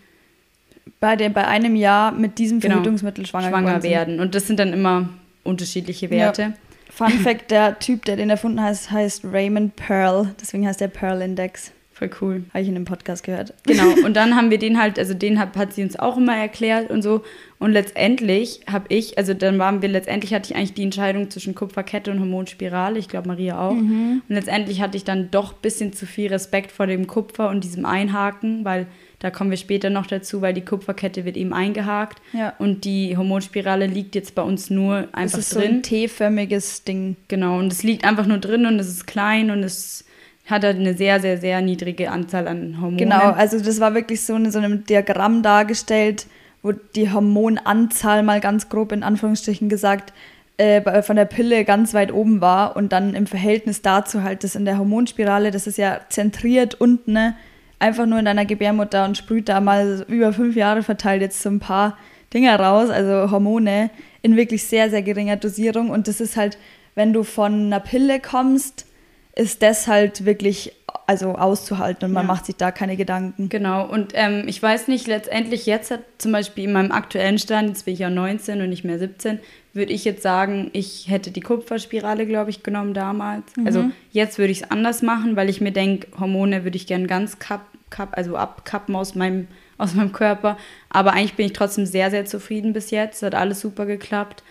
bei, 0.98 1.14
der, 1.14 1.28
bei 1.28 1.46
einem 1.46 1.76
Jahr 1.76 2.10
mit 2.10 2.38
diesem 2.38 2.58
Genau. 2.58 2.74
Verhütungsmittel 2.74 3.24
schwanger, 3.24 3.50
schwanger 3.50 3.80
sind. 3.80 3.90
werden. 3.92 4.18
Und 4.18 4.34
das 4.34 4.48
sind 4.48 4.58
dann 4.58 4.72
immer 4.72 5.10
unterschiedliche 5.44 6.10
Werte. 6.10 6.54
Fun 6.90 7.10
Fact: 7.22 7.52
Der 7.52 7.78
Typ, 7.78 8.04
der 8.04 8.16
den 8.16 8.30
erfunden 8.30 8.60
hat, 8.60 8.90
heißt 8.90 9.24
Raymond 9.24 9.76
Pearl. 9.76 10.34
Deswegen 10.40 10.66
heißt 10.66 10.80
der 10.80 10.88
Pearl 10.88 11.22
Index. 11.22 11.70
Voll 12.04 12.10
cool. 12.20 12.44
Habe 12.52 12.62
ich 12.62 12.68
in 12.68 12.74
dem 12.74 12.84
Podcast 12.84 13.24
gehört. 13.24 13.54
Genau, 13.66 14.06
und 14.06 14.14
dann 14.14 14.36
haben 14.36 14.50
wir 14.50 14.58
den 14.58 14.80
halt, 14.80 14.98
also 14.98 15.14
den 15.14 15.38
hat, 15.38 15.56
hat 15.56 15.72
sie 15.72 15.82
uns 15.82 15.98
auch 15.98 16.16
immer 16.16 16.36
erklärt 16.36 16.90
und 16.90 17.02
so. 17.02 17.22
Und 17.58 17.72
letztendlich 17.72 18.60
habe 18.70 18.86
ich, 18.88 19.16
also 19.18 19.32
dann 19.34 19.58
waren 19.58 19.80
wir, 19.82 19.88
letztendlich 19.88 20.34
hatte 20.34 20.50
ich 20.50 20.56
eigentlich 20.56 20.74
die 20.74 20.82
Entscheidung 20.82 21.30
zwischen 21.30 21.54
Kupferkette 21.54 22.10
und 22.10 22.20
Hormonspirale, 22.20 22.98
ich 22.98 23.08
glaube 23.08 23.28
Maria 23.28 23.58
auch. 23.58 23.70
Und 23.72 24.22
letztendlich 24.28 24.80
hatte 24.82 24.96
ich 24.96 25.04
dann 25.04 25.30
doch 25.30 25.52
ein 25.52 25.58
bisschen 25.62 25.92
zu 25.92 26.06
viel 26.06 26.28
Respekt 26.28 26.72
vor 26.72 26.86
dem 26.86 27.06
Kupfer 27.06 27.48
und 27.48 27.64
diesem 27.64 27.86
Einhaken, 27.86 28.64
weil 28.64 28.86
da 29.18 29.30
kommen 29.30 29.48
wir 29.48 29.56
später 29.56 29.88
noch 29.88 30.06
dazu, 30.06 30.42
weil 30.42 30.52
die 30.52 30.60
Kupferkette 30.64 31.24
wird 31.24 31.38
eben 31.38 31.54
eingehakt. 31.54 32.20
Ja. 32.34 32.52
Und 32.58 32.84
die 32.84 33.16
Hormonspirale 33.16 33.86
liegt 33.86 34.14
jetzt 34.14 34.34
bei 34.34 34.42
uns 34.42 34.68
nur 34.68 35.02
Das 35.02 35.14
einfach 35.14 35.38
ist 35.38 35.50
so 35.50 35.60
drin. 35.60 35.76
ein 35.76 35.82
T-förmiges 35.82 36.84
Ding. 36.84 37.16
Genau, 37.28 37.58
und 37.58 37.72
es 37.72 37.82
liegt 37.82 38.04
einfach 38.04 38.26
nur 38.26 38.38
drin 38.38 38.66
und 38.66 38.78
es 38.78 38.88
ist 38.88 39.06
klein 39.06 39.50
und 39.50 39.62
es 39.62 40.04
hat 40.46 40.62
halt 40.62 40.78
eine 40.78 40.94
sehr, 40.94 41.20
sehr, 41.20 41.38
sehr 41.38 41.60
niedrige 41.62 42.10
Anzahl 42.10 42.48
an 42.48 42.76
Hormonen. 42.76 42.98
Genau, 42.98 43.30
also 43.30 43.58
das 43.60 43.80
war 43.80 43.94
wirklich 43.94 44.22
so 44.22 44.34
in 44.36 44.50
so 44.50 44.58
einem 44.58 44.84
Diagramm 44.84 45.42
dargestellt, 45.42 46.26
wo 46.62 46.72
die 46.72 47.10
Hormonanzahl 47.10 48.22
mal 48.22 48.40
ganz 48.40 48.68
grob 48.68 48.92
in 48.92 49.02
Anführungsstrichen 49.02 49.68
gesagt 49.68 50.12
äh, 50.56 51.02
von 51.02 51.16
der 51.16 51.24
Pille 51.24 51.64
ganz 51.64 51.94
weit 51.94 52.12
oben 52.12 52.40
war 52.40 52.76
und 52.76 52.92
dann 52.92 53.14
im 53.14 53.26
Verhältnis 53.26 53.82
dazu 53.82 54.22
halt 54.22 54.44
das 54.44 54.54
in 54.54 54.64
der 54.64 54.78
Hormonspirale, 54.78 55.50
das 55.50 55.66
ist 55.66 55.78
ja 55.78 56.00
zentriert 56.10 56.74
unten, 56.74 57.12
ne, 57.12 57.34
einfach 57.78 58.06
nur 58.06 58.18
in 58.18 58.24
deiner 58.24 58.44
Gebärmutter 58.44 59.04
und 59.04 59.18
sprüht 59.18 59.48
da 59.48 59.60
mal 59.60 60.04
über 60.08 60.32
fünf 60.32 60.56
Jahre 60.56 60.82
verteilt 60.82 61.22
jetzt 61.22 61.42
so 61.42 61.48
ein 61.48 61.58
paar 61.58 61.98
Dinger 62.32 62.58
raus, 62.58 62.90
also 62.90 63.30
Hormone 63.30 63.90
in 64.22 64.36
wirklich 64.36 64.64
sehr, 64.64 64.90
sehr 64.90 65.02
geringer 65.02 65.36
Dosierung 65.36 65.90
und 65.90 66.06
das 66.06 66.20
ist 66.20 66.36
halt, 66.36 66.56
wenn 66.94 67.12
du 67.12 67.24
von 67.24 67.66
einer 67.66 67.80
Pille 67.80 68.20
kommst, 68.20 68.86
ist 69.36 69.62
das 69.62 69.86
halt 69.88 70.24
wirklich 70.24 70.72
also 71.06 71.32
auszuhalten 71.34 72.06
und 72.06 72.12
man 72.12 72.24
Ja. 72.24 72.32
macht 72.32 72.46
sich 72.46 72.56
da 72.56 72.70
keine 72.70 72.96
Gedanken. 72.96 73.48
Genau, 73.50 73.86
und 73.86 74.12
ähm, 74.14 74.44
ich 74.46 74.62
weiß 74.62 74.88
nicht, 74.88 75.06
letztendlich 75.06 75.66
jetzt 75.66 75.90
hat 75.90 76.00
zum 76.18 76.32
Beispiel 76.32 76.64
in 76.64 76.72
meinem 76.72 76.92
aktuellen 76.92 77.38
Stand, 77.38 77.68
jetzt 77.68 77.84
bin 77.84 77.94
ich 77.94 78.00
ja 78.00 78.08
19 78.10 78.60
und 78.62 78.70
nicht 78.70 78.84
mehr 78.84 78.98
17, 78.98 79.38
würde 79.74 79.92
ich 79.92 80.04
jetzt 80.04 80.22
sagen, 80.22 80.70
ich 80.72 81.06
hätte 81.10 81.30
die 81.30 81.40
Kupferspirale, 81.40 82.26
glaube 82.26 82.50
ich, 82.50 82.62
genommen 82.62 82.94
damals. 82.94 83.42
Also 83.66 83.86
jetzt 84.12 84.38
würde 84.38 84.52
ich 84.52 84.62
es 84.62 84.70
anders 84.70 85.02
machen, 85.02 85.34
weil 85.36 85.50
ich 85.50 85.60
mir 85.60 85.72
denke, 85.72 86.06
Hormone 86.18 86.64
würde 86.64 86.76
ich 86.76 86.86
gern 86.86 87.06
ganz 87.08 87.38
kapp, 87.40 87.66
kapp, 87.90 88.10
also 88.12 88.36
abkappen 88.36 88.94
aus 88.94 89.14
meinem, 89.16 89.48
aus 89.76 89.94
meinem 89.94 90.12
Körper. 90.12 90.56
Aber 90.90 91.12
eigentlich 91.12 91.34
bin 91.34 91.46
ich 91.46 91.52
trotzdem 91.54 91.86
sehr, 91.86 92.10
sehr 92.12 92.24
zufrieden 92.24 92.72
bis 92.72 92.92
jetzt. 92.92 93.22
Hat 93.24 93.34
alles 93.34 93.60
super 93.60 93.84
geklappt. 93.84 94.44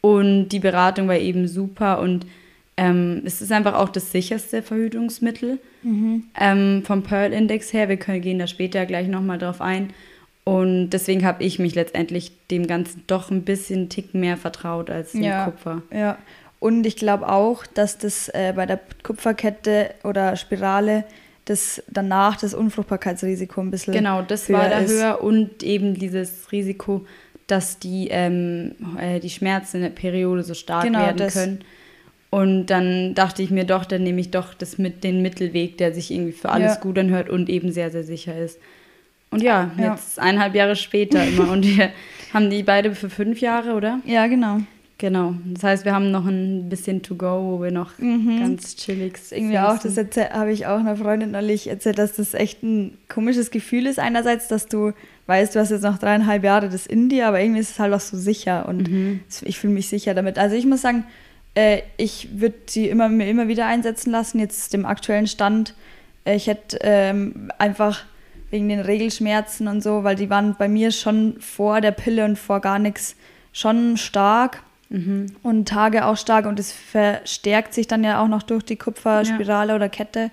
Und 0.00 0.48
die 0.48 0.60
Beratung 0.60 1.08
war 1.08 1.16
eben 1.18 1.46
super 1.46 2.00
und 2.00 2.24
ähm, 2.80 3.22
es 3.26 3.42
ist 3.42 3.52
einfach 3.52 3.74
auch 3.74 3.90
das 3.90 4.10
sicherste 4.10 4.62
Verhütungsmittel 4.62 5.58
ähm, 6.38 6.82
vom 6.84 7.02
Pearl-Index 7.02 7.72
her. 7.72 7.88
Wir 7.90 7.96
können, 7.98 8.22
gehen 8.22 8.38
da 8.38 8.46
später 8.46 8.86
gleich 8.86 9.06
nochmal 9.08 9.38
drauf 9.38 9.60
ein. 9.60 9.90
Und 10.44 10.90
deswegen 10.90 11.24
habe 11.24 11.44
ich 11.44 11.58
mich 11.58 11.74
letztendlich 11.74 12.32
dem 12.50 12.66
Ganzen 12.66 13.02
doch 13.06 13.30
ein 13.30 13.42
bisschen 13.42 13.88
Tick 13.90 14.14
mehr 14.14 14.36
vertraut 14.38 14.88
als 14.90 15.12
dem 15.12 15.22
Ja. 15.22 15.44
Kupfer. 15.44 15.82
Ja. 15.92 16.18
Und 16.58 16.86
ich 16.86 16.96
glaube 16.96 17.28
auch, 17.28 17.66
dass 17.66 17.98
das 17.98 18.28
äh, 18.30 18.52
bei 18.56 18.64
der 18.66 18.80
Kupferkette 19.02 19.90
oder 20.04 20.36
Spirale 20.36 21.04
das 21.44 21.82
danach 21.90 22.36
das 22.36 22.54
Unfruchtbarkeitsrisiko 22.54 23.60
ein 23.60 23.70
bisschen 23.70 23.92
Genau, 23.94 24.22
das 24.22 24.50
war 24.50 24.68
da 24.68 24.78
ist. 24.78 24.90
höher 24.92 25.22
und 25.22 25.62
eben 25.62 25.94
dieses 25.94 26.52
Risiko, 26.52 27.04
dass 27.46 27.78
die, 27.78 28.08
ähm, 28.10 28.72
äh, 28.98 29.20
die 29.20 29.30
Schmerzen 29.30 29.78
in 29.78 29.82
der 29.82 29.90
Periode 29.90 30.42
so 30.44 30.54
stark 30.54 30.84
Genau, 30.84 31.00
werden 31.00 31.28
können. 31.30 31.60
Und 32.30 32.66
dann 32.66 33.14
dachte 33.14 33.42
ich 33.42 33.50
mir 33.50 33.64
doch, 33.64 33.84
dann 33.84 34.04
nehme 34.04 34.20
ich 34.20 34.30
doch 34.30 34.54
das 34.54 34.78
mit 34.78 35.02
den 35.02 35.20
Mittelweg, 35.20 35.78
der 35.78 35.92
sich 35.92 36.12
irgendwie 36.12 36.32
für 36.32 36.48
alles 36.50 36.74
Ja. 36.76 36.80
gut 36.80 36.96
anhört 36.98 37.28
und 37.28 37.48
eben 37.48 37.72
sehr, 37.72 37.90
sehr 37.90 38.04
sicher 38.04 38.36
ist. 38.38 38.58
Und 39.30 39.42
ja, 39.42 39.70
Ja. 39.76 39.92
jetzt 39.94 40.18
eineinhalb 40.20 40.54
Jahre 40.54 40.76
später 40.76 41.24
immer. 41.24 41.50
und 41.50 41.64
wir 41.66 41.90
haben 42.32 42.48
die 42.50 42.62
beide 42.62 42.94
für 42.94 43.10
fünf 43.10 43.40
Jahre, 43.40 43.74
oder? 43.74 43.98
Ja, 44.04 44.26
genau. 44.28 44.58
Genau. 44.98 45.34
Das 45.54 45.64
heißt, 45.64 45.84
wir 45.86 45.94
haben 45.94 46.10
noch 46.10 46.26
ein 46.26 46.68
bisschen 46.68 47.02
to 47.02 47.14
go, 47.14 47.56
wo 47.58 47.62
wir 47.62 47.70
noch 47.72 47.92
ganz 47.98 48.76
chillig 48.76 49.14
ist 49.14 49.32
irgendwie 49.32 49.58
auch, 49.58 49.78
das 49.78 49.96
habe 49.96 50.52
ich 50.52 50.66
auch 50.66 50.78
einer 50.78 50.94
Freundin 50.94 51.30
neulich 51.30 51.68
erzählt, 51.68 51.98
dass 51.98 52.12
das 52.16 52.34
echt 52.34 52.62
ein 52.62 52.98
komisches 53.08 53.50
Gefühl 53.50 53.86
ist. 53.86 53.98
Einerseits, 53.98 54.46
dass 54.48 54.66
du 54.68 54.92
weißt, 55.26 55.54
du 55.54 55.58
hast 55.60 55.70
jetzt 55.70 55.84
noch 55.84 55.96
dreieinhalb 55.96 56.44
Jahre 56.44 56.68
das 56.68 56.86
in 56.86 57.08
dir, 57.08 57.28
aber 57.28 57.40
irgendwie 57.40 57.60
ist 57.60 57.70
es 57.70 57.78
halt 57.78 57.94
auch 57.94 58.00
so 58.00 58.18
sicher 58.18 58.68
und 58.68 58.90
es- 59.26 59.42
ich 59.42 59.58
fühle 59.58 59.72
mich 59.72 59.88
sicher 59.88 60.12
damit. 60.12 60.38
Also 60.38 60.54
ich 60.54 60.66
muss 60.66 60.82
sagen, 60.82 61.04
äh, 61.54 61.82
ich 61.96 62.40
würde 62.40 62.58
sie 62.66 62.88
immer, 62.88 63.08
mir 63.08 63.28
immer 63.28 63.48
wieder 63.48 63.66
einsetzen 63.66 64.10
lassen, 64.10 64.38
jetzt 64.38 64.72
dem 64.72 64.86
aktuellen 64.86 65.26
Stand. 65.26 65.74
Äh, 66.24 66.36
ich 66.36 66.46
hätte 66.46 66.78
ähm, 66.82 67.50
einfach 67.58 68.04
wegen 68.50 68.68
den 68.68 68.80
Regelschmerzen 68.80 69.68
und 69.68 69.82
so, 69.82 70.04
weil 70.04 70.16
die 70.16 70.30
waren 70.30 70.56
bei 70.58 70.68
mir 70.68 70.90
schon 70.90 71.36
vor 71.40 71.80
der 71.80 71.92
Pille 71.92 72.24
und 72.24 72.38
vor 72.38 72.60
gar 72.60 72.78
nichts 72.78 73.16
schon 73.52 73.96
stark 73.96 74.62
und 75.42 75.68
Tage 75.68 76.04
auch 76.04 76.16
stark 76.16 76.46
und 76.46 76.58
es 76.58 76.72
verstärkt 76.72 77.74
sich 77.74 77.86
dann 77.86 78.02
ja 78.02 78.22
auch 78.22 78.28
noch 78.28 78.42
durch 78.42 78.64
die 78.64 78.76
Kupferspirale 78.76 79.74
oder 79.76 79.88
Kette. 79.88 80.30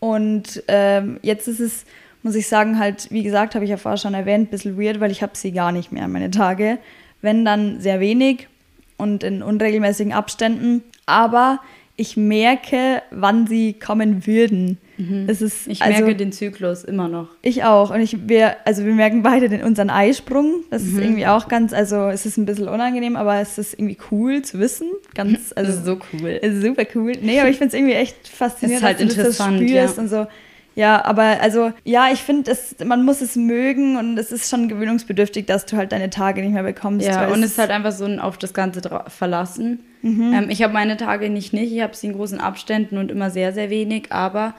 Und 0.00 0.62
ähm, 0.66 1.20
jetzt 1.22 1.46
ist 1.46 1.60
es, 1.60 1.84
muss 2.22 2.34
ich 2.34 2.48
sagen, 2.48 2.78
halt, 2.78 3.10
wie 3.10 3.22
gesagt, 3.22 3.54
habe 3.54 3.64
ich 3.64 3.70
ja 3.70 3.76
vorher 3.76 3.98
schon 3.98 4.14
erwähnt, 4.14 4.48
ein 4.48 4.50
bisschen 4.50 4.78
weird, 4.78 4.98
weil 4.98 5.12
ich 5.12 5.22
habe 5.22 5.36
sie 5.36 5.52
gar 5.52 5.70
nicht 5.70 5.92
mehr, 5.92 6.08
meine 6.08 6.30
Tage. 6.30 6.78
Wenn 7.22 7.44
dann 7.44 7.80
sehr 7.80 8.00
wenig 8.00 8.48
und 8.96 9.22
in 9.24 9.42
unregelmäßigen 9.42 10.12
Abständen. 10.12 10.82
Aber 11.06 11.60
ich 11.96 12.16
merke, 12.16 13.02
wann 13.10 13.46
sie 13.46 13.74
kommen 13.74 14.26
würden. 14.26 14.78
Es 15.26 15.42
ist, 15.42 15.66
Ich 15.66 15.82
also, 15.82 16.04
merke 16.04 16.16
den 16.16 16.30
Zyklus 16.30 16.84
immer 16.84 17.08
noch. 17.08 17.28
ich 17.42 17.64
auch. 17.64 17.90
Und 17.90 18.00
ich, 18.00 18.28
wir, 18.28 18.56
also 18.64 18.84
wir 18.84 18.94
merken 18.94 19.22
beide 19.22 19.48
den, 19.48 19.62
unseren 19.64 19.90
Eisprung. 19.90 20.64
Das 20.70 20.82
ist 20.84 20.96
irgendwie 20.96 21.26
auch 21.26 21.48
ganz, 21.48 21.72
also 21.72 22.08
es 22.08 22.26
ist 22.26 22.36
ein 22.36 22.46
bisschen 22.46 22.68
unangenehm, 22.68 23.16
aber 23.16 23.40
es 23.40 23.58
ist 23.58 23.74
irgendwie 23.74 23.98
cool 24.12 24.42
zu 24.42 24.60
wissen. 24.60 24.88
Ganz, 25.14 25.52
also 25.56 25.70
Das 25.70 25.80
ist 25.80 25.86
so 25.86 25.98
cool. 26.12 26.38
es 26.40 26.54
ist 26.54 26.62
super 26.62 26.84
cool. 26.94 27.12
Nee, 27.20 27.40
aber 27.40 27.50
ich 27.50 27.58
finde 27.58 27.68
es 27.68 27.74
irgendwie 27.74 27.94
echt 27.94 28.28
faszinierend, 28.28 28.84
Es 28.84 28.90
ist 28.90 28.98
halt 28.98 29.08
dass 29.08 29.16
du 29.16 29.44
das 29.46 29.54
spürst 29.54 29.96
ja. 29.96 30.02
und 30.02 30.08
so. 30.08 30.26
Ja, 30.76 31.04
aber 31.04 31.40
also, 31.40 31.72
ja, 31.84 32.08
ich 32.12 32.20
finde, 32.20 32.56
man 32.84 33.04
muss 33.04 33.20
es 33.20 33.36
mögen 33.36 33.96
und 33.96 34.18
es 34.18 34.32
ist 34.32 34.50
schon 34.50 34.68
gewöhnungsbedürftig, 34.68 35.46
dass 35.46 35.66
du 35.66 35.76
halt 35.76 35.92
deine 35.92 36.10
Tage 36.10 36.42
nicht 36.42 36.52
mehr 36.52 36.64
bekommst. 36.64 37.06
Ja, 37.06 37.28
und 37.28 37.42
es 37.42 37.52
ist 37.52 37.58
halt 37.58 37.70
einfach 37.70 37.92
so 37.92 38.04
ein 38.04 38.18
auf 38.18 38.38
das 38.38 38.54
Ganze 38.54 38.82
verlassen. 39.08 39.80
Ähm, 40.34 40.46
ich 40.50 40.62
habe 40.62 40.72
meine 40.72 40.96
Tage 40.96 41.30
nicht 41.30 41.52
nicht, 41.52 41.72
ich 41.72 41.80
habe 41.80 41.94
sie 41.94 42.08
in 42.08 42.14
großen 42.14 42.40
Abständen 42.40 42.98
und 42.98 43.10
immer 43.10 43.30
sehr, 43.30 43.52
sehr 43.52 43.70
wenig, 43.70 44.10
aber 44.10 44.54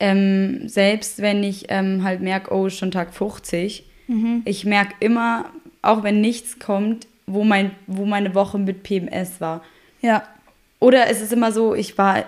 ähm, 0.00 0.68
selbst 0.68 1.22
wenn 1.22 1.42
ich 1.44 1.66
ähm, 1.68 2.02
halt 2.02 2.20
merke, 2.20 2.52
oh, 2.52 2.68
schon 2.68 2.90
Tag 2.90 3.14
50, 3.14 3.84
ich 4.44 4.64
merke 4.66 4.94
immer, 5.00 5.46
auch 5.80 6.02
wenn 6.02 6.20
nichts 6.20 6.58
kommt, 6.58 7.06
wo, 7.26 7.44
mein, 7.44 7.70
wo 7.86 8.04
meine 8.04 8.34
Woche 8.34 8.58
mit 8.58 8.82
PMS 8.82 9.40
war. 9.40 9.62
ja, 10.02 10.24
Oder 10.84 11.08
es 11.08 11.22
ist 11.22 11.32
immer 11.32 11.50
so, 11.50 11.74
ich 11.74 11.96
war 11.96 12.24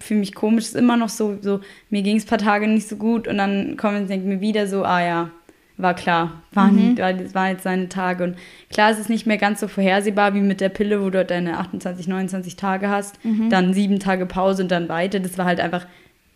fühle 0.00 0.20
mich 0.20 0.34
komisch, 0.34 0.64
es 0.64 0.70
ist 0.70 0.76
immer 0.76 0.96
noch 0.96 1.10
so, 1.10 1.36
so 1.42 1.60
mir 1.90 2.00
ging 2.00 2.16
es 2.16 2.24
ein 2.24 2.28
paar 2.28 2.38
Tage 2.38 2.66
nicht 2.66 2.88
so 2.88 2.96
gut 2.96 3.28
und 3.28 3.36
dann 3.36 3.76
kommen 3.76 3.98
und 3.98 4.08
denke 4.08 4.26
mir 4.26 4.40
wieder 4.40 4.66
so, 4.66 4.82
ah 4.82 5.02
ja, 5.02 5.30
war 5.76 5.92
klar, 5.92 6.40
waren, 6.52 6.96
war, 6.96 7.12
das 7.12 7.34
waren 7.34 7.50
jetzt 7.50 7.64
seine 7.64 7.90
Tage. 7.90 8.24
Und 8.24 8.36
klar, 8.70 8.90
es 8.90 8.98
ist 8.98 9.10
nicht 9.10 9.26
mehr 9.26 9.36
ganz 9.36 9.60
so 9.60 9.68
vorhersehbar 9.68 10.32
wie 10.32 10.40
mit 10.40 10.62
der 10.62 10.70
Pille, 10.70 11.02
wo 11.04 11.10
du 11.10 11.22
deine 11.22 11.58
28, 11.58 12.08
29 12.08 12.56
Tage 12.56 12.88
hast, 12.88 13.18
dann 13.50 13.74
sieben 13.74 14.00
Tage 14.00 14.24
Pause 14.24 14.62
und 14.62 14.70
dann 14.70 14.88
weiter. 14.88 15.20
Das 15.20 15.36
war 15.36 15.44
halt 15.44 15.60
einfach 15.60 15.86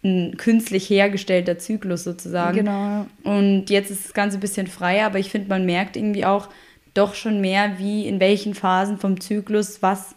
ein 0.05 0.37
künstlich 0.37 0.91
hergestellter 0.91 1.59
Zyklus 1.59 2.05
sozusagen. 2.05 2.59
genau. 2.59 3.07
Und 3.25 3.71
jetzt 3.71 3.91
ist 3.91 4.05
das 4.05 4.13
Ganze 4.13 4.37
ein 4.37 4.41
bisschen 4.41 4.67
freier, 4.67 5.07
aber 5.07 5.21
ich 5.21 5.31
finde, 5.31 5.49
man 5.49 5.65
merkt 5.65 5.97
irgendwie 5.97 6.27
auch 6.27 6.51
doch 6.93 7.15
schon 7.15 7.41
mehr, 7.41 7.79
wie 7.79 8.07
in 8.07 8.21
welchen 8.21 8.53
Phasen 8.53 8.99
vom 8.99 9.19
Zyklus 9.23 9.81
was 9.81 10.15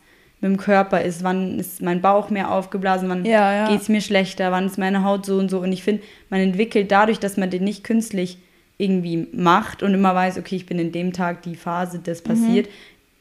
mit 0.49 0.57
dem 0.59 0.63
Körper 0.63 1.01
ist. 1.01 1.23
Wann 1.23 1.59
ist 1.59 1.81
mein 1.81 2.01
Bauch 2.01 2.29
mehr 2.29 2.51
aufgeblasen, 2.51 3.09
wann 3.09 3.25
Ja, 3.25 3.53
ja. 3.53 3.67
geht 3.69 3.81
es 3.81 3.89
mir 3.89 4.01
schlechter, 4.01 4.51
wann 4.51 4.65
ist 4.65 4.77
meine 4.77 5.03
Haut 5.03 5.25
so 5.25 5.37
und 5.37 5.49
so. 5.49 5.59
Und 5.59 5.71
ich 5.71 5.83
finde, 5.83 6.03
man 6.29 6.39
entwickelt 6.39 6.91
dadurch, 6.91 7.19
dass 7.19 7.37
man 7.37 7.49
den 7.49 7.63
nicht 7.63 7.83
künstlich 7.83 8.37
irgendwie 8.77 9.27
macht 9.31 9.83
und 9.83 9.93
immer 9.93 10.13
weiß, 10.13 10.37
okay, 10.37 10.55
ich 10.57 10.65
bin 10.65 10.79
in 10.79 10.91
dem 10.91 11.13
Tag 11.13 11.41
die 11.43 11.55
Phase, 11.55 11.99
das 12.03 12.23
Mhm. 12.25 12.27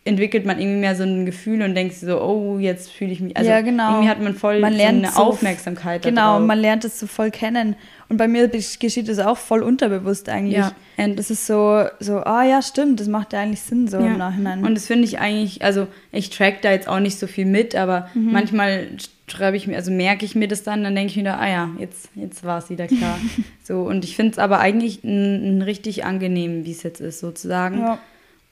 Entwickelt 0.06 0.44
man 0.44 0.58
irgendwie 0.60 0.80
mehr 0.80 0.94
so 0.94 1.02
ein 1.02 1.24
Gefühl 1.24 1.62
und 1.62 1.74
denkt 1.74 1.94
so, 1.94 2.20
oh, 2.20 2.58
jetzt 2.58 2.92
fühle 2.92 3.10
ich 3.12 3.20
mich. 3.20 3.34
Also 3.36 3.50
Ja, 3.50 3.62
genau. 3.62 3.90
irgendwie 3.92 4.08
hat 4.10 4.20
man 4.20 4.34
voll 4.34 4.60
Man 4.60 4.76
so 4.76 4.82
eine 4.82 5.08
so- 5.10 5.22
Aufmerksamkeit 5.22 6.02
Genau, 6.02 6.40
man 6.40 6.58
lernt 6.58 6.84
es 6.84 7.00
so 7.00 7.06
voll 7.06 7.30
kennen. 7.30 7.74
Und 8.10 8.18
bei 8.18 8.28
mir 8.28 8.48
geschieht 8.48 9.08
es 9.08 9.18
auch 9.18 9.38
voll 9.38 9.62
unterbewusst 9.62 10.28
eigentlich. 10.28 10.58
Ja. 10.58 10.72
Und 10.98 11.18
das 11.18 11.30
ist 11.30 11.46
so, 11.46 11.84
so, 12.00 12.18
ah 12.18 12.44
ja, 12.44 12.60
stimmt, 12.60 13.00
das 13.00 13.08
macht 13.08 13.32
ja 13.32 13.40
eigentlich 13.40 13.62
Sinn 13.62 13.88
so 13.88 13.96
im 13.96 14.18
Nachhinein. 14.18 14.62
Und 14.64 14.74
das 14.74 14.86
finde 14.86 15.04
ich 15.04 15.18
eigentlich, 15.18 15.64
also 15.64 15.86
ich 16.12 16.28
track 16.28 16.60
da 16.60 16.70
jetzt 16.70 16.86
auch 16.86 17.00
nicht 17.00 17.18
so 17.18 17.26
viel 17.26 17.46
mit, 17.46 17.74
aber 17.74 18.10
Mhm. 18.12 18.30
manchmal 18.32 18.88
schreibe 19.26 19.56
ich 19.56 19.66
mir, 19.66 19.76
also 19.76 19.90
merke 19.90 20.26
ich 20.26 20.34
mir 20.34 20.48
das 20.48 20.62
dann, 20.64 20.84
dann 20.84 20.94
denke 20.94 21.12
ich 21.12 21.16
wieder, 21.16 21.40
ah 21.40 21.48
ja, 21.48 21.70
jetzt, 21.78 22.10
jetzt 22.14 22.44
war 22.44 22.58
es 22.58 22.68
wieder 22.68 22.86
klar. 22.88 23.18
so, 23.62 23.80
und 23.84 24.04
ich 24.04 24.16
finde 24.16 24.32
es 24.32 24.38
aber 24.38 24.60
eigentlich 24.60 25.00
richtig 25.02 26.04
angenehm, 26.04 26.66
wie 26.66 26.72
es 26.72 26.82
jetzt 26.82 27.00
ist, 27.00 27.20
sozusagen. 27.20 27.78
ja. 27.78 27.98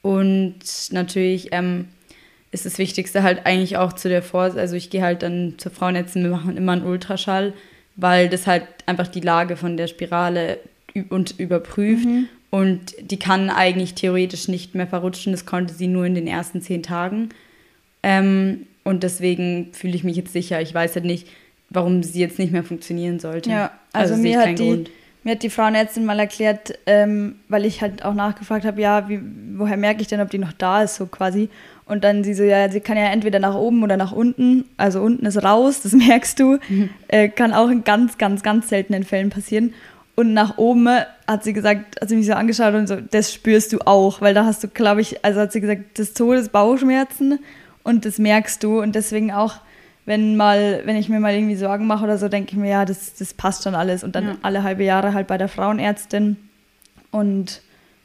Und 0.02 0.58
natürlich 0.90 1.48
ähm, 1.52 1.88
ist 2.50 2.66
das 2.66 2.78
Wichtigste 2.78 3.22
halt 3.22 3.46
eigentlich 3.46 3.76
auch 3.76 3.92
zu 3.92 4.08
der 4.08 4.22
Vor, 4.22 4.42
also 4.42 4.76
ich 4.76 4.90
gehe 4.90 5.02
halt 5.02 5.22
dann 5.22 5.54
zur 5.58 5.72
Frauenärztin, 5.72 6.24
wir 6.24 6.30
machen 6.30 6.56
immer 6.56 6.72
einen 6.72 6.84
Ultraschall, 6.84 7.54
weil 7.96 8.28
das 8.28 8.46
halt 8.46 8.64
einfach 8.86 9.08
die 9.08 9.20
Lage 9.20 9.56
von 9.56 9.76
der 9.76 9.86
Spirale 9.86 10.58
und 11.08 11.38
überprüft. 11.38 12.06
Und 12.50 12.94
die 13.00 13.18
kann 13.18 13.48
eigentlich 13.48 13.94
theoretisch 13.94 14.46
nicht 14.48 14.74
mehr 14.74 14.86
verrutschen. 14.86 15.32
Das 15.32 15.46
konnte 15.46 15.72
sie 15.72 15.86
nur 15.86 16.04
in 16.04 16.14
den 16.14 16.26
ersten 16.26 16.60
zehn 16.60 16.82
Tagen. 16.82 17.30
Ähm, 18.02 18.66
und 18.84 19.04
deswegen 19.04 19.72
fühle 19.72 19.94
ich 19.94 20.04
mich 20.04 20.16
jetzt 20.16 20.34
sicher. 20.34 20.60
Ich 20.60 20.74
weiß 20.74 20.94
halt 20.96 21.06
nicht, 21.06 21.28
warum 21.70 22.02
sie 22.02 22.20
jetzt 22.20 22.38
nicht 22.38 22.52
mehr 22.52 22.64
funktionieren 22.64 23.20
sollte. 23.20 23.48
Ja, 23.50 23.70
also, 23.94 24.14
sehe 24.14 24.22
mir, 24.22 24.30
ich 24.30 24.36
hat 24.36 24.44
keinen 24.44 24.56
die, 24.56 24.68
Grund. 24.68 24.90
Mir 25.24 25.32
hat 25.32 25.42
die 25.42 25.50
Frauenärztin 25.50 26.04
mal 26.04 26.18
erklärt, 26.18 26.78
ähm, 26.86 27.36
weil 27.48 27.64
ich 27.64 27.80
halt 27.80 28.04
auch 28.04 28.14
nachgefragt 28.14 28.64
habe, 28.64 28.80
ja, 28.80 29.08
wie, 29.08 29.20
woher 29.54 29.76
merke 29.76 30.02
ich 30.02 30.08
denn, 30.08 30.20
ob 30.20 30.30
die 30.30 30.38
noch 30.38 30.52
da 30.52 30.82
ist, 30.82 30.96
so 30.96 31.06
quasi. 31.06 31.48
Und 31.84 32.04
dann 32.04 32.24
sie 32.24 32.34
so, 32.34 32.42
ja, 32.42 32.68
sie 32.70 32.80
kann 32.80 32.96
ja 32.96 33.04
entweder 33.04 33.38
nach 33.38 33.54
oben 33.54 33.82
oder 33.82 33.96
nach 33.96 34.12
unten. 34.12 34.64
Also 34.76 35.00
unten 35.00 35.26
ist 35.26 35.42
raus, 35.42 35.82
das 35.82 35.92
merkst 35.92 36.38
du. 36.40 36.58
Mhm. 36.68 36.90
Äh, 37.08 37.28
kann 37.28 37.52
auch 37.52 37.68
in 37.68 37.84
ganz, 37.84 38.18
ganz, 38.18 38.42
ganz 38.42 38.68
seltenen 38.68 39.04
Fällen 39.04 39.30
passieren. 39.30 39.74
Und 40.14 40.34
nach 40.34 40.58
oben 40.58 40.88
hat 41.26 41.44
sie 41.44 41.52
gesagt, 41.52 42.00
hat 42.00 42.08
sie 42.08 42.16
mich 42.16 42.26
so 42.26 42.34
angeschaut 42.34 42.74
und 42.74 42.86
so, 42.86 42.96
das 42.96 43.32
spürst 43.32 43.72
du 43.72 43.78
auch, 43.80 44.20
weil 44.20 44.34
da 44.34 44.44
hast 44.44 44.62
du, 44.62 44.68
glaube 44.68 45.00
ich, 45.00 45.24
also 45.24 45.40
hat 45.40 45.52
sie 45.52 45.60
gesagt, 45.60 45.98
des 45.98 46.12
Todes 46.12 46.50
Bauchschmerzen 46.50 47.38
und 47.82 48.04
das 48.04 48.18
merkst 48.18 48.62
du 48.62 48.80
und 48.80 48.94
deswegen 48.94 49.32
auch, 49.32 49.56
wenn 50.04 50.36
mal, 50.36 50.82
wenn 50.84 50.96
ich 50.96 51.08
mir 51.08 51.20
mal 51.20 51.34
irgendwie 51.34 51.54
Sorgen 51.56 51.86
mache 51.86 52.04
oder 52.04 52.18
so, 52.18 52.28
denke 52.28 52.52
ich 52.52 52.56
mir, 52.58 52.70
ja, 52.70 52.84
das, 52.84 53.14
das 53.14 53.34
passt 53.34 53.62
schon 53.64 53.74
alles 53.74 54.02
und 54.02 54.16
dann 54.16 54.24
Ja. 54.24 54.36
alle 54.42 54.62
halbe 54.62 54.84
Jahre 54.84 55.14
halt 55.14 55.26
bei 55.28 55.38
der 55.38 55.48
Frauenärztin 55.48 56.36
und 57.10 57.60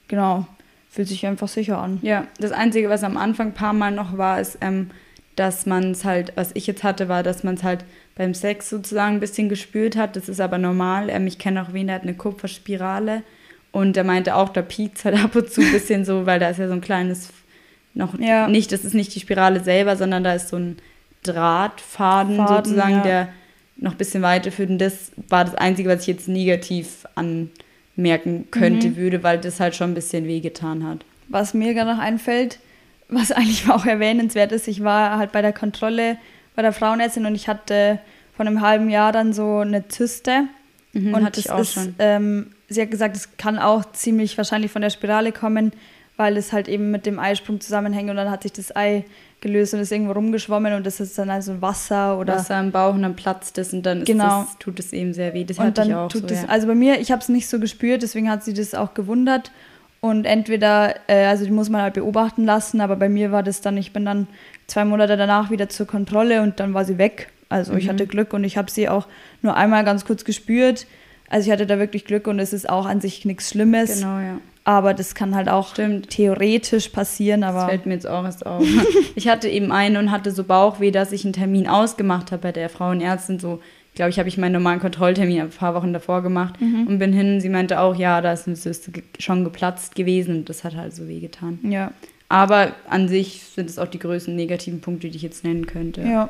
genau, 0.08 0.46
fühlt 0.90 1.08
sich 1.08 1.26
einfach 1.26 1.48
sicher 1.48 1.80
an. 1.80 2.00
Ja, 2.02 2.28
das 2.40 2.52
Einzige, 2.52 2.90
was 2.90 3.04
am 3.04 3.18
Anfang 3.18 3.48
ein 3.48 3.54
paar 3.54 3.74
Mal 3.74 3.92
noch 3.92 4.18
war, 4.18 4.40
ist, 4.40 4.58
ähm, 4.62 4.92
dass 5.36 5.66
man 5.68 5.92
es 5.92 6.04
halt, 6.06 6.34
was 6.36 6.52
ich 6.56 6.66
jetzt 6.68 6.84
hatte, 6.84 7.10
war, 7.10 7.22
dass 7.24 7.44
man 7.44 7.56
es 7.56 7.64
halt 7.64 7.86
beim 8.16 8.34
Sex 8.34 8.70
sozusagen 8.70 9.16
ein 9.16 9.20
bisschen 9.20 9.50
gespürt 9.50 9.96
hat. 9.96 10.16
Das 10.16 10.28
ist 10.30 10.42
aber 10.42 10.58
normal. 10.58 11.10
Ähm, 11.12 11.28
ich 11.28 11.38
kenne 11.38 11.62
auch 11.62 11.74
wen, 11.74 11.88
der 11.88 11.96
hat 11.98 12.04
eine 12.04 12.16
Kupferspirale 12.16 13.22
und 13.72 13.96
der 13.96 14.04
meinte 14.04 14.36
auch, 14.36 14.50
da 14.50 14.62
piekt 14.64 14.98
es 15.00 15.06
halt 15.06 15.16
ab 15.24 15.36
und 15.36 15.50
zu 15.52 15.62
ein 15.62 15.72
bisschen 15.72 16.06
so, 16.06 16.26
weil 16.26 16.40
da 16.40 16.50
ist 16.50 16.58
ja 16.60 16.68
so 16.68 16.74
ein 16.74 16.82
kleines, 16.82 17.30
noch 17.94 18.18
Ja. 18.20 18.48
nicht, 18.48 18.72
das 18.72 18.84
ist 18.84 18.94
nicht 18.96 19.14
die 19.14 19.20
Spirale 19.20 19.60
selber, 19.60 19.96
sondern 19.96 20.24
da 20.24 20.34
ist 20.34 20.50
so 20.50 20.58
ein 20.58 20.78
Drahtfaden 21.34 22.38
Faden, 22.38 22.48
sozusagen, 22.48 22.96
ja. 22.98 23.02
der 23.04 23.30
noch 23.78 23.92
ein 23.92 23.98
bisschen 23.98 24.24
weiterführt. 24.24 24.70
Und 24.70 24.80
das 24.80 25.12
war 25.30 25.46
das 25.46 25.56
Einzige, 25.56 25.90
was 25.90 26.02
ich 26.02 26.08
jetzt 26.08 26.28
negativ 26.28 27.06
anmerken 27.96 28.48
könnte, 28.52 28.90
Mhm. 28.90 28.96
würde, 28.98 29.24
weil 29.24 29.38
das 29.40 29.60
halt 29.60 29.76
schon 29.76 29.92
ein 29.92 29.96
bisschen 29.96 30.26
wehgetan 30.26 30.86
hat. 30.88 31.00
Was 31.30 31.54
mir 31.54 31.74
gerade 31.74 31.92
noch 31.94 32.00
einfällt, 32.00 32.60
was 33.10 33.32
eigentlich 33.32 33.70
auch 33.70 33.86
erwähnenswert 33.86 34.52
ist, 34.52 34.68
ich 34.68 34.84
war 34.84 35.18
halt 35.18 35.32
bei 35.32 35.42
der 35.42 35.54
Kontrolle 35.54 36.18
bei 36.56 36.64
der 36.64 36.74
Frauenärztin 36.74 37.26
und 37.28 37.36
ich 37.36 37.48
hatte 37.48 38.00
vor 38.36 38.46
einem 38.46 38.62
halben 38.62 38.90
Jahr 38.90 39.12
dann 39.12 39.32
so 39.32 39.60
eine 39.60 39.88
Zyste. 39.90 40.46
Mhm, 40.94 41.14
und 41.14 41.24
hatte 41.24 41.40
ich 41.40 41.52
auch 41.52 41.60
ist, 41.60 41.74
schon. 41.74 41.94
Ähm, 42.00 42.48
sie 42.68 42.82
hat 42.82 42.90
gesagt, 42.90 43.16
es 43.16 43.38
kann 43.38 43.60
auch 43.60 43.92
ziemlich 43.92 44.36
wahrscheinlich 44.38 44.72
von 44.72 44.82
der 44.82 44.90
Spirale 44.90 45.32
kommen, 45.32 45.72
weil 46.16 46.36
es 46.36 46.54
halt 46.54 46.68
eben 46.68 46.90
mit 46.90 47.06
dem 47.06 47.20
Eisprung 47.20 47.62
zusammenhängt 47.62 48.10
und 48.10 48.16
dann 48.16 48.32
hat 48.32 48.42
sich 48.42 48.54
das 48.54 48.76
Ei 48.76 49.06
gelöst 49.42 49.74
und 49.74 49.80
ist 49.82 49.92
irgendwo 49.92 50.14
rumgeschwommen 50.14 50.74
und 50.74 50.86
das 50.86 51.00
ist 51.00 51.18
dann 51.18 51.30
also 51.30 51.62
Wasser 51.62 52.18
oder 52.18 52.36
Wasser 52.38 52.60
im 52.60 52.72
Bauch 52.72 52.94
und 52.96 53.04
dann 53.04 53.16
platzt 53.16 53.58
es 53.58 53.72
und 53.74 53.84
dann 53.84 54.00
ist 54.02 54.08
Genau. 54.08 54.42
das, 54.42 54.58
tut 54.60 54.80
es 54.80 54.94
eben 54.94 55.14
sehr 55.14 55.34
weh. 55.34 55.44
Das 55.44 55.58
und 55.60 55.66
hatte 55.66 55.74
dann 55.82 55.90
ich 55.90 55.96
auch 55.96 56.08
tut 56.12 56.28
so, 56.30 56.34
es, 56.34 56.42
ja. 56.44 56.48
also 56.50 56.68
bei 56.68 56.76
mir, 56.76 57.00
ich 57.00 57.12
habe 57.12 57.22
es 57.22 57.30
nicht 57.30 57.48
so 57.48 57.60
gespürt, 57.60 58.02
deswegen 58.02 58.30
hat 58.30 58.44
sie 58.44 58.54
das 58.54 58.74
auch 58.74 58.94
gewundert. 58.94 59.52
Und 60.00 60.26
entweder, 60.26 60.96
äh, 61.08 61.26
also 61.26 61.44
die 61.46 61.52
muss 61.52 61.70
man 61.70 61.82
halt 61.82 61.96
beobachten 61.96 62.46
lassen, 62.46 62.82
aber 62.82 62.96
bei 62.96 63.10
mir 63.10 63.32
war 63.32 63.42
das 63.44 63.62
dann, 63.62 63.78
ich 63.78 63.94
bin 63.94 64.06
dann 64.06 64.28
zwei 64.68 64.86
Monate 64.86 65.18
danach 65.18 65.50
wieder 65.50 65.70
zur 65.70 65.88
Kontrolle 65.88 66.42
und 66.44 66.60
dann 66.60 66.74
war 66.74 66.86
sie 66.86 66.98
weg. 66.98 67.30
Also 67.50 67.74
ich 67.74 67.86
Mhm. 67.86 67.90
hatte 67.90 68.08
Glück 68.08 68.34
und 68.34 68.44
ich 68.44 68.58
habe 68.58 68.70
sie 68.70 68.90
auch 68.90 69.08
nur 69.42 69.56
einmal 69.56 69.84
ganz 69.86 70.06
kurz 70.06 70.24
gespürt. 70.26 70.86
Also 71.30 71.48
ich 71.48 71.52
hatte 71.52 71.66
da 71.66 71.80
wirklich 71.80 72.06
Glück 72.06 72.28
und 72.28 72.40
es 72.40 72.54
ist 72.54 72.70
auch 72.70 72.86
an 72.86 73.02
sich 73.02 73.26
nichts 73.26 73.50
Schlimmes. 73.50 73.96
Genau, 74.00 74.20
ja. 74.20 74.38
Aber 74.68 74.94
das 74.94 75.16
kann 75.16 75.34
halt 75.34 75.48
auch 75.48 75.70
Stimmt. 75.70 76.10
theoretisch 76.10 76.90
passieren, 76.90 77.40
Das 77.40 77.56
aber 77.56 77.68
fällt 77.70 77.86
mir 77.86 77.94
jetzt 77.94 78.06
auch 78.06 78.26
erst 78.26 78.46
auf. 78.46 78.62
ich 79.16 79.30
hatte 79.30 79.48
eben 79.48 79.72
eine 79.72 79.98
und 79.98 80.12
hatte 80.12 80.32
so 80.32 80.44
Bauchweh, 80.44 80.92
dass 80.92 81.14
ich 81.14 81.24
einen 81.24 81.32
Termin 81.32 81.70
ausgemacht 81.70 82.34
habe 82.34 82.42
bei 82.42 82.52
der 82.52 82.68
Frauenärztin. 82.68 83.40
So, 83.40 83.62
glaube 83.96 84.10
ich, 84.10 84.20
habe 84.20 84.28
ich 84.28 84.38
meinen 84.38 84.52
normalen 84.52 84.82
Kontrolltermin 84.82 85.40
ein 85.40 85.50
paar 85.52 85.74
Wochen 85.74 85.94
davor 85.94 86.22
gemacht 86.22 86.56
und 86.60 87.00
bin 87.00 87.14
hin. 87.14 87.40
Sie 87.40 87.48
meinte 87.48 87.80
auch, 87.80 87.96
ja, 87.96 88.20
da 88.20 88.34
ist 88.34 88.46
eine 88.46 88.58
Zyste 88.58 88.92
schon 89.20 89.46
geplatzt 89.46 89.96
gewesen 89.96 90.40
und 90.40 90.50
das 90.50 90.66
hat 90.66 90.76
halt 90.76 90.94
so 90.94 91.08
wehgetan. 91.08 91.60
ja. 91.64 91.92
Aber 92.30 92.74
an 92.90 93.08
sich 93.08 93.44
sind 93.56 93.70
es 93.70 93.80
auch 93.80 93.88
die 93.88 94.00
größten 94.00 94.36
negativen 94.36 94.82
Punkte, 94.82 95.08
die 95.10 95.16
ich 95.16 95.24
jetzt 95.24 95.46
nennen 95.46 95.66
könnte. 95.66 96.02
Ja. 96.02 96.28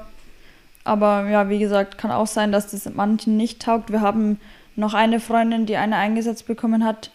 Aber 0.84 1.28
ja, 1.28 1.50
wie 1.50 1.58
gesagt, 1.58 1.97
kann 1.97 2.12
auch 2.12 2.28
sein, 2.28 2.52
dass 2.52 2.69
das 2.69 2.88
manchen 2.93 3.36
nicht 3.36 3.63
taugt. 3.63 3.91
Wir 3.91 4.02
haben 4.02 4.39
noch 4.76 4.93
eine 4.93 5.19
Freundin, 5.19 5.65
die 5.65 5.76
eine 5.76 5.95
eingesetzt 5.95 6.45
bekommen 6.45 6.86
hat. 6.86 7.10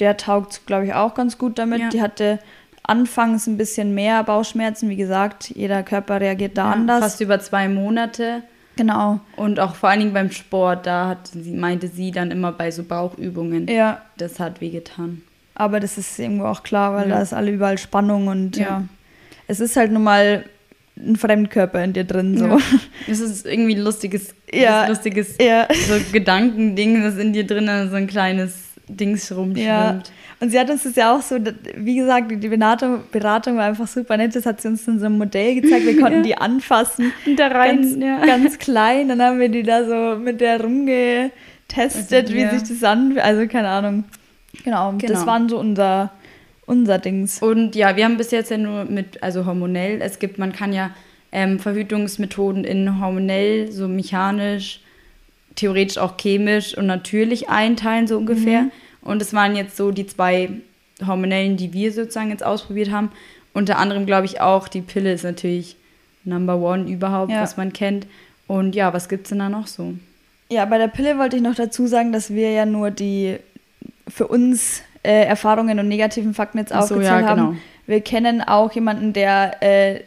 Der 0.00 0.16
taugt, 0.16 0.66
glaube 0.66 0.86
ich, 0.86 0.94
auch 0.94 1.14
ganz 1.14 1.38
gut 1.38 1.58
damit. 1.58 1.80
Ja. 1.80 1.88
Die 1.88 2.02
hatte 2.02 2.38
anfangs 2.84 3.46
ein 3.46 3.56
bisschen 3.58 3.94
mehr 3.94 4.22
Bauchschmerzen. 4.24 4.88
Wie 4.88 4.96
gesagt, 4.96 5.50
jeder 5.50 5.82
Körper 5.82 6.20
reagiert 6.20 6.56
da 6.56 6.66
Ja, 6.66 6.72
anders. 6.72 7.00
Fast 7.00 7.20
über 7.20 7.40
zwei 7.40 7.68
Monate. 7.68 8.42
Genau. 8.76 9.18
Und 9.36 9.58
auch 9.58 9.74
vor 9.74 9.88
allen 9.88 9.98
Dingen 10.00 10.12
beim 10.12 10.30
Sport, 10.30 10.86
da 10.86 11.08
hat 11.08 11.26
sie, 11.26 11.50
meinte 11.52 11.88
sie 11.88 12.12
dann 12.12 12.30
immer 12.30 12.52
bei 12.52 12.70
so 12.70 12.84
Bauchübungen, 12.84 13.66
Ja, 13.66 14.02
das 14.18 14.38
hat 14.38 14.60
wehgetan. 14.60 15.22
aber 15.56 15.80
das 15.80 15.98
ist 15.98 16.16
irgendwo 16.18 16.44
auch 16.44 16.62
klar, 16.62 16.94
weil 16.94 17.08
Ja. 17.08 17.16
da 17.16 17.22
ist 17.22 17.32
alle 17.34 17.50
überall 17.50 17.76
Spannung 17.78 18.28
und 18.28 18.56
ja. 18.56 18.64
Ja. 18.64 18.84
Es 19.48 19.58
ist 19.58 19.76
halt 19.76 19.90
nun 19.90 20.04
mal 20.04 20.44
ein 20.96 21.16
Fremdkörper 21.16 21.82
in 21.82 21.92
dir 21.92 22.04
drin. 22.04 22.38
So. 22.38 22.46
Ja. 22.46 22.58
Es 23.08 23.18
ist 23.18 23.46
irgendwie 23.46 23.74
ein 23.74 23.82
lustiges, 23.82 24.32
Ja. 24.52 24.86
lustiges 24.86 25.34
Ja. 25.40 25.66
so 25.88 25.94
Gedankending, 26.12 27.02
das 27.02 27.16
in 27.16 27.32
dir 27.32 27.44
drinnen 27.46 27.90
so 27.90 27.96
ein 27.96 28.06
kleines 28.06 28.67
Dings 28.88 29.30
rumschwimmt. 29.34 29.58
Ja, 29.66 30.00
und 30.40 30.50
sie 30.50 30.58
hat 30.58 30.70
uns 30.70 30.84
das 30.84 30.94
ja 30.96 31.14
auch 31.16 31.20
so, 31.22 31.36
wie 31.76 31.96
gesagt, 31.96 32.30
die 32.30 32.48
Beratung, 32.48 33.00
Beratung 33.12 33.56
war 33.56 33.64
einfach 33.64 33.86
super 33.88 34.16
nett. 34.16 34.34
Das 34.34 34.46
hat 34.46 34.60
sie 34.60 34.68
uns 34.68 34.86
in 34.88 34.98
so 34.98 35.06
einem 35.06 35.18
Modell 35.18 35.60
gezeigt. 35.60 35.84
Wir 35.86 35.96
konnten 36.00 36.18
Ja. 36.18 36.22
die 36.22 36.36
anfassen. 36.36 37.12
Und 37.26 37.36
da 37.38 37.48
rein, 37.48 37.82
ganz, 37.82 37.96
ja. 37.96 38.24
ganz 38.24 38.58
klein. 38.58 39.08
Dann 39.08 39.20
haben 39.22 39.38
wir 39.40 39.48
die 39.48 39.62
da 39.62 39.84
so 39.84 40.18
mit 40.18 40.40
der 40.40 40.60
rumgetestet, 40.62 42.12
Also, 42.24 42.34
wie 42.34 42.40
ja. 42.40 42.50
sich 42.58 42.68
das 42.68 42.82
anfühlt. 42.84 43.20
Also 43.22 43.46
keine 43.46 43.68
Ahnung. 43.68 44.04
Genau, 44.64 44.92
das 44.92 45.10
Genau. 45.10 45.26
waren 45.26 45.48
so 45.48 45.58
unser, 45.58 46.10
unser 46.66 46.98
Dings. 46.98 47.42
Und 47.42 47.74
ja, 47.76 47.96
wir 47.96 48.04
haben 48.04 48.16
bis 48.16 48.30
jetzt 48.30 48.50
ja 48.50 48.58
nur 48.58 48.84
mit, 48.84 49.22
also 49.22 49.44
hormonell, 49.46 50.00
es 50.00 50.18
gibt, 50.18 50.38
man 50.38 50.52
kann 50.52 50.72
ja 50.72 50.90
ähm, 51.32 51.58
Verhütungsmethoden 51.58 52.64
in 52.64 53.00
hormonell, 53.00 53.70
so 53.70 53.86
mechanisch, 53.88 54.80
theoretisch 55.58 55.98
auch 55.98 56.14
chemisch 56.16 56.76
und 56.76 56.86
natürlich 56.86 57.48
einteilen, 57.48 58.06
so 58.06 58.16
ungefähr. 58.16 58.62
Mhm. 58.62 58.72
Und 59.02 59.22
es 59.22 59.32
waren 59.34 59.56
jetzt 59.56 59.76
so 59.76 59.90
die 59.90 60.06
zwei 60.06 60.50
hormonellen, 61.06 61.56
die 61.56 61.72
wir 61.72 61.92
sozusagen 61.92 62.30
jetzt 62.30 62.44
ausprobiert 62.44 62.90
haben. 62.90 63.10
Unter 63.54 63.78
anderem 63.78 64.06
glaube 64.06 64.26
ich 64.26 64.40
auch, 64.40 64.68
die 64.68 64.80
Pille 64.80 65.12
ist 65.12 65.24
natürlich 65.24 65.76
Number 66.24 66.56
One 66.56 66.90
überhaupt, 66.90 67.30
Ja. 67.32 67.42
was 67.42 67.56
man 67.56 67.72
kennt. 67.72 68.06
Und 68.46 68.74
ja, 68.74 68.92
was 68.92 69.08
gibt's 69.08 69.30
denn 69.30 69.38
da 69.40 69.48
noch 69.48 69.66
so? 69.66 69.94
Ja, 70.50 70.64
bei 70.64 70.78
der 70.78 70.88
Pille 70.88 71.18
wollte 71.18 71.36
ich 71.36 71.42
noch 71.42 71.54
dazu 71.54 71.86
sagen, 71.86 72.12
dass 72.12 72.30
wir 72.32 72.50
ja 72.52 72.64
nur 72.66 72.90
die 72.90 73.36
für 74.08 74.26
uns 74.26 74.82
äh, 75.02 75.24
Erfahrungen 75.24 75.78
und 75.78 75.88
negativen 75.88 76.34
Fakten 76.34 76.58
jetzt 76.58 76.72
Ach 76.72 76.82
so, 76.82 76.94
aufgezählt 76.94 77.22
ja, 77.22 77.28
haben. 77.28 77.40
genau. 77.48 77.56
Wir 77.86 78.00
kennen 78.00 78.42
auch 78.42 78.72
jemanden, 78.72 79.12
der 79.12 79.62
äh, 79.62 80.00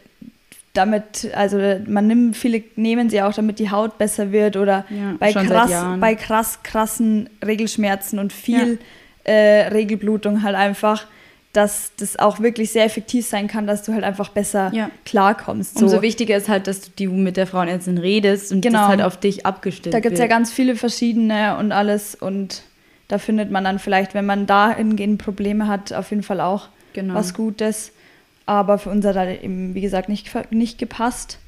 damit, 0.74 1.30
also 1.34 1.58
man 1.86 2.06
nimmt, 2.06 2.36
viele 2.36 2.62
nehmen 2.76 3.10
sie 3.10 3.20
auch, 3.22 3.34
damit 3.34 3.58
die 3.58 3.70
Haut 3.70 3.98
besser 3.98 4.32
wird 4.32 4.56
oder 4.56 4.86
Ja, 4.90 5.16
bei 5.18 5.32
krass, 5.32 5.70
bei 6.00 6.14
krass 6.14 6.62
krassen 6.62 7.28
Regelschmerzen 7.44 8.18
und 8.18 8.32
viel 8.32 8.78
äh, 9.24 9.68
Regelblutung 9.68 10.42
halt 10.42 10.56
einfach, 10.56 11.06
dass 11.52 11.92
das 11.98 12.18
auch 12.18 12.40
wirklich 12.40 12.72
sehr 12.72 12.84
effektiv 12.86 13.26
sein 13.26 13.46
kann, 13.46 13.66
dass 13.66 13.82
du 13.82 13.92
halt 13.92 14.04
einfach 14.04 14.30
besser 14.30 14.70
Ja. 14.72 14.90
klarkommst. 15.04 15.78
So. 15.78 15.84
Umso 15.84 16.00
wichtiger 16.00 16.34
ist 16.38 16.48
halt, 16.48 16.66
dass 16.66 16.94
du 16.94 17.10
mit 17.10 17.36
der 17.36 17.46
Frauenärztin 17.46 17.98
redest 17.98 18.50
und 18.52 18.62
Genau. 18.62 18.78
das 18.78 18.88
halt 18.88 19.02
auf 19.02 19.18
dich 19.20 19.44
abgestimmt 19.44 19.92
Da 19.94 20.00
gibt 20.00 20.14
es 20.14 20.18
ja 20.20 20.26
ganz 20.26 20.50
viele 20.50 20.74
verschiedene 20.76 21.58
und 21.58 21.70
alles 21.72 22.14
und 22.14 22.62
da 23.08 23.18
findet 23.18 23.50
man 23.50 23.64
dann 23.64 23.78
vielleicht, 23.78 24.14
wenn 24.14 24.24
man 24.24 24.46
dahingehend 24.46 25.22
Probleme 25.22 25.66
hat, 25.68 25.92
auf 25.92 26.08
jeden 26.10 26.22
Fall 26.22 26.40
auch 26.40 26.68
Genau. 26.94 27.12
was 27.14 27.34
Gutes. 27.34 27.92
Aber 28.46 28.78
für 28.78 28.90
uns 28.90 29.04
hat 29.06 29.16
halt 29.16 29.42
eben, 29.42 29.74
wie 29.74 29.80
gesagt, 29.80 30.08
nicht, 30.08 30.30
nicht 30.50 30.78
gepasst. 30.78 31.38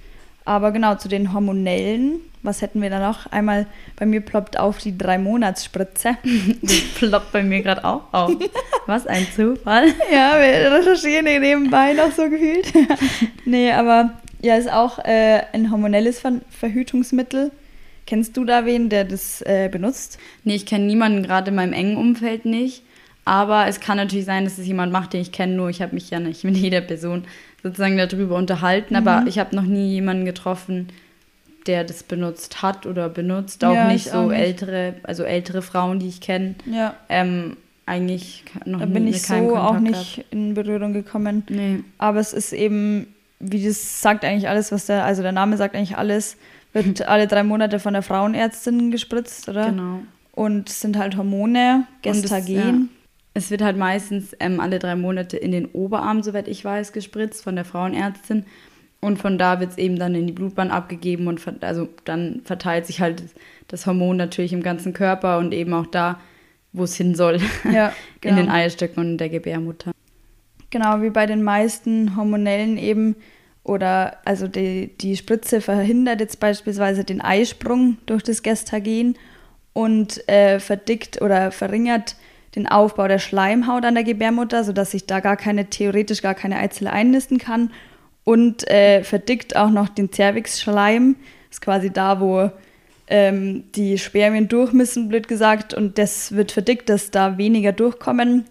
Aber 0.45 0.73
genau, 0.73 0.95
zu 0.97 1.09
den 1.09 1.33
hormonellen, 1.33 2.21
was 2.43 2.61
hätten 2.61 2.83
wir 2.83 2.91
da 2.91 3.01
noch? 3.01 3.27
Einmal, 3.33 3.67
bei 3.97 4.05
mir 4.05 4.21
ploppt 4.21 4.59
auf 4.59 4.79
die 4.79 4.97
Drei-Monats-Spritze. 4.97 6.19
Das 6.63 6.81
ploppt 6.99 7.33
bei 7.33 7.43
mir 7.43 7.63
gerade 7.63 7.85
auch 7.85 8.03
auf. 8.13 8.33
Was 8.87 9.07
ein 9.07 9.27
Zufall. 9.35 9.89
ja, 10.13 10.39
wir 10.39 10.71
recherchieren 10.73 11.27
hier 11.27 11.41
nebenbei 11.41 11.95
noch 11.95 12.13
so 12.13 12.29
gefühlt. 12.29 12.71
nee, 13.47 13.73
aber 13.73 14.13
ja, 14.43 14.57
ist 14.57 14.71
auch 14.71 14.99
äh, 14.99 15.43
ein 15.55 15.71
hormonelles 15.71 16.21
Ver 16.21 16.41
Verhütungsmittel. 16.51 17.51
Kennst 18.07 18.37
du 18.37 18.45
da 18.45 18.67
wen, 18.67 18.91
der 18.91 19.05
das 19.05 19.41
äh, 19.41 19.71
benutzt? 19.73 20.19
Nee, 20.45 20.57
ich 20.57 20.67
kenne 20.67 20.85
niemanden 20.85 21.23
gerade 21.23 21.49
in 21.49 21.55
meinem 21.55 21.73
engen 21.73 21.97
Umfeld 21.97 22.45
nicht. 22.45 22.83
Aber 23.25 23.67
es 23.69 23.81
kann 23.81 23.97
natürlich 23.97 24.27
sein, 24.27 24.45
dass 24.45 24.59
es 24.59 24.67
jemand 24.67 24.93
macht, 24.93 25.13
den 25.13 25.21
ich 25.23 25.33
kenne, 25.33 25.55
nur 25.55 25.71
ich 25.71 25.81
habe 25.81 25.95
mich 25.95 26.11
ja 26.11 26.21
nicht 26.21 26.45
mit 26.45 26.57
jeder 26.57 26.81
Person 26.83 27.25
sozusagen 27.63 27.97
darüber 27.97 28.37
unterhalten. 28.37 28.97
Aber 28.97 29.23
Mhm. 29.23 29.27
ich 29.29 29.39
habe 29.39 29.57
noch 29.57 29.63
nie 29.63 29.89
jemanden 29.95 30.25
getroffen, 30.27 30.89
der 31.67 31.85
das 31.85 32.03
benutzt 32.03 32.61
hat 32.63 32.85
oder 32.85 33.09
benutzt. 33.09 33.65
Auch 33.65 33.75
Ja, 33.75 33.89
nicht 33.89 34.07
ich 34.07 34.13
so 34.13 34.19
auch 34.19 34.29
nicht. 34.29 34.39
ältere, 34.41 34.95
also 35.05 35.23
ältere 35.23 35.63
Frauen, 35.63 35.99
die 35.99 36.09
ich 36.09 36.21
kenne. 36.21 36.55
Ja. 36.71 36.95
Ähm, 37.09 37.57
eigentlich 37.87 38.45
noch 38.67 38.81
Da 38.81 38.87
nie 38.87 38.93
bin 38.93 39.07
ich 39.07 39.23
so 39.23 39.33
keinem 39.35 39.51
auch 39.57 39.69
Kontakt 39.75 39.83
nicht 39.97 40.17
Gehabt. 40.17 40.33
in 40.35 40.55
Berührung 40.55 40.93
gekommen. 40.93 41.43
Nee. 41.49 41.81
Aber 41.97 42.21
es 42.21 42.35
ist 42.35 42.53
eben, 42.53 43.07
wie 43.41 43.65
das 43.67 44.03
sagt 44.03 44.25
eigentlich 44.27 44.49
alles, 44.49 44.71
was 44.73 44.87
der, 44.87 45.05
also 45.05 45.23
der 45.23 45.33
Name 45.33 45.57
sagt 45.57 45.75
eigentlich 45.75 45.97
alles, 45.97 46.37
wird 46.75 47.01
alle 47.09 47.27
drei 47.27 47.43
Monate 47.43 47.79
von 47.79 47.95
der 47.95 48.03
Frauenärztin 48.03 48.91
gespritzt, 48.91 49.49
oder? 49.49 49.71
Genau. 49.71 50.01
Und 50.33 50.69
es 50.69 50.81
sind 50.83 50.99
halt 50.99 51.17
Hormone, 51.17 51.85
Gestagen. 52.03 52.91
Es 53.35 53.51
wird 53.51 53.63
halt 53.63 53.77
meistens 53.77 54.35
ähm, 54.39 54.61
alle 54.61 54.79
drei 54.79 54.95
Monate 54.95 55.37
in 55.37 55.51
den 55.51 55.67
Oberarm, 55.67 56.23
soweit 56.23 56.47
ich 56.47 56.65
weiß, 56.65 56.93
gespritzt 56.93 57.43
von 57.43 57.57
der 57.57 57.65
Frauenärztin. 57.65 58.47
Und 59.01 59.19
von 59.19 59.37
da 59.37 59.61
wird 59.61 59.73
es 59.73 59.79
eben 59.79 59.99
dann 59.99 60.15
in 60.15 60.27
die 60.27 60.33
Blutbahn 60.33 60.71
abgegeben 60.71 61.27
und 61.27 61.41
also 61.63 61.89
dann 62.05 62.41
verteilt 62.45 62.87
sich 62.87 63.01
halt 63.01 63.23
das 63.69 63.87
Hormon 63.87 64.17
natürlich 64.17 64.55
im 64.55 64.63
ganzen 64.63 64.95
Körper 64.95 65.39
und 65.39 65.53
eben 65.53 65.75
auch 65.75 65.87
da, 65.87 66.21
wo 66.73 66.85
es 66.85 66.97
hin 66.97 67.15
soll, 67.15 67.39
Ja, 67.71 67.93
in 68.23 68.37
den 68.37 68.47
genau. 68.47 68.53
Eierstöcken 68.53 69.03
und 69.03 69.11
in 69.11 69.19
der 69.19 69.29
Gebärmutter. 69.29 69.93
Genau, 70.71 71.03
wie 71.03 71.11
bei 71.11 71.27
den 71.27 71.43
meisten 71.43 72.17
hormonellen 72.17 72.79
eben. 72.79 73.17
Oder 73.63 74.19
also 74.25 74.49
die, 74.49 74.97
die 74.99 75.17
Spritze 75.17 75.61
verhindert 75.61 76.21
jetzt 76.21 76.41
beispielsweise 76.41 77.05
den 77.05 77.21
Eisprung 77.21 77.99
durch 78.07 78.23
das 78.23 78.43
Gestagen 78.43 79.17
und 79.73 80.27
äh, 80.29 80.61
verdickt 80.61 81.21
oder 81.21 81.51
verringert 81.51 82.17
den 82.55 82.69
Aufbau 82.69 83.09
der 83.09 83.19
Schleimhaut 83.19 83.85
an 83.85 83.95
der 83.95 84.05
Gebärmutter, 84.05 84.65
sodass 84.65 84.93
sich 84.93 85.07
da 85.07 85.21
gar 85.21 85.37
keine, 85.37 85.67
theoretisch 85.67 86.23
gar 86.23 86.35
keine 86.35 86.59
Eizelle 86.59 86.93
einnisten 86.93 87.39
kann. 87.39 87.71
Und 88.23 88.69
äh, 88.71 89.03
verdickt 89.03 89.57
auch 89.57 89.71
noch 89.71 89.89
den 89.89 90.13
Zervixschleim. 90.13 91.17
Das 91.49 91.59
ist 91.59 91.61
quasi 91.61 91.91
da, 91.91 92.21
wo 92.21 92.51
ähm, 93.07 93.65
die 93.75 93.99
Spermien 93.99 94.49
durch 94.49 94.73
müssen, 94.73 95.09
blöd 95.09 95.29
gesagt. 95.29 95.75
Und 95.75 95.99
das 95.99 96.33
wird 96.33 96.53
verdickt, 96.53 96.89
dass 96.89 97.11
da 97.11 97.37
weniger 97.37 97.73
durchkommen. 97.73 98.45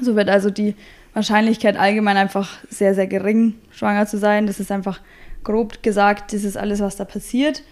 So 0.00 0.14
wird 0.14 0.28
also 0.28 0.50
die 0.50 0.74
Wahrscheinlichkeit 1.14 1.76
allgemein 1.76 2.16
einfach 2.16 2.58
sehr, 2.68 2.94
sehr 2.94 3.06
gering, 3.06 3.54
schwanger 3.70 4.06
zu 4.06 4.18
sein. 4.18 4.46
Das 4.46 4.60
ist 4.60 4.70
einfach 4.70 5.00
grob 5.42 5.82
gesagt, 5.82 6.32
das 6.32 6.44
ist 6.44 6.56
alles, 6.56 6.80
was 6.80 6.96
da 6.96 7.04
passiert. 7.04 7.62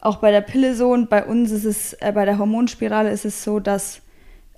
Auch 0.00 0.16
bei 0.16 0.30
der 0.30 0.40
Pille 0.40 0.74
so 0.74 0.90
und 0.90 1.08
bei 1.08 1.24
uns 1.24 1.50
ist 1.50 1.64
es, 1.64 1.92
äh, 1.94 2.12
bei 2.12 2.24
der 2.24 2.38
Hormonspirale 2.38 3.10
ist 3.10 3.24
es 3.24 3.44
so, 3.44 3.60
dass 3.60 4.02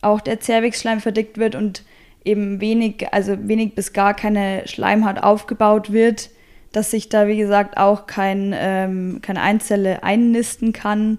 auch 0.03 0.21
der 0.21 0.41
Zervixschleim 0.41 1.01
verdickt 1.01 1.39
wird 1.39 1.55
und 1.55 1.85
eben 2.25 2.61
wenig, 2.61 3.13
also 3.13 3.37
wenig 3.49 3.75
bis 3.75 3.93
gar 3.93 4.15
keine 4.15 4.63
Schleimhaut 4.67 5.19
aufgebaut 5.19 5.93
wird, 5.93 6.31
dass 6.73 6.91
sich 6.91 7.09
da, 7.09 7.27
wie 7.27 7.37
gesagt, 7.37 7.77
auch 7.77 8.07
kein, 8.07 8.55
ähm, 8.57 9.21
keine 9.23 9.43
Einzelle 9.43 10.03
einnisten 10.03 10.73
kann 10.73 11.19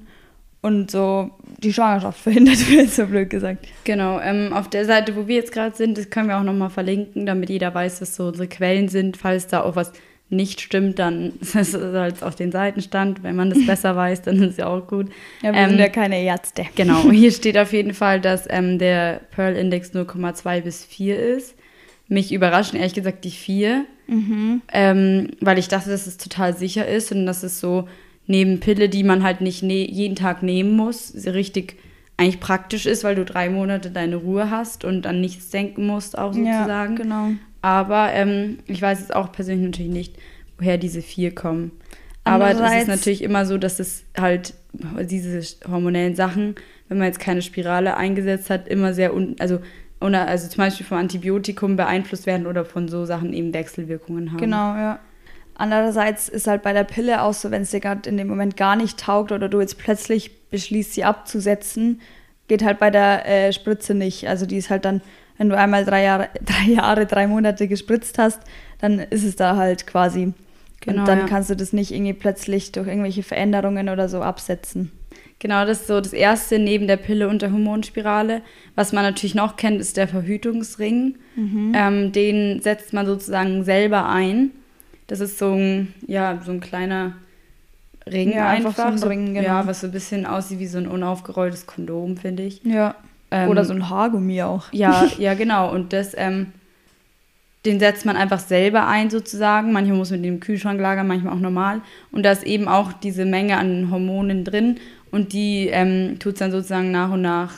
und 0.62 0.89
so 0.89 1.32
die 1.60 1.74
Schwangerschaft 1.74 2.19
verhindert 2.24 2.69
wird, 2.69 2.89
so 2.89 3.06
blöd 3.06 3.30
gesagt. 3.30 3.67
Genau, 3.84 4.19
ähm, 4.19 4.54
auf 4.54 4.69
der 4.69 4.86
Seite, 4.86 5.15
wo 5.15 5.28
wir 5.28 5.36
jetzt 5.36 5.52
gerade 5.52 5.76
sind, 5.76 5.98
das 5.98 6.10
können 6.10 6.28
wir 6.28 6.38
auch 6.38 6.43
nochmal 6.43 6.69
verlinken, 6.69 7.26
damit 7.26 7.50
jeder 7.50 7.74
weiß, 7.74 8.02
was 8.02 8.15
so 8.15 8.28
unsere 8.28 8.48
Quellen 8.48 8.88
sind. 8.88 9.17
Falls 9.17 9.48
da 9.48 9.62
auch 9.62 9.76
was 9.76 9.91
nicht 10.30 10.62
stimmt, 10.62 11.00
dann 11.00 11.34
ist 11.42 11.56
es 11.56 11.74
halt 11.76 12.24
auf 12.24 12.36
den 12.36 12.52
Seitenstand. 12.52 13.24
Wenn 13.24 13.36
man 13.36 13.50
das 13.50 13.66
besser 13.68 13.96
weiß, 13.96 14.22
dann 14.24 14.38
ist 14.38 14.52
es 14.52 14.58
ja 14.58 14.68
auch 14.68 14.88
gut. 14.88 15.10
Ja, 15.42 15.54
wir 15.54 15.60
Ähm, 15.60 15.70
sind 15.72 15.80
ja 15.80 15.90
keine 15.90 16.22
Ärzte. 16.22 16.66
Genau, 16.76 17.10
hier 17.12 17.32
steht 17.32 17.58
auf 17.58 17.74
jeden 17.74 17.94
Fall, 17.94 18.20
dass 18.22 18.46
ähm, 18.50 18.80
der 18.80 19.22
Pearl-Index 19.36 19.94
0,2 19.94 20.62
bis 20.62 20.84
4 20.86 21.20
ist. 21.20 21.56
Mich 22.08 22.32
überraschen 22.34 22.78
ehrlich 22.78 22.94
gesagt 22.94 23.24
die 23.24 23.32
4, 23.32 23.86
ähm, 24.72 25.30
weil 25.40 25.58
ich 25.58 25.68
dachte, 25.70 25.90
dass 25.90 26.06
es 26.06 26.18
total 26.18 26.56
sicher 26.56 26.88
ist 26.88 27.12
und 27.12 27.26
dass 27.26 27.44
es 27.44 27.60
so 27.60 27.88
neben 28.28 28.60
Pille, 28.60 28.90
die 28.90 29.04
man 29.04 29.24
halt 29.24 29.42
nicht 29.42 29.64
ne 29.64 29.90
jeden 29.90 30.16
Tag 30.16 30.44
nehmen 30.44 30.76
muss, 30.76 31.14
richtig 31.26 31.78
eigentlich 32.18 32.40
praktisch 32.40 32.86
ist, 32.86 33.04
weil 33.04 33.16
du 33.16 33.26
drei 33.26 33.50
Monate 33.50 33.90
deine 33.90 34.18
Ruhe 34.18 34.50
hast 34.52 34.84
und 34.84 35.08
an 35.08 35.22
nichts 35.22 35.50
denken 35.50 35.88
musst, 35.88 36.18
auch 36.18 36.34
sozusagen. 36.34 36.98
Ja, 36.98 37.04
genau. 37.04 37.30
Aber 37.63 38.12
ähm, 38.12 38.58
ich 38.67 38.82
weiß 38.82 38.99
jetzt 38.99 39.15
auch 39.15 39.32
persönlich 39.32 39.65
natürlich 39.65 39.91
nicht, 39.91 40.17
woher 40.58 40.78
diese 40.78 41.02
vier 41.02 41.34
kommen. 41.34 41.71
Aber 42.26 42.52
es 42.52 42.82
ist 42.82 42.88
natürlich 42.89 43.21
immer 43.21 43.45
so, 43.45 43.58
dass 43.58 43.80
es 43.80 44.04
halt 44.17 44.54
diese 44.73 45.41
hormonellen 45.67 46.13
Sachen, 46.13 46.56
wenn 46.89 46.97
man 46.97 47.08
jetzt 47.08 47.21
keine 47.21 47.41
Spirale 47.41 47.95
eingesetzt 47.95 48.49
hat, 48.49 48.67
immer 48.67 48.93
sehr, 48.93 49.13
un 49.13 49.38
also, 49.39 49.62
also 50.02 50.47
zum 50.49 50.58
Beispiel 50.58 50.86
vom 50.86 50.97
Antibiotikum 50.97 51.78
beeinflusst 51.78 52.26
werden 52.26 52.47
oder 52.47 52.65
von 52.65 52.89
so 52.89 53.06
Sachen 53.06 53.32
eben 53.32 53.54
Wechselwirkungen 53.54 54.32
haben. 54.32 54.39
Genau, 54.39 54.76
ja. 54.76 54.99
Andererseits 55.56 56.28
ist 56.28 56.47
halt 56.47 56.63
bei 56.63 56.73
der 56.73 56.84
Pille 56.84 57.21
auch 57.21 57.34
so, 57.34 57.49
wenn 57.49 57.62
es 57.62 57.71
dir 57.71 57.80
gerade 57.80 58.10
in 58.10 58.17
dem 58.17 58.28
Moment 58.28 58.58
gar 58.58 58.76
nicht 58.76 58.99
taugt 58.99 59.32
oder 59.32 59.47
du 59.47 59.62
jetzt 59.62 59.78
plötzlich 59.78 60.49
beschließt, 60.49 60.93
sie 60.93 61.06
abzusetzen, 61.06 62.02
geht 62.47 62.63
halt 62.63 62.79
bei 62.79 62.89
der 62.89 63.25
äh, 63.27 63.53
Spritze 63.53 63.93
nicht. 63.93 64.27
Also 64.27 64.45
die 64.45 64.58
ist 64.58 64.69
halt 64.69 64.86
dann, 64.86 65.01
wenn 65.38 65.49
du 65.49 65.58
einmal 65.58 65.86
drei 65.86 66.03
Jahre, 66.03 66.29
drei 66.45 66.71
Jahre, 66.71 67.06
drei 67.06 67.27
Monate 67.27 67.67
gespritzt 67.67 68.17
hast, 68.17 68.41
dann 68.79 68.99
ist 68.99 69.23
es 69.23 69.36
da 69.36 69.56
halt 69.56 69.88
quasi. 69.88 70.34
Genau, 70.82 71.01
und 71.01 71.08
dann 71.08 71.19
ja. 71.19 71.25
kannst 71.25 71.49
du 71.49 71.56
das 71.56 71.71
nicht 71.71 71.91
irgendwie 71.91 72.13
plötzlich 72.13 72.73
durch 72.73 72.88
irgendwelche 72.88 73.23
Veränderungen 73.23 73.88
oder 73.88 74.10
so 74.10 74.21
absetzen. 74.21 74.91
Genau, 75.39 75.65
das 75.65 75.82
ist 75.82 75.88
so 75.88 75.99
das 75.99 76.13
Erste 76.13 76.60
neben 76.60 76.88
der 76.88 76.97
Pille 76.97 77.27
und 77.27 77.41
der 77.41 77.51
Hormonspirale. 77.51 78.41
Was 78.75 78.93
man 78.93 79.03
natürlich 79.03 79.36
noch 79.36 79.58
kennt, 79.58 79.79
ist 79.82 79.97
der 79.97 80.08
Verhütungsring. 80.08 81.15
Mhm. 81.36 81.73
Ähm, 81.75 82.12
den 82.12 82.62
setzt 82.62 82.93
man 82.93 83.06
sozusagen 83.06 83.63
selber 83.63 84.08
ein. 84.08 84.51
Das 85.08 85.19
ist 85.19 85.38
so 85.38 85.51
ein, 85.51 85.93
ja, 86.08 86.41
so 86.45 86.51
ein 86.51 86.62
kleiner 86.62 87.17
Ring 88.12 88.34
ja, 88.34 88.50
einfach. 88.50 88.78
einfach 88.78 88.98
so 88.98 89.08
Ring, 89.08 89.34
genau. 89.34 89.48
Ja, 89.48 89.68
was 89.68 89.82
so 89.82 89.88
ein 89.88 89.92
bisschen 89.92 90.26
aussieht 90.26 90.60
wie 90.60 90.68
so 90.68 90.78
ein 90.78 90.88
unaufgerolltes 90.88 91.66
Kondom, 91.66 92.18
finde 92.18 92.44
ich. 92.44 92.63
Ja. 92.63 92.96
Ähm, 93.32 93.50
Oder 93.50 93.66
so 93.66 93.74
ein 93.74 93.89
Haargummi 93.89 94.42
auch. 94.44 94.66
Ja, 94.72 95.08
ja, 95.18 95.34
genau. 95.34 95.72
Und 95.72 95.94
das, 95.94 96.13
ähm, 96.18 96.48
den 97.66 97.80
setzt 97.80 98.06
man 98.06 98.16
einfach 98.18 98.39
selber 98.39 98.88
ein 98.88 99.10
sozusagen. 99.10 99.72
Manchmal 99.72 99.98
muss 99.98 100.12
man 100.12 100.22
den 100.22 100.36
im 100.36 100.39
Kühlschrank 100.39 100.80
lagern, 100.80 101.08
manchmal 101.08 101.34
auch 101.34 101.39
normal. 101.39 101.82
Und 102.12 102.24
da 102.24 102.32
ist 102.32 102.44
eben 102.44 102.68
auch 102.68 102.94
diese 102.94 103.26
Menge 103.26 103.58
an 103.58 103.89
Hormonen 103.89 104.44
drin 104.44 104.78
und 105.12 105.34
die 105.34 105.68
ähm, 105.68 106.18
tut 106.20 106.34
es 106.34 106.39
dann 106.39 106.52
sozusagen 106.52 106.92
nach 106.92 107.12
und 107.12 107.22
nach 107.22 107.54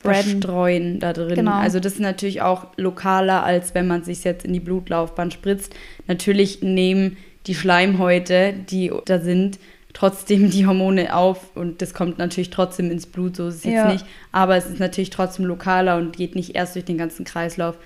verstreuen 0.00 0.98
da 0.98 1.12
drin. 1.12 1.34
Genau. 1.34 1.52
Also 1.52 1.78
das 1.78 1.94
ist 1.94 2.00
natürlich 2.00 2.42
auch 2.42 2.66
lokaler, 2.76 3.44
als 3.44 3.74
wenn 3.74 3.86
man 3.86 4.02
sich 4.02 4.24
jetzt 4.24 4.44
in 4.44 4.52
die 4.52 4.60
Blutlaufbahn 4.60 5.30
spritzt. 5.30 5.74
Natürlich 6.08 6.62
nehmen 6.62 7.16
die 7.46 7.54
Schleimhäute, 7.54 8.52
die 8.52 8.92
da 9.04 9.18
sind, 9.18 9.58
trotzdem 9.92 10.50
die 10.50 10.66
Hormone 10.66 11.14
auf 11.14 11.54
und 11.54 11.82
das 11.82 11.94
kommt 11.94 12.18
natürlich 12.18 12.50
trotzdem 12.50 12.90
ins 12.90 13.06
Blut, 13.06 13.36
so 13.36 13.48
ist 13.48 13.56
es 13.56 13.64
ja. 13.64 13.70
jetzt 13.70 13.92
nicht. 13.92 14.06
Aber 14.30 14.56
es 14.56 14.66
ist 14.66 14.80
natürlich 14.80 15.10
trotzdem 15.10 15.44
lokaler 15.44 15.96
und 15.96 16.16
geht 16.16 16.34
nicht 16.34 16.54
erst 16.54 16.74
durch 16.74 16.84
den 16.84 16.98
ganzen 16.98 17.24
Kreislauf, 17.24 17.76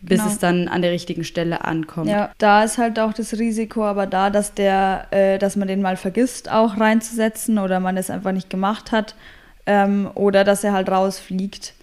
bis 0.00 0.20
genau. 0.20 0.30
es 0.30 0.38
dann 0.38 0.68
an 0.68 0.82
der 0.82 0.92
richtigen 0.92 1.24
Stelle 1.24 1.64
ankommt. 1.64 2.10
Ja, 2.10 2.30
da 2.38 2.64
ist 2.64 2.76
halt 2.76 2.98
auch 2.98 3.14
das 3.14 3.38
Risiko, 3.38 3.84
aber 3.84 4.06
da, 4.06 4.30
dass 4.30 4.52
der, 4.52 5.06
äh, 5.10 5.38
dass 5.38 5.56
man 5.56 5.68
den 5.68 5.80
mal 5.80 5.96
vergisst, 5.96 6.50
auch 6.50 6.78
reinzusetzen 6.78 7.58
oder 7.58 7.80
man 7.80 7.96
es 7.96 8.10
einfach 8.10 8.32
nicht 8.32 8.50
gemacht 8.50 8.92
hat 8.92 9.14
ähm, 9.66 10.10
oder 10.14 10.44
dass 10.44 10.64
er 10.64 10.72
halt 10.72 10.90
rausfliegt. 10.90 11.74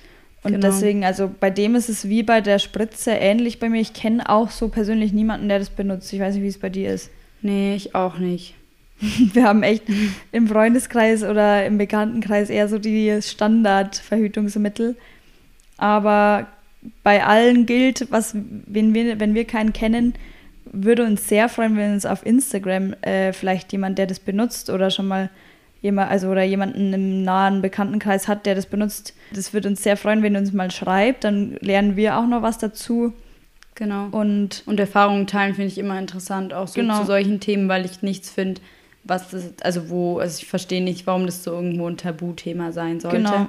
Und 0.44 0.54
genau. 0.54 0.68
deswegen, 0.68 1.04
also 1.04 1.30
bei 1.40 1.50
dem 1.50 1.76
ist 1.76 1.90
es 1.90 2.08
wie 2.08 2.24
bei 2.24 2.42
der 2.42 2.60
Spritze 2.60 3.12
ähnlich 3.12 3.60
bei 3.60 3.70
mir. 3.70 3.80
Ich 3.80 3.94
kenne 3.94 4.28
auch 4.28 4.50
so 4.50 4.70
persönlich 4.70 5.14
niemanden, 5.14 5.50
der 5.50 5.60
das 5.60 5.70
benutzt. 5.70 6.12
Ich 6.14 6.20
weiß 6.20 6.36
nicht, 6.36 6.44
wie 6.44 6.48
es 6.48 6.60
bei 6.60 6.70
dir 6.70 6.94
ist. 6.94 7.12
Nee, 7.42 7.76
ich 7.76 7.96
auch 7.96 8.18
nicht. 8.18 8.56
Wir 9.00 9.44
haben 9.44 9.64
echt 9.64 9.84
im 10.32 10.48
Freundeskreis 10.48 11.24
oder 11.24 11.66
im 11.66 11.78
Bekanntenkreis 11.78 12.50
eher 12.50 12.68
so 12.68 12.78
die 12.78 13.22
Standardverhütungsmittel. 13.22 14.96
Aber 15.78 16.48
bei 17.04 17.26
allen 17.26 17.66
gilt, 17.66 18.12
was, 18.12 18.36
wenn 18.36 18.94
wir, 18.94 19.20
wenn 19.20 19.34
wir 19.34 19.46
keinen 19.46 19.74
kennen, 19.74 20.14
würde 20.66 21.04
uns 21.04 21.28
sehr 21.28 21.50
freuen, 21.50 21.78
wenn 21.78 21.94
uns 21.94 22.06
auf 22.06 22.26
Instagram 22.26 22.94
äh, 23.02 23.34
vielleicht 23.34 23.72
jemand, 23.72 23.98
der 23.98 24.08
das 24.08 24.20
benutzt 24.20 24.70
oder 24.70 24.90
schon 24.90 25.08
mal 25.08 25.30
jemand, 25.82 26.12
also 26.12 26.30
oder 26.30 26.44
jemanden 26.44 26.94
im 26.94 27.24
nahen 27.24 27.62
Bekanntenkreis 27.62 28.28
hat, 28.28 28.46
der 28.46 28.56
das 28.56 28.68
benutzt. 28.68 29.14
Das 29.34 29.54
würde 29.54 29.70
uns 29.70 29.84
sehr 29.84 29.98
freuen, 29.98 30.22
wenn 30.22 30.36
ihr 30.36 30.40
uns 30.40 30.54
mal 30.54 30.72
schreibt. 30.72 31.24
Dann 31.24 31.58
lernen 31.62 31.96
wir 31.96 32.18
auch 32.18 32.28
noch 32.28 32.42
was 32.42 32.58
dazu. 32.58 33.14
Genau. 33.76 34.08
Und, 34.12 34.64
und 34.66 34.80
Erfahrungen 34.80 35.28
teilen 35.28 35.56
finde 35.56 35.70
ich 35.70 35.78
immer 35.78 35.98
interessant, 35.98 36.54
auch 36.54 36.68
so 36.68 36.82
genau. 36.82 37.00
zu 37.00 37.06
solchen 37.06 37.40
Themen, 37.40 37.70
weil 37.70 37.86
ich 37.86 38.02
nichts 38.02 38.30
finde, 38.30 38.62
was 39.04 39.30
das, 39.30 39.54
also 39.62 39.90
wo, 39.90 40.20
also 40.20 40.40
ich 40.42 40.48
verstehe 40.48 40.84
nicht, 40.84 41.08
warum 41.08 41.26
das 41.26 41.44
so 41.44 41.52
irgendwo 41.52 41.88
ein 41.88 41.98
Tabuthema 41.98 42.72
sein 42.72 43.00
sollte. 43.00 43.18
Genau. 43.18 43.48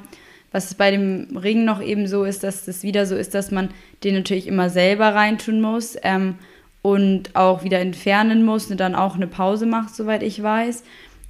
Was 0.51 0.75
bei 0.75 0.91
dem 0.91 1.37
Ring 1.37 1.65
noch 1.65 1.83
eben 1.83 2.07
so 2.07 2.25
ist, 2.25 2.45
dass 2.45 2.67
das 2.67 2.83
wieder 2.83 3.07
so 3.07 3.17
ist, 3.17 3.35
dass 3.35 3.51
man 3.51 3.71
den 4.05 4.15
natürlich 4.15 4.47
immer 4.47 4.69
selber 4.71 5.15
reintun 5.15 5.61
muss 5.61 5.97
ähm, 6.03 6.37
und 6.83 7.35
auch 7.35 7.65
wieder 7.65 7.81
entfernen 7.81 8.45
muss 8.45 8.71
und 8.71 8.79
dann 8.79 8.95
auch 8.95 9.15
eine 9.15 9.27
Pause 9.27 9.67
macht, 9.67 9.95
soweit 9.95 10.23
ich 10.23 10.43
weiß. 10.43 10.85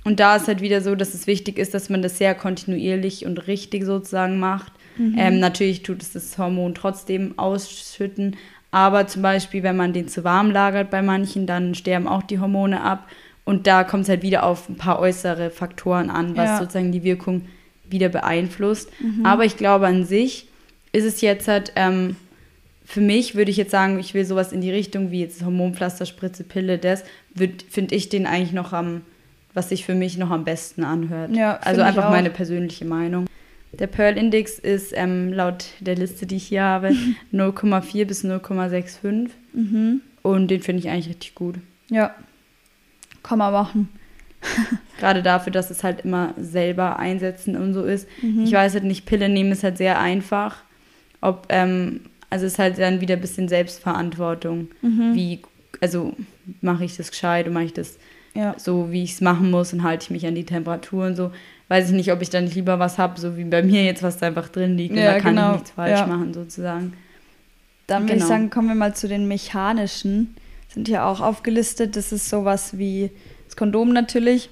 Und 0.04 0.18
da 0.18 0.36
ist 0.36 0.48
halt 0.48 0.60
wieder 0.60 0.80
so, 0.80 0.96
dass 0.96 1.14
es 1.14 1.28
wichtig 1.28 1.58
ist, 1.58 1.74
dass 1.74 1.88
man 1.88 2.02
das 2.02 2.18
sehr 2.18 2.34
kontinuierlich 2.34 3.24
und 3.24 3.46
richtig 3.46 3.84
sozusagen 3.84 4.40
macht. 4.40 4.72
Mhm. 4.96 5.14
Ähm, 5.16 5.40
natürlich 5.40 5.82
tut 5.82 6.02
es 6.02 6.12
das 6.12 6.36
Hormon 6.36 6.74
trotzdem 6.74 7.38
ausschütten, 7.38 8.36
aber 8.72 9.06
zum 9.06 9.22
Beispiel, 9.22 9.62
wenn 9.62 9.76
man 9.76 9.92
den 9.92 10.08
zu 10.08 10.24
warm 10.24 10.50
lagert 10.50 10.90
bei 10.90 11.02
manchen, 11.02 11.46
dann 11.46 11.76
sterben 11.76 12.08
auch 12.08 12.24
die 12.24 12.40
Hormone 12.40 12.80
ab. 12.80 13.08
Und 13.44 13.66
da 13.66 13.84
kommt 13.84 14.04
es 14.04 14.08
halt 14.08 14.22
wieder 14.22 14.44
auf 14.44 14.68
ein 14.68 14.76
paar 14.76 14.98
äußere 14.98 15.50
Faktoren 15.50 16.10
an, 16.10 16.36
was 16.36 16.50
ja. 16.50 16.58
sozusagen 16.58 16.90
die 16.90 17.04
Wirkung 17.04 17.42
wieder 17.88 18.08
beeinflusst. 18.08 18.90
Mhm. 19.00 19.24
Aber 19.24 19.44
ich 19.44 19.56
glaube 19.56 19.86
an 19.86 20.04
sich 20.04 20.48
ist 20.92 21.04
es 21.04 21.20
jetzt 21.20 21.46
halt, 21.48 21.72
ähm, 21.76 22.16
für 22.84 23.00
mich 23.00 23.34
würde 23.34 23.50
ich 23.50 23.56
jetzt 23.56 23.70
sagen, 23.70 23.98
ich 23.98 24.14
will 24.14 24.24
sowas 24.24 24.52
in 24.52 24.60
die 24.60 24.70
Richtung 24.70 25.10
wie 25.10 25.20
jetzt 25.20 25.44
Hormonpflaster, 25.44 26.06
Spritze, 26.06 26.44
Pille, 26.44 26.78
das 26.78 27.04
finde 27.70 27.94
ich 27.94 28.08
den 28.08 28.26
eigentlich 28.26 28.52
noch 28.52 28.72
am 28.72 29.02
was 29.54 29.68
sich 29.68 29.84
für 29.84 29.94
mich 29.94 30.18
noch 30.18 30.30
am 30.30 30.44
besten 30.44 30.84
anhört. 30.84 31.34
Ja, 31.34 31.58
also 31.58 31.82
einfach 31.82 32.10
meine 32.10 32.30
persönliche 32.30 32.84
Meinung. 32.84 33.26
Der 33.78 33.86
Pearl-Index 33.86 34.58
ist 34.58 34.92
ähm, 34.94 35.32
laut 35.32 35.64
der 35.80 35.96
Liste, 35.96 36.26
die 36.26 36.36
ich 36.36 36.44
hier 36.44 36.62
habe, 36.62 36.88
0,4 37.32 38.04
bis 38.04 38.24
0,65. 38.24 39.30
Mhm. 39.52 40.00
Und 40.22 40.48
den 40.48 40.62
finde 40.62 40.80
ich 40.80 40.90
eigentlich 40.90 41.08
richtig 41.08 41.34
gut. 41.34 41.56
Ja, 41.88 42.14
kann 43.22 43.38
man 43.38 43.52
machen. 43.52 43.88
Gerade 44.98 45.22
dafür, 45.22 45.52
dass 45.52 45.70
es 45.70 45.84
halt 45.84 46.04
immer 46.04 46.34
selber 46.38 46.98
einsetzen 46.98 47.56
und 47.56 47.74
so 47.74 47.84
ist. 47.84 48.08
Mhm. 48.20 48.44
Ich 48.44 48.52
weiß 48.52 48.74
halt 48.74 48.84
nicht, 48.84 49.06
Pille 49.06 49.28
nehmen 49.28 49.52
ist 49.52 49.64
halt 49.64 49.78
sehr 49.78 49.98
einfach. 49.98 50.62
Ob, 51.20 51.46
ähm, 51.48 52.00
also 52.30 52.46
es 52.46 52.52
ist 52.52 52.58
halt 52.58 52.78
dann 52.78 53.00
wieder 53.00 53.14
ein 53.14 53.20
bisschen 53.20 53.48
Selbstverantwortung. 53.48 54.68
Mhm. 54.82 55.14
Wie, 55.14 55.40
also 55.80 56.14
mache 56.60 56.84
ich 56.84 56.96
das 56.96 57.10
gescheit 57.10 57.46
und 57.46 57.54
mache 57.54 57.64
ich 57.64 57.72
das 57.72 57.98
ja. 58.34 58.54
so 58.58 58.90
wie 58.90 59.02
ich 59.02 59.12
es 59.12 59.20
machen 59.20 59.50
muss 59.50 59.72
und 59.72 59.82
halte 59.82 60.04
ich 60.04 60.10
mich 60.10 60.26
an 60.26 60.34
die 60.34 60.44
Temperatur 60.44 61.06
und 61.06 61.16
so. 61.16 61.32
Weiß 61.72 61.88
ich 61.88 61.94
nicht, 61.94 62.12
ob 62.12 62.20
ich 62.20 62.28
dann 62.28 62.44
nicht 62.44 62.54
lieber 62.54 62.78
was 62.78 62.98
habe, 62.98 63.18
so 63.18 63.38
wie 63.38 63.44
bei 63.44 63.62
mir 63.62 63.82
jetzt, 63.82 64.02
was 64.02 64.18
da 64.18 64.26
einfach 64.26 64.50
drin 64.50 64.76
liegt. 64.76 64.94
Ja, 64.94 65.00
und 65.00 65.06
da 65.06 65.20
kann 65.20 65.36
genau. 65.36 65.48
ich 65.52 65.54
nichts 65.54 65.70
falsch 65.70 66.00
ja. 66.00 66.06
machen, 66.06 66.34
sozusagen. 66.34 66.92
Dann 67.86 68.02
würde 68.02 68.12
genau. 68.12 68.24
ich 68.26 68.28
sagen, 68.28 68.50
kommen 68.50 68.68
wir 68.68 68.74
mal 68.74 68.94
zu 68.94 69.08
den 69.08 69.26
mechanischen. 69.26 70.36
Sind 70.68 70.86
hier 70.86 71.06
auch 71.06 71.22
aufgelistet. 71.22 71.96
Das 71.96 72.12
ist 72.12 72.28
sowas 72.28 72.76
wie 72.76 73.10
das 73.46 73.56
Kondom 73.56 73.94
natürlich. 73.94 74.50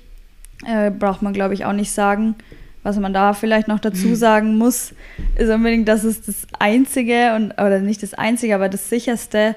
Äh, 0.67 0.91
braucht 0.91 1.21
man, 1.21 1.35
glaube 1.35 1.53
ich, 1.53 1.67
auch 1.67 1.75
nicht 1.75 1.93
sagen. 1.93 2.37
Was 2.85 2.99
man 2.99 3.13
da 3.13 3.35
vielleicht 3.35 3.69
noch 3.69 3.81
dazu 3.81 4.07
mhm. 4.07 4.15
sagen 4.15 4.57
muss, 4.57 4.95
ist 5.37 5.51
unbedingt, 5.51 5.89
dass 5.89 6.05
es 6.05 6.23
das 6.23 6.47
einzige 6.59 7.35
und 7.37 7.53
oder 7.53 7.81
nicht 7.81 8.03
das 8.03 8.15
einzige, 8.15 8.55
aber 8.55 8.71
das 8.71 8.89
sicherste 8.89 9.57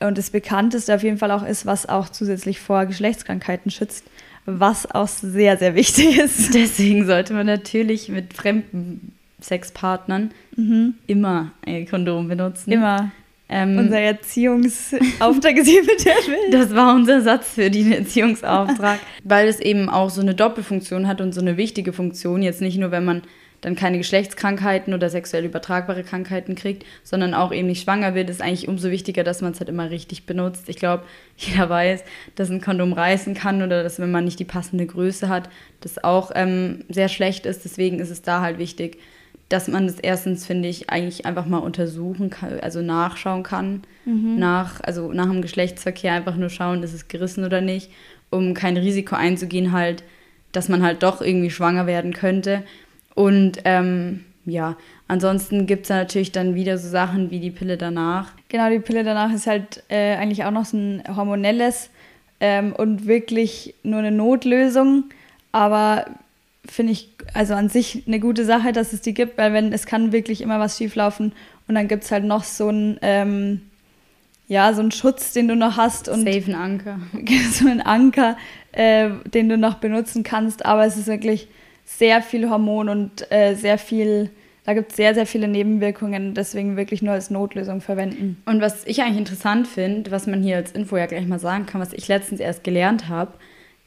und 0.00 0.18
das 0.18 0.30
bekannteste 0.30 0.92
auf 0.92 1.04
jeden 1.04 1.18
Fall 1.18 1.30
auch 1.30 1.46
ist, 1.46 1.66
was 1.66 1.88
auch 1.88 2.08
zusätzlich 2.08 2.58
vor 2.58 2.84
Geschlechtskrankheiten 2.86 3.70
schützt, 3.70 4.04
was 4.46 4.90
auch 4.90 5.08
sehr, 5.08 5.56
sehr 5.56 5.74
wichtig 5.74 6.18
ist. 6.18 6.54
Deswegen 6.54 7.04
sollte 7.04 7.34
man 7.34 7.46
natürlich 7.46 8.08
mit 8.08 8.32
fremden 8.32 9.12
Sexpartnern 9.42 10.30
mhm. 10.56 10.94
immer 11.06 11.52
ein 11.66 11.86
Kondom 11.86 12.28
benutzen. 12.28 12.72
Immer. 12.72 13.10
Ähm, 13.48 13.78
unser 13.78 14.00
Erziehungsauftrag 14.00 15.56
ist 15.56 15.68
hier 15.68 15.84
mit 15.84 16.04
der 16.04 16.14
Welt. 16.14 16.52
Das 16.52 16.74
war 16.74 16.94
unser 16.94 17.20
Satz 17.20 17.54
für 17.54 17.70
den 17.70 17.92
Erziehungsauftrag. 17.92 18.98
Weil 19.24 19.46
es 19.46 19.60
eben 19.60 19.88
auch 19.88 20.10
so 20.10 20.20
eine 20.20 20.34
Doppelfunktion 20.34 21.06
hat 21.06 21.20
und 21.20 21.32
so 21.32 21.40
eine 21.40 21.56
wichtige 21.56 21.92
Funktion. 21.92 22.42
Jetzt 22.42 22.60
nicht 22.60 22.78
nur, 22.78 22.90
wenn 22.90 23.04
man 23.04 23.22
dann 23.66 23.74
keine 23.74 23.98
Geschlechtskrankheiten 23.98 24.94
oder 24.94 25.10
sexuell 25.10 25.44
übertragbare 25.44 26.04
Krankheiten 26.04 26.54
kriegt, 26.54 26.84
sondern 27.02 27.34
auch 27.34 27.50
eben 27.50 27.66
nicht 27.66 27.82
schwanger 27.82 28.14
wird, 28.14 28.30
ist 28.30 28.40
eigentlich 28.40 28.68
umso 28.68 28.92
wichtiger, 28.92 29.24
dass 29.24 29.42
man 29.42 29.50
es 29.50 29.58
halt 29.58 29.68
immer 29.68 29.90
richtig 29.90 30.24
benutzt. 30.24 30.68
Ich 30.68 30.76
glaube, 30.76 31.02
jeder 31.36 31.68
weiß, 31.68 32.04
dass 32.36 32.48
ein 32.48 32.60
Kondom 32.60 32.92
reißen 32.92 33.34
kann 33.34 33.62
oder 33.62 33.82
dass, 33.82 33.98
wenn 33.98 34.12
man 34.12 34.24
nicht 34.24 34.38
die 34.38 34.44
passende 34.44 34.86
Größe 34.86 35.28
hat, 35.28 35.50
das 35.80 36.04
auch 36.04 36.30
ähm, 36.36 36.84
sehr 36.88 37.08
schlecht 37.08 37.44
ist. 37.44 37.64
Deswegen 37.64 37.98
ist 37.98 38.10
es 38.10 38.22
da 38.22 38.40
halt 38.40 38.60
wichtig, 38.60 38.98
dass 39.48 39.66
man 39.66 39.88
das 39.88 39.98
erstens, 39.98 40.46
finde 40.46 40.68
ich, 40.68 40.88
eigentlich 40.88 41.26
einfach 41.26 41.46
mal 41.46 41.58
untersuchen 41.58 42.30
kann, 42.30 42.60
also 42.60 42.82
nachschauen 42.82 43.42
kann. 43.42 43.82
Mhm. 44.04 44.38
Nach, 44.38 44.80
also 44.84 45.12
nach 45.12 45.26
dem 45.26 45.42
Geschlechtsverkehr 45.42 46.12
einfach 46.12 46.36
nur 46.36 46.50
schauen, 46.50 46.84
ist 46.84 46.94
es 46.94 47.08
gerissen 47.08 47.44
oder 47.44 47.60
nicht, 47.60 47.90
um 48.30 48.54
kein 48.54 48.76
Risiko 48.76 49.16
einzugehen, 49.16 49.72
halt, 49.72 50.04
dass 50.52 50.68
man 50.68 50.84
halt 50.84 51.02
doch 51.02 51.20
irgendwie 51.20 51.50
schwanger 51.50 51.88
werden 51.88 52.12
könnte. 52.12 52.62
Und 53.16 53.58
ähm, 53.64 54.24
ja, 54.44 54.76
ansonsten 55.08 55.66
gibt 55.66 55.84
es 55.84 55.88
natürlich 55.88 56.30
dann 56.30 56.54
wieder 56.54 56.78
so 56.78 56.88
Sachen 56.88 57.32
wie 57.32 57.40
die 57.40 57.50
Pille 57.50 57.76
danach. 57.76 58.30
Genau, 58.48 58.70
die 58.70 58.78
Pille 58.78 59.02
danach 59.02 59.32
ist 59.32 59.48
halt 59.48 59.82
äh, 59.88 60.14
eigentlich 60.14 60.44
auch 60.44 60.52
noch 60.52 60.66
so 60.66 60.76
ein 60.76 61.02
hormonelles 61.16 61.90
ähm, 62.38 62.72
und 62.72 63.06
wirklich 63.06 63.74
nur 63.82 63.98
eine 63.98 64.12
Notlösung. 64.12 65.04
Aber 65.50 66.04
finde 66.66 66.92
ich 66.92 67.08
also 67.32 67.54
an 67.54 67.70
sich 67.70 68.04
eine 68.06 68.20
gute 68.20 68.44
Sache, 68.44 68.72
dass 68.72 68.92
es 68.92 69.00
die 69.00 69.14
gibt, 69.14 69.38
weil 69.38 69.52
wenn 69.54 69.72
es 69.72 69.86
kann 69.86 70.12
wirklich 70.12 70.42
immer 70.42 70.60
was 70.60 70.76
schieflaufen 70.76 71.32
und 71.66 71.74
dann 71.74 71.88
gibt 71.88 72.04
es 72.04 72.12
halt 72.12 72.24
noch 72.24 72.44
so 72.44 72.68
ein 72.68 72.98
ähm, 73.00 73.62
ja, 74.48 74.72
so 74.74 74.80
einen 74.80 74.92
Schutz, 74.92 75.32
den 75.32 75.48
du 75.48 75.56
noch 75.56 75.76
hast. 75.76 76.08
Und 76.08 76.24
Safe 76.24 76.44
ein 76.46 76.54
Anker. 76.54 77.00
so 77.50 77.66
ein 77.66 77.80
Anker, 77.80 78.36
äh, 78.72 79.10
den 79.24 79.48
du 79.48 79.58
noch 79.58 79.74
benutzen 79.74 80.22
kannst. 80.22 80.64
Aber 80.64 80.84
es 80.84 80.96
ist 80.96 81.08
wirklich 81.08 81.48
sehr 81.86 82.20
viel 82.20 82.50
Hormon 82.50 82.88
und 82.90 83.32
äh, 83.32 83.54
sehr 83.54 83.78
viel, 83.78 84.28
da 84.64 84.74
gibt 84.74 84.90
es 84.90 84.96
sehr, 84.96 85.14
sehr 85.14 85.26
viele 85.26 85.48
Nebenwirkungen. 85.48 86.34
Deswegen 86.34 86.76
wirklich 86.76 87.00
nur 87.00 87.14
als 87.14 87.30
Notlösung 87.30 87.80
verwenden. 87.80 88.42
Und 88.44 88.60
was 88.60 88.86
ich 88.86 89.00
eigentlich 89.00 89.18
interessant 89.18 89.66
finde, 89.66 90.10
was 90.10 90.26
man 90.26 90.42
hier 90.42 90.56
als 90.56 90.72
Info 90.72 90.96
ja 90.96 91.06
gleich 91.06 91.26
mal 91.26 91.38
sagen 91.38 91.64
kann, 91.64 91.80
was 91.80 91.94
ich 91.94 92.08
letztens 92.08 92.40
erst 92.40 92.64
gelernt 92.64 93.08
habe, 93.08 93.32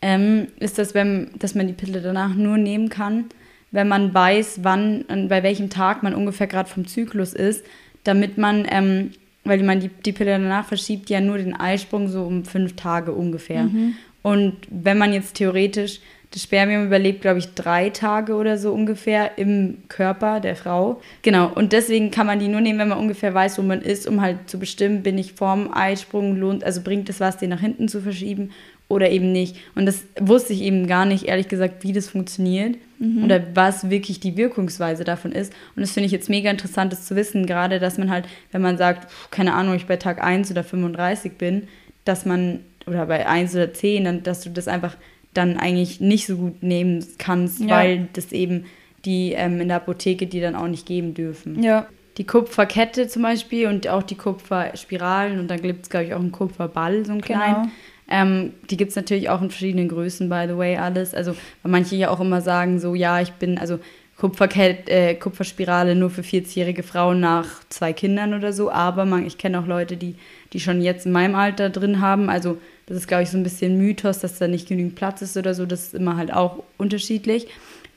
ähm, 0.01 0.47
ist, 0.59 0.79
dass, 0.79 0.95
wenn, 0.95 1.29
dass 1.37 1.53
man 1.53 1.67
die 1.67 1.73
Pille 1.73 2.01
danach 2.01 2.33
nur 2.33 2.57
nehmen 2.57 2.89
kann, 2.89 3.25
wenn 3.71 3.87
man 3.87 4.13
weiß, 4.13 4.61
wann 4.63 5.03
und 5.03 5.27
bei 5.27 5.43
welchem 5.43 5.69
Tag 5.69 6.01
man 6.01 6.15
ungefähr 6.15 6.47
gerade 6.47 6.69
vom 6.69 6.87
Zyklus 6.87 7.33
ist, 7.33 7.63
damit 8.03 8.37
man 8.37 8.65
ähm, 8.71 9.11
weil 9.43 9.63
man 9.63 9.79
die, 9.79 9.89
die 9.89 10.11
Pille 10.11 10.31
danach 10.31 10.65
verschiebt 10.65 11.09
ja 11.09 11.21
nur 11.21 11.37
den 11.37 11.55
Eisprung 11.55 12.07
so 12.07 12.23
um 12.23 12.45
fünf 12.45 12.75
Tage 12.75 13.11
ungefähr. 13.11 13.63
Mhm. 13.63 13.95
Und 14.21 14.55
wenn 14.69 14.97
man 14.97 15.13
jetzt 15.13 15.35
theoretisch, 15.35 16.01
das 16.31 16.43
Spermium 16.43 16.85
überlebt, 16.85 17.21
glaube 17.21 17.39
ich, 17.39 17.55
drei 17.55 17.89
Tage 17.89 18.35
oder 18.35 18.57
so 18.57 18.71
ungefähr 18.71 19.37
im 19.37 19.77
Körper 19.87 20.39
der 20.39 20.55
Frau. 20.55 21.01
Genau, 21.23 21.51
und 21.53 21.73
deswegen 21.73 22.11
kann 22.11 22.27
man 22.27 22.39
die 22.39 22.47
nur 22.47 22.61
nehmen, 22.61 22.79
wenn 22.79 22.89
man 22.89 22.99
ungefähr 22.99 23.33
weiß, 23.33 23.57
wo 23.57 23.63
man 23.63 23.81
ist, 23.81 24.07
um 24.07 24.21
halt 24.21 24.47
zu 24.47 24.59
bestimmen, 24.59 25.01
bin 25.01 25.17
ich 25.17 25.33
vorm 25.33 25.73
Eisprung, 25.73 26.37
lohnt, 26.37 26.63
also 26.63 26.81
bringt 26.81 27.09
es 27.09 27.19
was, 27.19 27.37
den 27.37 27.49
nach 27.49 27.61
hinten 27.61 27.87
zu 27.87 28.01
verschieben 28.01 28.51
oder 28.89 29.09
eben 29.09 29.31
nicht. 29.31 29.55
Und 29.75 29.85
das 29.85 30.03
wusste 30.19 30.53
ich 30.53 30.61
eben 30.61 30.87
gar 30.87 31.05
nicht, 31.05 31.25
ehrlich 31.25 31.47
gesagt, 31.47 31.83
wie 31.83 31.93
das 31.93 32.09
funktioniert 32.09 32.75
mhm. 32.99 33.23
oder 33.23 33.41
was 33.55 33.89
wirklich 33.89 34.19
die 34.19 34.37
Wirkungsweise 34.37 35.03
davon 35.03 35.31
ist. 35.31 35.53
Und 35.75 35.81
das 35.81 35.91
finde 35.91 36.05
ich 36.07 36.11
jetzt 36.11 36.29
mega 36.29 36.51
interessant, 36.51 36.91
das 36.91 37.05
zu 37.05 37.15
wissen, 37.15 37.47
gerade, 37.47 37.79
dass 37.79 37.97
man 37.97 38.11
halt, 38.11 38.25
wenn 38.51 38.61
man 38.61 38.77
sagt, 38.77 39.11
keine 39.31 39.53
Ahnung, 39.53 39.75
ich 39.75 39.85
bei 39.87 39.97
Tag 39.97 40.23
1 40.23 40.51
oder 40.51 40.63
35 40.63 41.33
bin, 41.33 41.67
dass 42.03 42.25
man, 42.25 42.59
oder 42.85 43.05
bei 43.05 43.27
1 43.27 43.55
oder 43.55 43.73
10, 43.73 44.03
dann, 44.03 44.23
dass 44.23 44.41
du 44.41 44.49
das 44.49 44.67
einfach 44.67 44.95
dann 45.33 45.57
eigentlich 45.57 46.01
nicht 46.01 46.25
so 46.25 46.37
gut 46.37 46.63
nehmen 46.63 47.05
kannst, 47.17 47.61
ja. 47.61 47.69
weil 47.69 48.09
das 48.13 48.31
eben 48.31 48.65
die 49.05 49.33
ähm, 49.33 49.61
in 49.61 49.67
der 49.69 49.77
Apotheke 49.77 50.27
die 50.27 50.41
dann 50.41 50.55
auch 50.55 50.67
nicht 50.67 50.85
geben 50.85 51.13
dürfen. 51.13 51.61
Ja. 51.63 51.87
Die 52.17 52.25
Kupferkette 52.25 53.07
zum 53.07 53.21
Beispiel 53.21 53.67
und 53.67 53.87
auch 53.87 54.03
die 54.03 54.15
Kupferspiralen 54.15 55.39
und 55.39 55.47
dann 55.47 55.61
gibt 55.61 55.83
es, 55.83 55.89
glaube 55.89 56.07
ich, 56.07 56.13
auch 56.13 56.19
einen 56.19 56.33
Kupferball, 56.33 57.05
so 57.05 57.13
einen 57.13 57.21
kleinen. 57.21 57.63
Genau 57.63 57.71
ähm, 58.09 58.53
die 58.69 58.77
gibt 58.77 58.89
es 58.89 58.95
natürlich 58.95 59.29
auch 59.29 59.41
in 59.41 59.51
verschiedenen 59.51 59.87
Größen, 59.87 60.29
by 60.29 60.45
the 60.47 60.57
way, 60.57 60.77
alles. 60.77 61.13
Also, 61.13 61.35
weil 61.61 61.71
manche 61.71 61.95
ja 61.95 62.09
auch 62.09 62.19
immer 62.19 62.41
sagen, 62.41 62.79
so, 62.79 62.95
ja, 62.95 63.21
ich 63.21 63.33
bin, 63.33 63.57
also 63.59 63.79
Kupferkett, 64.17 64.89
äh, 64.89 65.13
Kupferspirale 65.15 65.95
nur 65.95 66.09
für 66.09 66.21
40-jährige 66.21 66.83
Frauen 66.83 67.19
nach 67.19 67.45
zwei 67.69 67.93
Kindern 67.93 68.33
oder 68.33 68.51
so. 68.51 68.71
Aber 68.71 69.05
man, 69.05 69.25
ich 69.25 69.37
kenne 69.37 69.59
auch 69.59 69.67
Leute, 69.67 69.95
die, 69.95 70.15
die 70.53 70.59
schon 70.59 70.81
jetzt 70.81 71.05
in 71.05 71.11
meinem 71.11 71.35
Alter 71.35 71.69
drin 71.69 72.01
haben. 72.01 72.29
Also, 72.29 72.57
das 72.89 72.97
ist, 72.97 73.07
glaube 73.07 73.23
ich, 73.23 73.29
so 73.29 73.37
ein 73.37 73.43
bisschen 73.43 73.77
Mythos, 73.77 74.19
dass 74.19 74.39
da 74.39 74.47
nicht 74.47 74.67
genügend 74.67 74.95
Platz 74.95 75.21
ist 75.21 75.37
oder 75.37 75.53
so. 75.53 75.65
Das 75.65 75.83
ist 75.83 75.93
immer 75.93 76.17
halt 76.17 76.33
auch 76.33 76.63
unterschiedlich. 76.77 77.47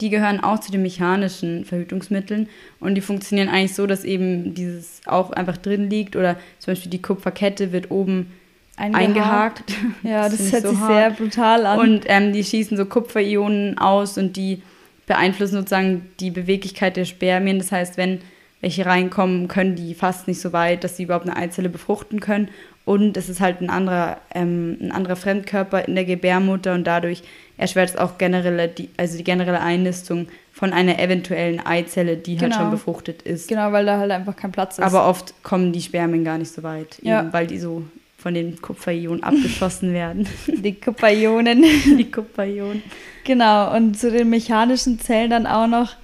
Die 0.00 0.10
gehören 0.10 0.40
auch 0.40 0.60
zu 0.60 0.70
den 0.70 0.82
mechanischen 0.82 1.64
Verhütungsmitteln 1.64 2.48
und 2.78 2.94
die 2.94 3.00
funktionieren 3.00 3.48
eigentlich 3.48 3.74
so, 3.74 3.86
dass 3.86 4.04
eben 4.04 4.54
dieses 4.54 5.00
auch 5.06 5.30
einfach 5.30 5.56
drin 5.56 5.88
liegt 5.88 6.14
oder 6.14 6.36
zum 6.58 6.72
Beispiel 6.72 6.90
die 6.90 7.00
Kupferkette 7.00 7.72
wird 7.72 7.90
oben 7.90 8.32
eingehakt. 8.76 9.62
eingehakt. 9.70 9.74
Ja, 10.02 10.28
das, 10.28 10.38
das 10.38 10.52
hört 10.52 10.62
so 10.62 10.70
sich 10.70 10.78
hart. 10.78 10.92
sehr 10.92 11.10
brutal 11.10 11.66
an. 11.66 11.78
Und 11.78 12.04
ähm, 12.06 12.32
die 12.32 12.44
schießen 12.44 12.76
so 12.76 12.84
Kupferionen 12.84 13.78
aus 13.78 14.18
und 14.18 14.36
die 14.36 14.62
beeinflussen 15.06 15.54
sozusagen 15.54 16.10
die 16.20 16.30
Beweglichkeit 16.30 16.96
der 16.96 17.04
Spermien. 17.04 17.58
Das 17.58 17.72
heißt, 17.72 17.96
wenn 17.96 18.20
welche 18.60 18.86
reinkommen, 18.86 19.48
können 19.48 19.74
die 19.74 19.94
fast 19.94 20.28
nicht 20.28 20.40
so 20.40 20.52
weit, 20.52 20.84
dass 20.84 20.96
sie 20.96 21.02
überhaupt 21.02 21.28
eine 21.28 21.36
Eizelle 21.36 21.68
befruchten 21.68 22.20
können. 22.20 22.48
Und 22.84 23.16
es 23.16 23.28
ist 23.28 23.40
halt 23.40 23.60
ein 23.60 23.70
anderer, 23.70 24.18
ähm, 24.34 24.76
ein 24.80 24.92
anderer 24.92 25.16
Fremdkörper 25.16 25.86
in 25.86 25.94
der 25.94 26.04
Gebärmutter 26.04 26.74
und 26.74 26.84
dadurch 26.84 27.22
erschwert 27.56 27.90
es 27.90 27.96
auch 27.96 28.18
generelle, 28.18 28.68
die, 28.68 28.88
also 28.96 29.16
die 29.16 29.24
generelle 29.24 29.60
Einnistung 29.60 30.26
von 30.52 30.72
einer 30.72 30.98
eventuellen 30.98 31.64
Eizelle, 31.64 32.16
die 32.16 32.34
genau. 32.34 32.42
halt 32.42 32.54
schon 32.54 32.62
genau. 32.64 32.72
befruchtet 32.72 33.22
ist. 33.22 33.48
Genau, 33.48 33.70
weil 33.72 33.86
da 33.86 33.98
halt 33.98 34.10
einfach 34.10 34.34
kein 34.34 34.50
Platz 34.50 34.78
ist. 34.78 34.84
Aber 34.84 35.08
oft 35.08 35.32
kommen 35.44 35.72
die 35.72 35.80
Spermien 35.80 36.24
gar 36.24 36.38
nicht 36.38 36.52
so 36.52 36.62
weit, 36.62 36.98
ja. 37.02 37.20
eben, 37.20 37.32
weil 37.32 37.46
die 37.46 37.58
so 37.58 37.84
von 38.18 38.34
den 38.34 38.60
Kupferionen 38.60 39.22
abgeschossen 39.22 39.92
werden. 39.92 40.28
Die 40.46 40.74
Kupferionen. 40.74 41.64
Die 41.98 42.10
Kupferionen. 42.10 42.82
Genau, 43.24 43.74
und 43.76 43.98
zu 43.98 44.10
den 44.10 44.30
mechanischen 44.30 44.98
Zellen 44.98 45.30
dann 45.30 45.46
auch 45.46 45.68
noch, 45.68 45.94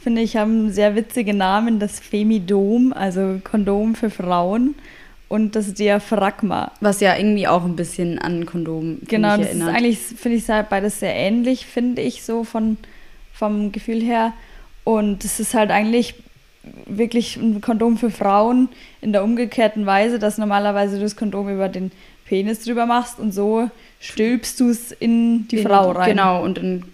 finde 0.00 0.22
ich, 0.22 0.36
haben 0.36 0.70
sehr 0.70 0.94
witzige 0.96 1.34
Namen, 1.34 1.78
das 1.78 2.00
Femidom, 2.00 2.94
also 2.94 3.40
Kondom 3.44 3.94
für 3.94 4.08
Frauen 4.08 4.74
und 5.34 5.56
das 5.56 5.74
Diaphragma. 5.74 6.70
Was 6.80 7.00
ja 7.00 7.16
irgendwie 7.16 7.48
auch 7.48 7.64
ein 7.64 7.74
bisschen 7.74 8.20
an 8.20 8.46
Kondom 8.46 8.98
Genau, 9.08 9.36
das 9.36 9.48
erinnert. 9.48 9.68
ist 9.68 9.74
eigentlich, 9.74 9.98
finde 9.98 10.38
ich, 10.38 10.46
beides 10.70 11.00
sehr 11.00 11.12
ähnlich, 11.12 11.66
finde 11.66 12.02
ich, 12.02 12.22
so 12.22 12.44
von, 12.44 12.76
vom 13.32 13.72
Gefühl 13.72 14.00
her. 14.00 14.32
Und 14.84 15.24
es 15.24 15.40
ist 15.40 15.54
halt 15.54 15.72
eigentlich 15.72 16.14
wirklich 16.86 17.36
ein 17.36 17.60
Kondom 17.60 17.98
für 17.98 18.10
Frauen 18.10 18.68
in 19.00 19.10
der 19.10 19.24
umgekehrten 19.24 19.86
Weise, 19.86 20.20
dass 20.20 20.38
normalerweise 20.38 20.98
du 20.98 21.02
das 21.02 21.16
Kondom 21.16 21.48
über 21.48 21.68
den 21.68 21.90
Penis 22.26 22.62
drüber 22.62 22.86
machst 22.86 23.18
und 23.18 23.34
so 23.34 23.68
stülpst 23.98 24.60
du 24.60 24.70
es 24.70 24.92
in 24.92 25.48
die 25.48 25.58
in, 25.58 25.66
Frau 25.66 25.90
rein. 25.90 26.10
Genau, 26.10 26.44
und 26.44 26.58
dann 26.58 26.84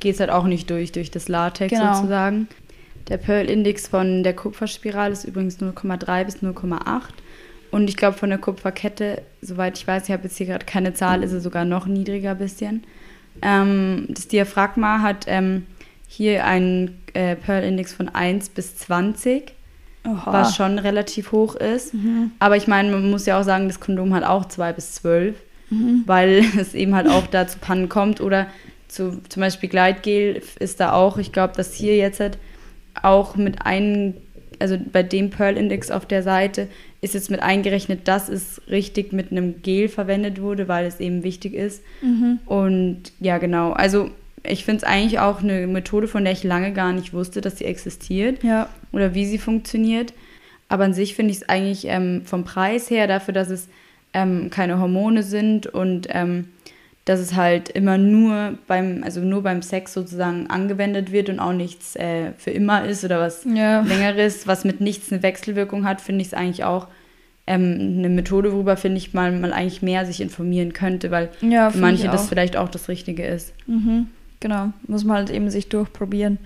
geht 0.00 0.14
es 0.14 0.20
halt 0.20 0.30
auch 0.30 0.44
nicht 0.44 0.70
durch, 0.70 0.92
durch 0.92 1.10
das 1.10 1.28
Latex 1.28 1.70
genau. 1.70 1.92
sozusagen. 1.92 2.48
Der 3.10 3.18
Pearl-Index 3.18 3.88
von 3.88 4.22
der 4.22 4.34
Kupferspirale 4.34 5.12
ist 5.12 5.24
übrigens 5.24 5.58
0,3 5.58 6.24
bis 6.24 6.36
0,8. 6.36 7.02
Und 7.70 7.88
ich 7.88 7.96
glaube, 7.96 8.18
von 8.18 8.30
der 8.30 8.38
Kupferkette, 8.38 9.22
soweit 9.40 9.78
ich 9.78 9.86
weiß, 9.86 10.04
ich 10.04 10.10
habe 10.10 10.24
jetzt 10.24 10.36
hier 10.36 10.46
gerade 10.46 10.66
keine 10.66 10.92
Zahl, 10.94 11.22
ist 11.22 11.32
es 11.32 11.42
sogar 11.42 11.64
noch 11.64 11.86
niedriger 11.86 12.32
ein 12.32 12.38
bisschen. 12.38 12.84
Ähm, 13.42 14.06
das 14.08 14.28
Diaphragma 14.28 15.00
hat 15.02 15.26
ähm, 15.28 15.66
hier 16.08 16.44
einen 16.44 17.00
äh, 17.14 17.36
Pearl-Index 17.36 17.92
von 17.92 18.08
1 18.08 18.48
bis 18.50 18.76
20, 18.76 19.52
Oha. 20.04 20.32
was 20.32 20.56
schon 20.56 20.78
relativ 20.78 21.32
hoch 21.32 21.54
ist. 21.54 21.94
Mhm. 21.94 22.32
Aber 22.38 22.56
ich 22.56 22.66
meine, 22.66 22.90
man 22.90 23.10
muss 23.10 23.26
ja 23.26 23.38
auch 23.38 23.44
sagen, 23.44 23.68
das 23.68 23.80
Kondom 23.80 24.14
hat 24.14 24.24
auch 24.24 24.46
2 24.46 24.72
bis 24.72 24.94
12, 24.94 25.36
mhm. 25.70 26.02
weil 26.06 26.44
es 26.58 26.74
eben 26.74 26.94
halt 26.94 27.08
auch 27.08 27.26
da 27.28 27.46
zu 27.46 27.58
Pannen 27.58 27.88
kommt. 27.88 28.20
Oder 28.20 28.48
zu, 28.88 29.22
zum 29.28 29.40
Beispiel 29.40 29.68
Gleitgel 29.68 30.42
ist 30.58 30.80
da 30.80 30.92
auch, 30.92 31.18
ich 31.18 31.32
glaube, 31.32 31.54
dass 31.56 31.74
hier 31.74 31.96
jetzt 31.96 32.20
halt 32.20 32.38
auch 33.02 33.36
mit 33.36 33.64
einem, 33.64 34.14
also 34.60 34.78
bei 34.92 35.02
dem 35.02 35.30
Pearl-Index 35.30 35.90
auf 35.90 36.06
der 36.06 36.22
Seite 36.22 36.68
ist 37.00 37.14
jetzt 37.14 37.30
mit 37.30 37.40
eingerechnet, 37.40 38.06
dass 38.06 38.28
es 38.28 38.60
richtig 38.68 39.12
mit 39.12 39.32
einem 39.32 39.62
Gel 39.62 39.88
verwendet 39.88 40.40
wurde, 40.40 40.68
weil 40.68 40.86
es 40.86 41.00
eben 41.00 41.22
wichtig 41.22 41.54
ist. 41.54 41.82
Mhm. 42.02 42.38
Und 42.46 43.02
ja, 43.20 43.38
genau. 43.38 43.72
Also 43.72 44.10
ich 44.42 44.64
finde 44.64 44.78
es 44.78 44.84
eigentlich 44.84 45.18
auch 45.18 45.42
eine 45.42 45.66
Methode, 45.66 46.08
von 46.08 46.24
der 46.24 46.32
ich 46.32 46.44
lange 46.44 46.72
gar 46.72 46.92
nicht 46.92 47.12
wusste, 47.12 47.40
dass 47.40 47.58
sie 47.58 47.64
existiert 47.64 48.42
ja. 48.42 48.68
oder 48.92 49.14
wie 49.14 49.26
sie 49.26 49.38
funktioniert. 49.38 50.12
Aber 50.68 50.84
an 50.84 50.94
sich 50.94 51.14
finde 51.14 51.32
ich 51.32 51.38
es 51.38 51.48
eigentlich 51.48 51.86
ähm, 51.88 52.22
vom 52.24 52.44
Preis 52.44 52.90
her, 52.90 53.06
dafür, 53.06 53.34
dass 53.34 53.50
es 53.50 53.68
ähm, 54.12 54.50
keine 54.50 54.78
Hormone 54.78 55.22
sind 55.22 55.66
und 55.66 56.06
ähm, 56.10 56.48
dass 57.10 57.18
es 57.18 57.34
halt 57.34 57.68
immer 57.68 57.98
nur 57.98 58.56
beim, 58.68 59.02
also 59.02 59.20
nur 59.20 59.42
beim 59.42 59.62
Sex 59.62 59.94
sozusagen 59.94 60.46
angewendet 60.46 61.10
wird 61.10 61.28
und 61.28 61.40
auch 61.40 61.52
nichts 61.52 61.96
äh, 61.96 62.30
für 62.38 62.52
immer 62.52 62.84
ist 62.84 63.04
oder 63.04 63.18
was 63.18 63.44
ja. 63.44 63.80
längeres, 63.80 64.46
was 64.46 64.64
mit 64.64 64.80
nichts 64.80 65.10
eine 65.10 65.20
Wechselwirkung 65.20 65.84
hat, 65.84 66.00
finde 66.00 66.20
ich 66.22 66.28
es 66.28 66.34
eigentlich 66.34 66.62
auch 66.62 66.86
ähm, 67.48 67.96
eine 67.98 68.10
Methode, 68.10 68.52
worüber 68.52 68.76
finde 68.76 68.98
ich 68.98 69.12
mal, 69.12 69.32
mal 69.32 69.52
eigentlich 69.52 69.82
mehr 69.82 70.06
sich 70.06 70.20
informieren 70.20 70.72
könnte, 70.72 71.10
weil 71.10 71.30
ja, 71.40 71.70
für 71.70 71.78
manche 71.78 72.06
das 72.06 72.28
vielleicht 72.28 72.56
auch 72.56 72.68
das 72.68 72.88
Richtige 72.88 73.26
ist. 73.26 73.54
Mhm. 73.66 74.06
Genau, 74.38 74.68
muss 74.86 75.02
man 75.02 75.16
halt 75.16 75.30
eben 75.30 75.50
sich 75.50 75.68
durchprobieren. 75.68 76.38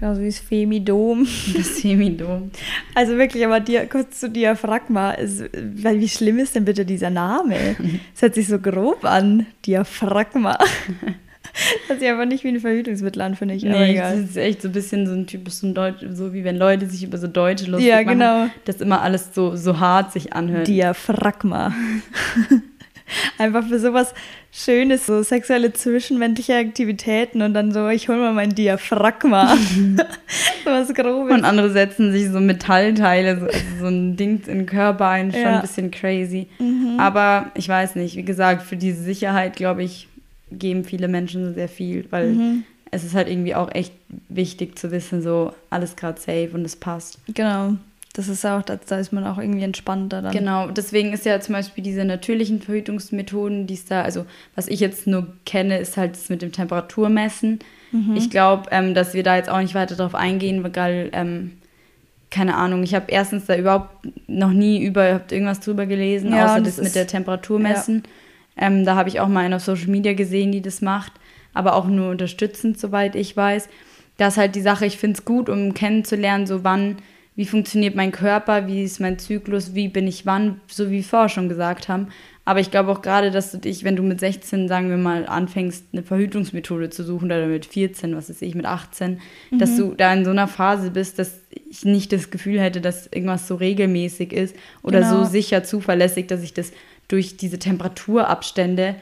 Genauso 0.00 0.22
wie 0.22 0.26
das 0.26 0.38
Femidom. 0.38 1.26
Das 1.54 1.80
Femidom. 1.80 2.50
Also 2.94 3.18
wirklich, 3.18 3.44
aber 3.44 3.60
dir, 3.60 3.86
kurz 3.86 4.20
zu 4.20 4.30
Diaphragma. 4.30 5.12
Ist, 5.12 5.44
weil 5.52 6.00
wie 6.00 6.08
schlimm 6.08 6.38
ist 6.38 6.54
denn 6.54 6.64
bitte 6.64 6.86
dieser 6.86 7.10
Name? 7.10 7.56
Es 8.14 8.22
hört 8.22 8.34
sich 8.34 8.48
so 8.48 8.58
grob 8.58 9.04
an. 9.04 9.46
Diaphragma. 9.66 10.56
Das 11.88 11.98
sich 11.98 12.08
einfach 12.08 12.24
nicht 12.24 12.44
wie 12.44 12.48
ein 12.48 12.60
Verhütungsmittel 12.60 13.20
an, 13.20 13.34
finde 13.34 13.54
ich. 13.54 13.62
Nee, 13.62 13.70
aber 13.70 13.88
egal. 13.88 14.20
das 14.20 14.30
ist 14.30 14.36
echt 14.36 14.62
so 14.62 14.68
ein 14.68 14.72
bisschen 14.72 15.06
so 15.06 15.12
ein 15.12 15.26
typisch 15.26 15.54
so 15.54 15.66
ein 15.66 15.74
Deutsch, 15.74 16.04
so 16.12 16.32
wie 16.32 16.44
wenn 16.44 16.56
Leute 16.56 16.86
sich 16.86 17.02
über 17.02 17.18
so 17.18 17.26
Deutsche 17.26 17.70
lustig 17.70 17.88
ja, 17.88 18.02
genau. 18.02 18.44
machen, 18.44 18.52
dass 18.64 18.80
immer 18.80 19.02
alles 19.02 19.34
so, 19.34 19.54
so 19.54 19.80
hart 19.80 20.12
sich 20.12 20.32
anhört. 20.32 20.66
Diaphragma. 20.66 21.74
Einfach 23.38 23.66
für 23.66 23.78
sowas 23.78 24.14
Schönes, 24.52 25.06
so 25.06 25.22
sexuelle 25.22 25.72
zwischenmenschliche 25.72 26.56
Aktivitäten 26.56 27.42
und 27.42 27.54
dann 27.54 27.72
so, 27.72 27.88
ich 27.88 28.08
hole 28.08 28.18
mal 28.18 28.32
mein 28.32 28.54
Diaphragma. 28.54 29.56
was 30.64 30.92
Grobes. 30.94 31.32
Und 31.32 31.44
andere 31.44 31.70
setzen 31.70 32.12
sich 32.12 32.28
so 32.28 32.40
Metallteile, 32.40 33.38
so, 33.38 33.46
also 33.46 33.58
so 33.80 33.86
ein 33.86 34.16
Ding 34.16 34.42
in 34.46 34.58
den 34.58 34.66
Körper 34.66 35.08
ein, 35.08 35.32
schon 35.32 35.40
ja. 35.40 35.56
ein 35.56 35.60
bisschen 35.60 35.90
crazy. 35.90 36.48
Mhm. 36.58 36.96
Aber 36.98 37.50
ich 37.54 37.68
weiß 37.68 37.96
nicht, 37.96 38.16
wie 38.16 38.24
gesagt, 38.24 38.62
für 38.62 38.76
diese 38.76 39.02
Sicherheit, 39.02 39.56
glaube 39.56 39.82
ich, 39.82 40.08
geben 40.50 40.84
viele 40.84 41.08
Menschen 41.08 41.54
sehr 41.54 41.68
viel, 41.68 42.06
weil 42.10 42.30
mhm. 42.30 42.64
es 42.90 43.04
ist 43.04 43.14
halt 43.14 43.28
irgendwie 43.28 43.54
auch 43.54 43.72
echt 43.72 43.92
wichtig 44.28 44.78
zu 44.78 44.90
wissen, 44.90 45.22
so 45.22 45.52
alles 45.70 45.96
gerade 45.96 46.20
safe 46.20 46.50
und 46.52 46.64
es 46.64 46.76
passt. 46.76 47.18
Genau. 47.32 47.76
Das 48.12 48.26
ist 48.26 48.44
auch, 48.44 48.62
da, 48.62 48.74
ist 48.74 49.12
man 49.12 49.24
auch 49.24 49.38
irgendwie 49.38 49.62
entspannter 49.62 50.20
dann. 50.20 50.32
Genau, 50.32 50.68
deswegen 50.68 51.12
ist 51.12 51.24
ja 51.24 51.40
zum 51.40 51.54
Beispiel 51.54 51.84
diese 51.84 52.04
natürlichen 52.04 52.60
Verhütungsmethoden, 52.60 53.68
die 53.68 53.74
es 53.74 53.84
da, 53.84 54.02
also 54.02 54.26
was 54.56 54.66
ich 54.66 54.80
jetzt 54.80 55.06
nur 55.06 55.28
kenne, 55.46 55.78
ist 55.78 55.96
halt 55.96 56.16
das 56.16 56.28
mit 56.28 56.42
dem 56.42 56.50
Temperaturmessen. 56.50 57.60
Mhm. 57.92 58.16
Ich 58.16 58.28
glaube, 58.28 58.68
ähm, 58.72 58.94
dass 58.94 59.14
wir 59.14 59.22
da 59.22 59.36
jetzt 59.36 59.48
auch 59.48 59.60
nicht 59.60 59.76
weiter 59.76 59.94
drauf 59.94 60.16
eingehen, 60.16 60.64
weil, 60.74 61.10
ähm, 61.12 61.52
keine 62.32 62.56
Ahnung, 62.56 62.82
ich 62.82 62.96
habe 62.96 63.06
erstens 63.08 63.46
da 63.46 63.56
überhaupt 63.56 64.08
noch 64.26 64.50
nie 64.50 64.82
über 64.82 65.20
irgendwas 65.30 65.60
drüber 65.60 65.86
gelesen, 65.86 66.32
ja, 66.32 66.46
außer 66.46 66.62
das, 66.62 66.76
das 66.76 66.84
mit 66.84 66.94
der 66.96 67.06
Temperaturmessen. 67.06 68.02
Ja. 68.56 68.66
Ähm, 68.66 68.84
da 68.84 68.96
habe 68.96 69.08
ich 69.08 69.20
auch 69.20 69.28
mal 69.28 69.44
einen 69.44 69.54
auf 69.54 69.62
Social 69.62 69.88
Media 69.88 70.14
gesehen, 70.14 70.50
die 70.50 70.62
das 70.62 70.80
macht, 70.80 71.12
aber 71.54 71.74
auch 71.74 71.86
nur 71.86 72.10
unterstützend, 72.10 72.78
soweit 72.78 73.14
ich 73.14 73.36
weiß. 73.36 73.68
Das 74.16 74.34
ist 74.34 74.38
halt 74.38 74.56
die 74.56 74.60
Sache, 74.60 74.84
ich 74.84 74.98
finde 74.98 75.18
es 75.18 75.24
gut, 75.24 75.48
um 75.48 75.74
kennenzulernen, 75.74 76.46
so 76.46 76.64
wann 76.64 76.96
wie 77.36 77.46
funktioniert 77.46 77.94
mein 77.94 78.12
Körper, 78.12 78.66
wie 78.66 78.82
ist 78.82 79.00
mein 79.00 79.18
Zyklus, 79.18 79.74
wie 79.74 79.88
bin 79.88 80.06
ich 80.06 80.26
wann, 80.26 80.60
so 80.66 80.88
wie 80.88 80.96
wir 80.96 81.04
vorher 81.04 81.28
schon 81.28 81.48
gesagt 81.48 81.88
haben. 81.88 82.08
Aber 82.44 82.58
ich 82.58 82.70
glaube 82.70 82.90
auch 82.90 83.02
gerade, 83.02 83.30
dass 83.30 83.52
du 83.52 83.58
dich, 83.58 83.84
wenn 83.84 83.96
du 83.96 84.02
mit 84.02 84.18
16, 84.18 84.66
sagen 84.66 84.90
wir 84.90 84.96
mal, 84.96 85.26
anfängst, 85.26 85.84
eine 85.92 86.02
Verhütungsmethode 86.02 86.90
zu 86.90 87.04
suchen 87.04 87.26
oder 87.26 87.46
mit 87.46 87.66
14, 87.66 88.16
was 88.16 88.28
weiß 88.28 88.42
ich, 88.42 88.54
mit 88.54 88.66
18, 88.66 89.20
mhm. 89.50 89.58
dass 89.58 89.76
du 89.76 89.94
da 89.94 90.12
in 90.12 90.24
so 90.24 90.30
einer 90.30 90.48
Phase 90.48 90.90
bist, 90.90 91.18
dass 91.18 91.40
ich 91.68 91.84
nicht 91.84 92.12
das 92.12 92.30
Gefühl 92.30 92.60
hätte, 92.60 92.80
dass 92.80 93.06
irgendwas 93.06 93.46
so 93.46 93.54
regelmäßig 93.54 94.32
ist 94.32 94.56
oder 94.82 95.00
genau. 95.00 95.24
so 95.24 95.30
sicher 95.30 95.62
zuverlässig, 95.62 96.26
dass 96.26 96.42
ich 96.42 96.54
das 96.54 96.72
durch 97.08 97.36
diese 97.36 97.58
Temperaturabstände 97.58 98.96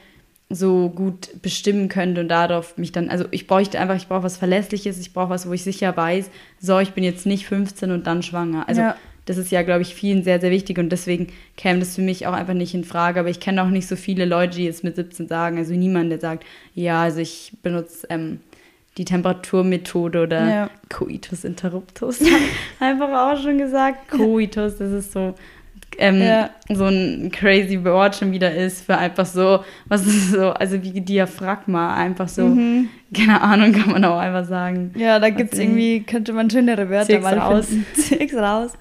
so 0.51 0.89
gut 0.89 1.43
bestimmen 1.43 1.89
könnte 1.89 2.23
und 2.23 2.29
darauf 2.29 2.79
mich 2.79 2.93
dann, 2.93 3.11
also 3.11 3.27
ich 3.31 3.47
bräuchte 3.47 3.79
einfach, 3.79 3.97
ich 3.97 4.09
brauche 4.09 4.23
was 4.23 4.39
Verlässliches, 4.39 4.99
ich 4.99 5.13
brauche 5.13 5.29
was, 5.29 5.47
wo 5.47 5.53
ich 5.53 5.63
sicher 5.63 5.95
weiß, 5.95 6.31
so, 6.59 6.79
ich 6.79 6.93
bin 6.93 7.05
jetzt 7.05 7.27
nicht 7.27 7.47
15 7.47 7.91
und 7.91 8.07
dann 8.07 8.23
schwanger. 8.23 8.67
Also 8.67 8.81
ja. 8.81 8.97
das 9.27 9.37
ist 9.37 9.51
ja, 9.51 9.63
glaube 9.63 9.83
ich, 9.83 9.95
vielen 9.95 10.23
sehr, 10.23 10.41
sehr 10.41 10.51
wichtig 10.51 10.79
und 10.79 10.89
deswegen 10.91 11.27
käme 11.57 11.81
das 11.81 11.97
für 11.97 12.01
mich 12.03 12.27
auch 12.27 12.33
einfach 12.33 12.55
nicht 12.55 12.75
in 12.75 12.85
Frage. 12.85 13.21
Aber 13.21 13.29
ich 13.29 13.41
kenne 13.41 13.63
auch 13.63 13.69
nicht 13.69 13.87
so 13.87 13.95
viele 13.95 14.25
Leute, 14.25 14.57
die 14.57 14.65
jetzt 14.65 14.85
mit 14.85 14.97
17 14.97 15.29
sagen, 15.29 15.59
also 15.59 15.75
niemand, 15.75 16.11
der 16.11 16.21
sagt, 16.21 16.45
ja, 16.75 17.03
also 17.03 17.21
ich 17.21 17.53
benutze 17.63 18.07
ähm, 18.09 18.41
die 18.97 19.05
Temperaturmethode 19.05 20.23
oder 20.23 20.49
ja. 20.49 20.71
Coitus 20.89 21.45
interruptus. 21.45 22.21
einfach 22.81 23.11
auch 23.11 23.43
schon 23.43 23.59
gesagt, 23.59 24.11
Coitus, 24.11 24.79
das 24.79 24.93
ist 24.93 25.13
so 25.13 25.35
ähm, 25.97 26.23
ja. 26.23 26.51
so 26.69 26.87
ein 26.87 27.31
crazy 27.33 27.83
Wort 27.85 28.17
schon 28.17 28.33
wieder 28.33 28.55
ist 28.55 28.85
für 28.85 28.97
einfach 28.97 29.27
so, 29.27 29.65
was 29.87 30.07
ist 30.07 30.33
so, 30.33 30.51
also 30.51 30.83
wie 30.83 31.01
Diaphragma, 31.01 31.95
einfach 31.95 32.29
so, 32.29 32.47
mhm. 32.47 32.89
keine 33.15 33.41
Ahnung, 33.41 33.73
kann 33.73 33.93
man 33.93 34.05
auch 34.05 34.19
einfach 34.19 34.45
sagen. 34.45 34.93
Ja, 34.97 35.19
da 35.19 35.31
gibt 35.31 35.55
es 35.55 35.59
irgendwie, 35.59 36.03
könnte 36.03 36.33
man 36.33 36.51
schönere 36.51 36.91
Wörter 36.91 37.19
mal 37.21 37.39
raus. 37.39 37.69
Zix 37.95 38.35
raus. 38.35 38.73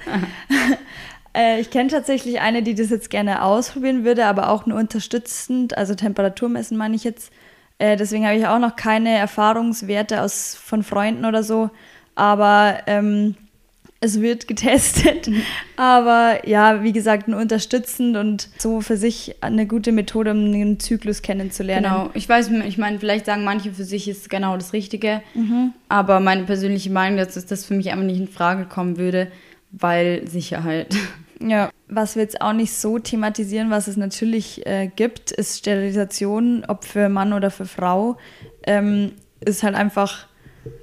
äh, 1.34 1.60
ich 1.60 1.72
kenne 1.72 1.90
tatsächlich 1.90 2.40
eine, 2.42 2.62
die 2.62 2.76
das 2.76 2.90
jetzt 2.90 3.10
gerne 3.10 3.44
ausprobieren 3.44 4.04
würde, 4.04 4.26
aber 4.26 4.50
auch 4.50 4.66
nur 4.66 4.78
unterstützend, 4.78 5.78
also 5.78 5.96
Temperaturmessen 5.96 6.78
meine 6.78 6.96
ich 6.96 7.04
jetzt. 7.04 7.32
Äh, 7.80 7.96
deswegen 7.96 8.26
habe 8.26 8.38
ich 8.38 8.48
auch 8.48 8.60
noch 8.60 8.76
keine 8.76 9.16
Erfahrungswerte 9.16 10.22
aus, 10.22 10.56
von 10.56 10.84
Freunden 10.84 11.26
oder 11.26 11.44
so. 11.44 11.70
Aber 12.16 12.80
ähm, 12.88 13.36
es 14.00 14.22
wird 14.22 14.48
getestet. 14.48 15.28
Mhm. 15.28 15.42
Aber 15.76 16.48
ja, 16.48 16.84
wie 16.84 16.94
gesagt, 16.94 17.28
nur 17.28 17.40
unterstützend 17.40 18.16
und 18.18 18.50
so 18.58 18.82
für 18.82 18.98
sich 18.98 19.36
eine 19.42 19.66
gute 19.66 19.92
Methode, 19.92 20.32
um 20.32 20.52
den 20.52 20.80
Zyklus 20.80 21.22
kennenzulernen. 21.22 21.84
Genau, 21.84 22.10
ich 22.14 22.28
weiß, 22.28 22.52
ich 22.66 22.78
meine, 22.78 23.00
vielleicht 23.00 23.26
sagen 23.26 23.44
manche 23.44 23.72
für 23.72 23.84
sich 23.84 24.08
ist 24.08 24.30
genau 24.30 24.56
das 24.56 24.74
Richtige, 24.74 25.22
mhm. 25.34 25.74
aber 25.90 26.20
meine 26.20 26.44
persönliche 26.44 26.92
Meinung 26.92 27.18
dazu 27.18 27.40
ist, 27.40 27.52
dass 27.52 27.62
das 27.62 27.66
für 27.66 27.74
mich 27.74 27.92
einfach 27.92 28.06
nicht 28.06 28.20
in 28.20 28.28
Frage 28.28 28.66
kommen 28.66 28.98
würde, 28.98 29.32
weil 29.72 30.28
Sicherheit. 30.28 30.96
Ja, 31.40 31.70
was 31.88 32.16
wir 32.16 32.24
jetzt 32.24 32.42
auch 32.42 32.54
nicht 32.54 32.74
so 32.74 32.98
thematisieren, 32.98 33.70
was 33.70 33.88
es 33.88 33.96
natürlich 33.96 34.66
äh, 34.66 34.88
gibt, 34.88 35.30
ist 35.30 35.60
Sterilisation, 35.60 36.66
ob 36.68 36.84
für 36.84 37.10
Mann 37.10 37.32
oder 37.32 37.52
für 37.52 37.68
Frau, 37.68 38.18
ähm, 38.66 39.12
ist 39.46 39.62
halt 39.62 39.76
einfach 39.76 40.26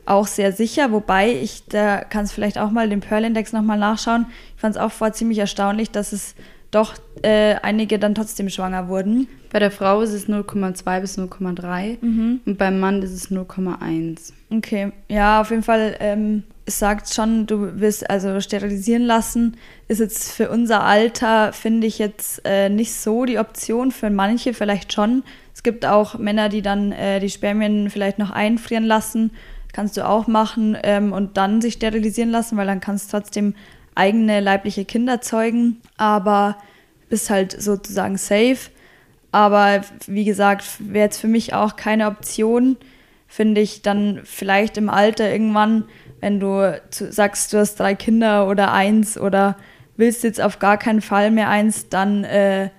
auch 0.06 0.26
sehr 0.26 0.52
sicher, 0.52 0.92
wobei 0.92 1.32
ich, 1.32 1.66
da 1.66 1.98
kann 1.98 2.24
es 2.24 2.32
vielleicht 2.32 2.58
auch 2.58 2.70
mal 2.70 2.88
den 2.88 3.00
Pearl-Index 3.00 3.52
nochmal 3.52 3.78
nachschauen. 3.78 4.26
Ich 4.54 4.60
fand 4.60 4.76
es 4.76 4.80
auch 4.80 4.92
vorher 4.92 5.14
ziemlich 5.14 5.38
erstaunlich, 5.38 5.90
dass 5.90 6.12
es 6.12 6.34
doch 6.74 6.94
äh, 7.22 7.54
einige 7.62 7.98
dann 7.98 8.14
trotzdem 8.14 8.48
schwanger 8.48 8.88
wurden. 8.88 9.28
Bei 9.52 9.60
der 9.60 9.70
Frau 9.70 10.00
ist 10.00 10.12
es 10.12 10.28
0,2 10.28 11.00
bis 11.00 11.16
0,3 11.16 11.98
mhm. 12.00 12.40
und 12.44 12.58
beim 12.58 12.80
Mann 12.80 13.02
ist 13.02 13.12
es 13.12 13.30
0,1. 13.30 14.32
Okay, 14.50 14.90
ja, 15.08 15.40
auf 15.40 15.50
jeden 15.50 15.62
Fall. 15.62 15.96
Ähm, 16.00 16.42
es 16.66 16.78
sagt 16.78 17.12
schon, 17.12 17.46
du 17.46 17.78
wirst 17.80 18.08
also 18.10 18.40
sterilisieren 18.40 19.02
lassen. 19.02 19.56
Ist 19.86 20.00
jetzt 20.00 20.32
für 20.32 20.48
unser 20.48 20.82
Alter, 20.82 21.52
finde 21.52 21.86
ich 21.86 21.98
jetzt 21.98 22.42
äh, 22.44 22.68
nicht 22.68 22.94
so 22.94 23.24
die 23.26 23.38
Option. 23.38 23.92
Für 23.92 24.10
manche 24.10 24.54
vielleicht 24.54 24.92
schon. 24.92 25.22
Es 25.54 25.62
gibt 25.62 25.86
auch 25.86 26.18
Männer, 26.18 26.48
die 26.48 26.62
dann 26.62 26.90
äh, 26.90 27.20
die 27.20 27.30
Spermien 27.30 27.90
vielleicht 27.90 28.18
noch 28.18 28.30
einfrieren 28.30 28.84
lassen 28.84 29.30
kannst 29.74 29.96
du 29.98 30.06
auch 30.06 30.26
machen 30.26 30.78
ähm, 30.82 31.12
und 31.12 31.36
dann 31.36 31.60
sich 31.60 31.74
sterilisieren 31.74 32.30
lassen, 32.30 32.56
weil 32.56 32.66
dann 32.66 32.80
kannst 32.80 33.12
du 33.12 33.18
trotzdem 33.18 33.54
eigene 33.94 34.40
leibliche 34.40 34.84
Kinder 34.84 35.20
zeugen, 35.20 35.80
aber 35.96 36.56
bist 37.08 37.28
halt 37.28 37.60
sozusagen 37.60 38.16
safe. 38.16 38.70
Aber 39.32 39.82
wie 40.06 40.24
gesagt, 40.24 40.64
wäre 40.78 41.06
jetzt 41.06 41.20
für 41.20 41.28
mich 41.28 41.54
auch 41.54 41.76
keine 41.76 42.06
Option, 42.06 42.76
finde 43.26 43.60
ich 43.60 43.82
dann 43.82 44.20
vielleicht 44.24 44.76
im 44.76 44.88
Alter 44.88 45.30
irgendwann, 45.30 45.84
wenn 46.20 46.38
du 46.38 46.80
sagst, 46.88 47.52
du 47.52 47.58
hast 47.58 47.80
drei 47.80 47.94
Kinder 47.94 48.48
oder 48.48 48.72
eins 48.72 49.18
oder 49.18 49.56
willst 49.96 50.22
jetzt 50.22 50.40
auf 50.40 50.58
gar 50.58 50.78
keinen 50.78 51.00
Fall 51.00 51.30
mehr 51.30 51.48
eins, 51.48 51.88
dann 51.88 52.24
äh, 52.24 52.70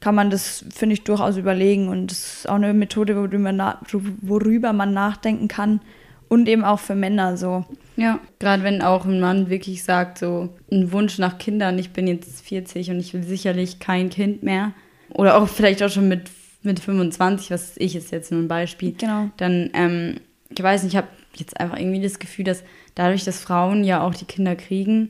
kann 0.00 0.14
man 0.14 0.30
das, 0.30 0.64
finde 0.72 0.94
ich, 0.94 1.02
durchaus 1.02 1.36
überlegen. 1.36 1.88
Und 1.88 2.10
das 2.10 2.36
ist 2.36 2.48
auch 2.48 2.54
eine 2.54 2.74
Methode, 2.74 3.16
worüber 3.16 3.78
worüber 4.20 4.72
man 4.72 4.92
nachdenken 4.92 5.48
kann, 5.48 5.80
und 6.28 6.48
eben 6.48 6.64
auch 6.64 6.80
für 6.80 6.94
Männer 6.94 7.36
so. 7.36 7.64
Ja, 7.96 8.18
gerade 8.38 8.62
wenn 8.62 8.82
auch 8.82 9.04
ein 9.04 9.20
Mann 9.20 9.50
wirklich 9.50 9.84
sagt, 9.84 10.18
so 10.18 10.48
ein 10.70 10.92
Wunsch 10.92 11.18
nach 11.18 11.38
Kindern, 11.38 11.78
ich 11.78 11.90
bin 11.90 12.06
jetzt 12.06 12.44
40 12.46 12.90
und 12.90 12.98
ich 12.98 13.14
will 13.14 13.22
sicherlich 13.22 13.78
kein 13.78 14.10
Kind 14.10 14.42
mehr. 14.42 14.72
Oder 15.10 15.36
auch 15.36 15.48
vielleicht 15.48 15.82
auch 15.82 15.90
schon 15.90 16.08
mit, 16.08 16.30
mit 16.62 16.80
25, 16.80 17.50
was 17.50 17.76
ich 17.76 17.94
ist 17.94 18.10
jetzt 18.10 18.32
nur 18.32 18.40
ein 18.40 18.48
Beispiel. 18.48 18.94
Genau. 18.98 19.30
Dann, 19.36 19.70
ähm, 19.74 20.20
ich 20.50 20.62
weiß 20.62 20.82
nicht, 20.82 20.94
ich 20.94 20.96
habe 20.96 21.08
jetzt 21.36 21.58
einfach 21.60 21.78
irgendwie 21.78 22.02
das 22.02 22.18
Gefühl, 22.18 22.44
dass 22.44 22.64
dadurch, 22.94 23.24
dass 23.24 23.40
Frauen 23.40 23.84
ja 23.84 24.02
auch 24.02 24.14
die 24.14 24.24
Kinder 24.24 24.56
kriegen, 24.56 25.08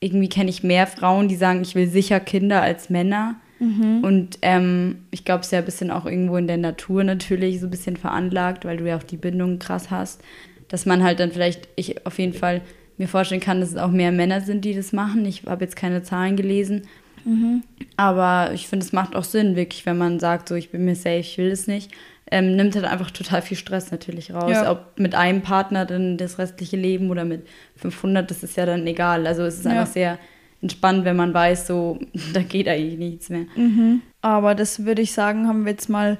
irgendwie 0.00 0.28
kenne 0.28 0.50
ich 0.50 0.62
mehr 0.62 0.86
Frauen, 0.86 1.28
die 1.28 1.36
sagen, 1.36 1.62
ich 1.62 1.74
will 1.74 1.88
sicher 1.88 2.20
Kinder 2.20 2.62
als 2.62 2.90
Männer. 2.90 3.36
Mhm. 3.66 4.04
Und 4.04 4.38
ähm, 4.42 4.96
ich 5.10 5.24
glaube, 5.24 5.40
es 5.40 5.46
ist 5.46 5.52
ja 5.52 5.58
ein 5.60 5.64
bisschen 5.64 5.90
auch 5.90 6.06
irgendwo 6.06 6.36
in 6.36 6.46
der 6.46 6.58
Natur 6.58 7.04
natürlich 7.04 7.60
so 7.60 7.66
ein 7.66 7.70
bisschen 7.70 7.96
veranlagt, 7.96 8.64
weil 8.64 8.76
du 8.76 8.88
ja 8.88 8.96
auch 8.96 9.02
die 9.02 9.16
Bindung 9.16 9.58
krass 9.58 9.90
hast 9.90 10.22
dass 10.68 10.86
man 10.86 11.02
halt 11.02 11.20
dann 11.20 11.30
vielleicht, 11.30 11.68
ich 11.76 12.04
auf 12.06 12.18
jeden 12.18 12.34
Fall 12.34 12.60
mir 12.96 13.08
vorstellen 13.08 13.40
kann, 13.40 13.60
dass 13.60 13.70
es 13.70 13.76
auch 13.76 13.90
mehr 13.90 14.12
Männer 14.12 14.40
sind, 14.40 14.64
die 14.64 14.74
das 14.74 14.92
machen. 14.92 15.24
Ich 15.24 15.44
habe 15.46 15.64
jetzt 15.64 15.76
keine 15.76 16.02
Zahlen 16.02 16.36
gelesen. 16.36 16.82
Mhm. 17.24 17.62
Aber 17.96 18.50
ich 18.52 18.68
finde, 18.68 18.84
es 18.84 18.92
macht 18.92 19.16
auch 19.16 19.24
Sinn, 19.24 19.56
wirklich, 19.56 19.86
wenn 19.86 19.98
man 19.98 20.20
sagt, 20.20 20.48
so, 20.48 20.54
ich 20.54 20.70
bin 20.70 20.84
mir 20.84 20.94
safe, 20.94 21.18
ich 21.18 21.38
will 21.38 21.50
es 21.50 21.66
nicht. 21.66 21.90
Ähm, 22.30 22.56
nimmt 22.56 22.74
halt 22.74 22.86
einfach 22.86 23.10
total 23.10 23.42
viel 23.42 23.56
Stress 23.56 23.90
natürlich 23.90 24.32
raus. 24.32 24.50
Ja. 24.50 24.70
Ob 24.70 24.98
mit 24.98 25.14
einem 25.14 25.42
Partner 25.42 25.84
dann 25.84 26.16
das 26.16 26.38
restliche 26.38 26.76
Leben 26.76 27.10
oder 27.10 27.24
mit 27.24 27.46
500, 27.76 28.28
das 28.28 28.42
ist 28.42 28.56
ja 28.56 28.66
dann 28.66 28.86
egal. 28.86 29.26
Also 29.26 29.42
es 29.42 29.58
ist 29.58 29.64
ja. 29.64 29.72
einfach 29.72 29.86
sehr 29.86 30.18
entspannt, 30.64 31.04
wenn 31.04 31.16
man 31.16 31.32
weiß, 31.32 31.66
so, 31.66 31.98
da 32.32 32.42
geht 32.42 32.68
eigentlich 32.68 32.98
nichts 32.98 33.28
mehr. 33.28 33.46
Mhm. 33.54 34.02
Aber 34.22 34.54
das 34.54 34.84
würde 34.84 35.02
ich 35.02 35.12
sagen, 35.12 35.46
haben 35.46 35.64
wir 35.64 35.72
jetzt 35.72 35.88
mal 35.88 36.18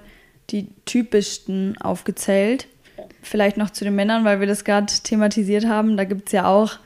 die 0.50 0.68
typischsten 0.84 1.76
aufgezählt. 1.78 2.68
Vielleicht 3.22 3.56
noch 3.56 3.70
zu 3.70 3.84
den 3.84 3.94
Männern, 3.94 4.24
weil 4.24 4.40
wir 4.40 4.46
das 4.46 4.64
gerade 4.64 4.92
thematisiert 5.02 5.66
haben. 5.66 5.96
Da 5.96 6.04
gibt 6.04 6.28
es 6.28 6.32
ja 6.32 6.46
auch 6.46 6.78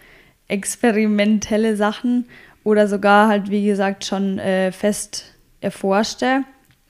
experimentelle 0.46 1.76
Sachen 1.76 2.26
oder 2.62 2.86
sogar 2.86 3.28
halt, 3.28 3.50
wie 3.50 3.66
gesagt, 3.66 4.04
schon 4.04 4.38
äh, 4.38 4.70
fest 4.70 5.34
erforschte. 5.60 6.44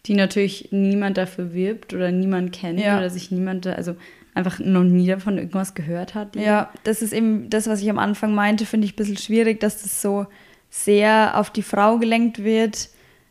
Die 0.06 0.14
natürlich 0.14 0.68
niemand 0.70 1.16
dafür 1.16 1.52
wirbt 1.52 1.94
oder 1.94 2.12
niemand 2.12 2.52
kennt 2.52 2.80
ja. 2.80 2.98
oder 2.98 3.10
sich 3.10 3.30
niemand, 3.30 3.66
also 3.66 3.96
einfach 4.34 4.58
noch 4.58 4.84
nie 4.84 5.06
davon 5.06 5.38
irgendwas 5.38 5.74
gehört 5.74 6.14
hat. 6.14 6.36
Ja. 6.36 6.42
ja, 6.42 6.72
das 6.84 7.02
ist 7.02 7.12
eben 7.12 7.50
das, 7.50 7.66
was 7.66 7.82
ich 7.82 7.90
am 7.90 7.98
Anfang 7.98 8.34
meinte, 8.34 8.66
finde 8.66 8.86
ich 8.86 8.92
ein 8.92 8.96
bisschen 8.96 9.16
schwierig, 9.16 9.60
dass 9.60 9.82
das 9.82 10.00
so 10.00 10.26
sehr 10.70 11.32
auf 11.38 11.50
die 11.50 11.62
Frau 11.62 11.98
gelenkt 11.98 12.42
wird, 12.44 12.88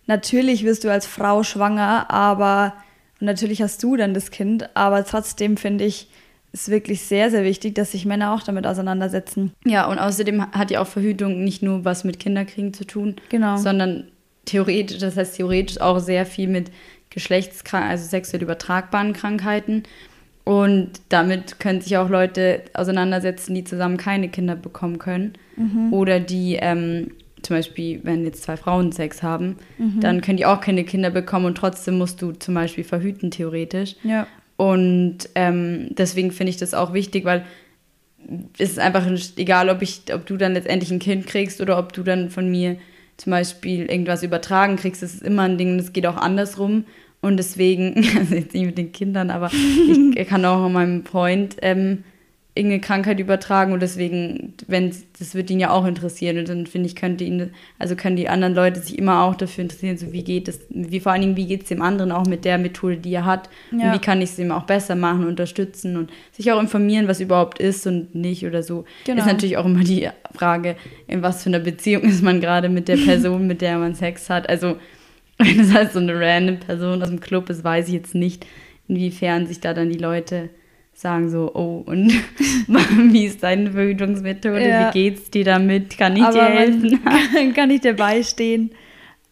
natürlich 0.08 0.64
wirst 0.64 0.84
du 0.84 0.92
als 0.92 1.06
Frau 1.06 1.44
schwanger, 1.44 2.10
aber 2.12 2.74
natürlich 3.20 3.62
hast 3.62 3.82
du 3.84 3.96
dann 3.96 4.14
das 4.14 4.32
Kind, 4.32 4.70
aber 4.76 5.06
trotzdem 5.06 5.58
finde 5.58 5.86
ich, 5.86 6.08
ist 6.54 6.70
wirklich 6.70 7.02
sehr, 7.02 7.30
sehr 7.30 7.44
wichtig, 7.44 7.76
dass 7.76 7.92
sich 7.92 8.06
Männer 8.06 8.34
auch 8.34 8.42
damit 8.42 8.66
auseinandersetzen. 8.66 9.54
Ja, 9.66 9.86
und 9.88 10.00
außerdem 10.00 10.52
hat 10.54 10.72
ja 10.72 10.82
auch 10.82 10.88
Verhütung 10.88 11.44
nicht 11.44 11.62
nur 11.62 11.86
was 11.86 12.04
mit 12.04 12.20
Kinderkriegen 12.20 12.74
zu 12.74 12.86
tun, 12.86 13.16
Genau. 13.30 13.58
sondern 13.58 14.08
theoretisch, 14.46 14.98
das 15.00 15.18
heißt 15.18 15.36
theoretisch 15.36 15.80
auch 15.82 16.00
sehr 16.00 16.26
viel 16.26 16.48
mit 16.48 16.72
Geschlechtskranken, 17.10 17.90
also 17.92 18.06
sexuell 18.08 18.42
übertragbaren 18.42 19.14
Krankheiten. 19.14 19.84
Und 20.46 20.92
damit 21.10 21.60
können 21.60 21.82
sich 21.82 21.98
auch 21.98 22.08
Leute 22.10 22.62
auseinandersetzen, 22.74 23.54
die 23.54 23.66
zusammen 23.66 23.98
keine 23.98 24.30
Kinder 24.30 24.56
bekommen 24.56 24.98
können. 24.98 25.34
Oder 25.92 26.22
die 26.22 26.56
ähm, 26.56 27.12
zum 27.48 27.56
Beispiel, 27.56 28.02
wenn 28.04 28.26
jetzt 28.26 28.44
zwei 28.44 28.58
Frauen 28.58 28.92
Sex 28.92 29.24
haben, 29.24 29.56
dann 30.02 30.20
können 30.20 30.36
die 30.36 30.46
auch 30.46 30.60
keine 30.60 30.84
Kinder 30.84 31.12
bekommen 31.12 31.46
und 31.46 31.56
trotzdem 31.56 31.98
musst 31.98 32.22
du 32.22 32.34
zum 32.34 32.56
Beispiel 32.56 32.84
verhüten, 32.84 33.32
theoretisch. 33.32 33.96
Ja. 34.04 34.28
Und 34.58 35.30
ähm, 35.34 35.88
deswegen 35.92 36.32
finde 36.32 36.50
ich 36.50 36.58
das 36.58 36.74
auch 36.74 36.92
wichtig, 36.92 37.24
weil 37.24 37.46
es 38.58 38.72
ist 38.72 38.80
einfach 38.80 39.08
egal, 39.38 39.70
ob 39.70 39.82
ich, 39.82 40.02
ob 40.14 40.26
du 40.26 40.36
dann 40.36 40.56
letztendlich 40.56 40.92
ein 40.92 41.00
Kind 41.00 41.26
kriegst 41.26 41.62
oder 41.62 41.78
ob 41.78 41.94
du 41.94 42.04
dann 42.04 42.30
von 42.32 42.52
mir 42.52 42.76
zum 43.16 43.32
Beispiel 43.32 43.86
irgendwas 43.86 44.24
übertragen 44.24 44.76
kriegst. 44.76 45.02
Das 45.02 45.14
ist 45.14 45.24
immer 45.24 45.44
ein 45.44 45.58
Ding, 45.58 45.78
das 45.78 45.94
geht 45.94 46.06
auch 46.06 46.18
andersrum. 46.18 46.84
Und 47.22 47.38
deswegen, 47.38 47.96
also 48.20 48.36
jetzt 48.36 48.54
nicht 48.54 48.66
mit 48.66 48.78
den 48.78 48.92
Kindern, 48.92 49.30
aber 49.30 49.50
ich 49.54 50.28
kann 50.28 50.44
auch 50.44 50.68
meinem 50.68 51.06
Freund 51.06 51.56
ähm, 51.62 52.04
irgendeine 52.58 52.82
Krankheit 52.82 53.20
übertragen 53.20 53.72
und 53.72 53.82
deswegen, 53.82 54.54
wenn 54.68 54.92
das 55.20 55.36
wird 55.36 55.50
ihn 55.50 55.60
ja 55.60 55.70
auch 55.70 55.86
interessieren 55.86 56.38
und 56.40 56.50
dann 56.50 56.68
finde 56.68 56.88
ich, 56.88 56.96
könnte 56.96 57.24
ihn, 57.24 57.52
also 57.80 57.96
können 57.96 58.16
die 58.16 58.28
anderen 58.28 58.54
Leute 58.54 58.82
sich 58.82 58.98
immer 58.98 59.24
auch 59.24 59.36
dafür 59.36 59.62
interessieren, 59.64 59.98
so 59.98 60.12
wie 60.12 60.24
geht 60.24 60.48
es, 60.48 60.60
wie 60.70 61.00
vor 61.00 61.12
allen 61.14 61.22
Dingen, 61.22 61.38
wie 61.38 61.46
geht 61.46 61.64
es 61.64 61.70
dem 61.70 61.82
anderen 61.82 62.12
auch 62.12 62.26
mit 62.26 62.44
der 62.44 62.58
Methode, 62.58 62.98
die 62.98 63.14
er 63.14 63.26
hat 63.26 63.50
Ja. 63.72 63.88
und 63.88 63.94
wie 63.96 64.00
kann 64.04 64.22
ich 64.22 64.32
es 64.32 64.40
ihm 64.40 64.52
auch 64.52 64.64
besser 64.64 64.96
machen, 64.96 65.26
unterstützen 65.28 65.96
und 65.96 66.12
sich 66.32 66.52
auch 66.52 66.60
informieren, 66.60 67.08
was 67.08 67.20
überhaupt 67.22 67.60
ist 67.60 67.88
und 67.88 68.14
nicht 68.16 68.46
oder 68.46 68.64
so. 68.64 68.84
Genau. 69.06 69.20
Ist 69.22 69.28
natürlich 69.28 69.58
auch 69.58 69.66
immer 69.66 69.84
die 69.84 70.10
Frage, 70.36 70.76
in 71.08 71.22
was 71.22 71.44
für 71.44 71.50
einer 71.50 71.60
Beziehung 71.60 72.04
ist 72.04 72.24
man 72.24 72.42
gerade 72.42 72.68
mit 72.70 72.88
der 72.88 72.98
Person, 72.98 73.48
mit 73.48 73.62
der 73.62 73.78
man 73.78 73.96
Sex 73.96 74.30
hat. 74.30 74.50
Also 74.50 74.78
wenn 75.38 75.60
es 75.60 75.74
halt 75.74 75.94
so 75.94 76.00
eine 76.00 76.20
random 76.20 76.58
Person 76.60 77.02
aus 77.04 77.10
dem 77.10 77.20
Club 77.20 77.50
ist, 77.50 77.64
weiß 77.64 77.88
ich 77.90 77.94
jetzt 77.94 78.16
nicht, 78.16 78.46
inwiefern 78.88 79.46
sich 79.46 79.60
da 79.60 79.74
dann 79.74 79.90
die 79.92 79.98
Leute 80.00 80.50
sagen 80.98 81.30
so, 81.30 81.52
oh, 81.54 81.84
und 81.86 82.12
wie 83.14 83.26
ist 83.26 83.44
deine 83.44 83.72
Verhütungsmethode? 83.72 84.68
Ja. 84.68 84.88
Wie 84.90 84.94
geht's 84.94 85.30
dir 85.30 85.46
damit? 85.46 85.98
Kann 85.98 86.16
ich 86.16 86.24
dir 86.24 86.28
Aber 86.28 86.46
helfen? 86.46 87.00
man 87.34 87.54
kann 87.54 87.70
ich 87.70 87.82
dir 87.82 87.96
beistehen. 87.96 88.72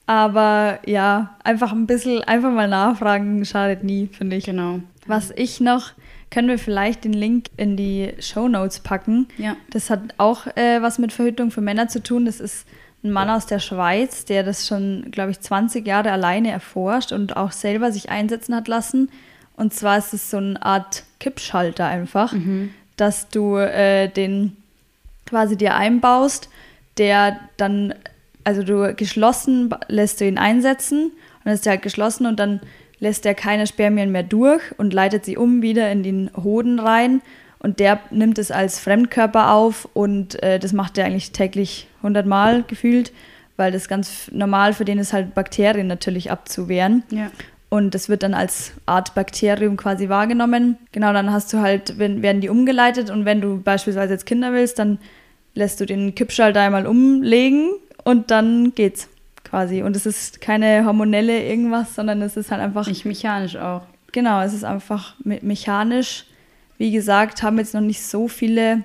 Aber 0.05 0.79
ja, 0.85 1.35
einfach 1.43 1.71
ein 1.71 1.87
bisschen, 1.87 2.23
einfach 2.23 2.51
mal 2.51 2.67
nachfragen, 2.67 3.43
schadet 3.45 3.83
nie, 3.83 4.07
finde 4.11 4.35
ich. 4.35 4.45
genau. 4.45 4.79
Was 5.07 5.31
ich 5.35 5.59
noch, 5.59 5.93
können 6.29 6.47
wir 6.47 6.59
vielleicht 6.59 7.03
den 7.03 7.13
Link 7.13 7.47
in 7.57 7.75
die 7.75 8.13
Show 8.19 8.47
Notes 8.47 8.81
packen. 8.81 9.27
Ja. 9.37 9.55
Das 9.71 9.89
hat 9.89 10.01
auch 10.17 10.45
äh, 10.55 10.81
was 10.83 10.99
mit 10.99 11.13
Verhütung 11.13 11.49
für 11.49 11.61
Männer 11.61 11.87
zu 11.87 12.03
tun. 12.03 12.25
Das 12.25 12.39
ist 12.39 12.67
ein 13.03 13.11
Mann 13.11 13.29
aus 13.29 13.47
der 13.47 13.59
Schweiz, 13.59 14.25
der 14.25 14.43
das 14.43 14.67
schon, 14.67 15.07
glaube 15.09 15.31
ich, 15.31 15.39
20 15.39 15.85
Jahre 15.87 16.11
alleine 16.11 16.51
erforscht 16.51 17.11
und 17.11 17.37
auch 17.37 17.51
selber 17.51 17.91
sich 17.91 18.09
einsetzen 18.09 18.55
hat 18.55 18.67
lassen. 18.67 19.09
Und 19.57 19.73
zwar 19.73 19.97
ist 19.97 20.13
es 20.13 20.29
so 20.29 20.37
eine 20.37 20.61
Art 20.61 21.03
Kippschalter 21.19 21.85
einfach, 21.85 22.33
dass 22.97 23.29
du 23.29 23.55
äh, 23.55 24.09
den 24.09 24.57
quasi 25.25 25.55
dir 25.57 25.75
einbaust, 25.75 26.49
der 26.97 27.39
dann, 27.57 27.93
also 28.43 28.63
du 28.63 28.93
geschlossen 28.95 29.73
lässt 29.87 30.21
du 30.21 30.25
ihn 30.25 30.37
einsetzen 30.37 31.05
und 31.05 31.45
dann 31.45 31.53
ist 31.53 31.65
der 31.65 31.73
halt 31.73 31.81
geschlossen 31.81 32.25
und 32.25 32.39
dann 32.39 32.59
lässt 32.99 33.25
er 33.25 33.33
keine 33.33 33.67
Spermien 33.67 34.11
mehr 34.11 34.23
durch 34.23 34.61
und 34.77 34.93
leitet 34.93 35.25
sie 35.25 35.37
um 35.37 35.61
wieder 35.61 35.91
in 35.91 36.03
den 36.03 36.31
Hoden 36.35 36.79
rein 36.79 37.21
und 37.59 37.79
der 37.79 37.99
nimmt 38.11 38.37
es 38.37 38.51
als 38.51 38.79
Fremdkörper 38.79 39.51
auf 39.51 39.89
und 39.93 40.41
äh, 40.43 40.59
das 40.59 40.73
macht 40.73 40.97
er 40.97 41.05
eigentlich 41.05 41.31
täglich 41.31 41.87
100 41.97 42.25
Mal 42.25 42.63
gefühlt, 42.67 43.11
weil 43.57 43.71
das 43.71 43.87
ganz 43.87 44.29
normal 44.31 44.73
für 44.73 44.85
den 44.85 44.99
ist 44.99 45.13
halt 45.13 45.33
Bakterien 45.33 45.87
natürlich 45.87 46.29
abzuwehren. 46.31 47.03
Ja. 47.09 47.31
Und 47.75 47.93
das 47.93 48.07
wird 48.07 48.23
dann 48.23 48.33
als 48.33 48.71
Art 48.85 49.15
Bakterium 49.15 49.75
quasi 49.75 50.07
wahrgenommen. 50.07 50.77
Genau, 50.93 51.11
dann 51.11 51.31
hast 51.31 51.51
du 51.51 51.59
halt, 51.59 51.99
wenn, 51.99 52.21
werden 52.21 52.39
die 52.39 52.47
umgeleitet 52.49 53.09
und 53.09 53.25
wenn 53.25 53.41
du 53.41 53.61
beispielsweise 53.61 54.13
jetzt 54.13 54.25
Kinder 54.25 54.53
willst, 54.53 54.79
dann 54.79 54.97
lässt 55.55 55.81
du 55.81 55.85
den 55.85 56.15
Kippschalter 56.15 56.61
einmal 56.61 56.87
umlegen 56.87 57.71
und 58.05 58.31
dann 58.31 58.73
geht's 58.75 59.09
quasi. 59.43 59.81
Und 59.83 59.95
es 59.97 60.05
ist 60.05 60.39
keine 60.39 60.85
hormonelle 60.85 61.43
irgendwas, 61.43 61.95
sondern 61.95 62.21
es 62.21 62.37
ist 62.37 62.49
halt 62.51 62.61
einfach, 62.61 62.87
Nicht 62.87 63.03
mechanisch 63.05 63.57
auch. 63.57 63.81
genau, 64.13 64.41
es 64.41 64.53
ist 64.53 64.63
einfach 64.63 65.15
me 65.23 65.39
mechanisch. 65.41 66.25
Wie 66.77 66.91
gesagt, 66.91 67.43
haben 67.43 67.57
jetzt 67.57 67.73
noch 67.73 67.81
nicht 67.81 68.03
so 68.03 68.27
viele 68.29 68.83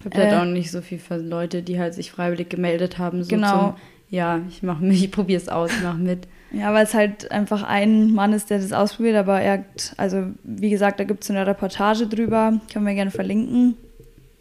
Ich 0.00 0.04
habe 0.06 0.18
halt 0.18 0.32
Äh. 0.32 0.36
auch 0.36 0.44
nicht 0.44 0.70
so 0.70 0.80
viel 0.82 0.98
für 0.98 1.16
Leute, 1.16 1.62
die 1.62 1.78
halt 1.80 1.94
sich 1.94 2.10
freiwillig 2.10 2.50
gemeldet 2.50 2.98
haben. 2.98 3.22
So 3.22 3.30
Genau. 3.30 3.58
Zum, 3.58 3.74
ja, 4.10 4.40
ich 4.50 4.62
mache 4.62 4.84
mich, 4.84 5.02
ich 5.04 5.10
probiere 5.10 5.40
es 5.40 5.48
aus, 5.48 5.70
ich 5.76 5.82
mache 5.82 5.98
mit. 5.98 6.26
Ja, 6.50 6.72
weil 6.72 6.84
es 6.84 6.94
halt 6.94 7.30
einfach 7.30 7.62
ein 7.62 8.12
Mann 8.12 8.32
ist, 8.32 8.48
der 8.50 8.58
das 8.58 8.72
ausprobiert, 8.72 9.16
aber 9.16 9.40
er, 9.40 9.52
hat- 9.58 9.92
also 9.98 10.22
wie 10.44 10.70
gesagt, 10.70 10.98
da 10.98 11.04
gibt 11.04 11.22
es 11.22 11.30
eine 11.30 11.46
Reportage 11.46 12.06
drüber, 12.06 12.58
können 12.72 12.86
wir 12.86 12.94
gerne 12.94 13.10
verlinken. 13.10 13.74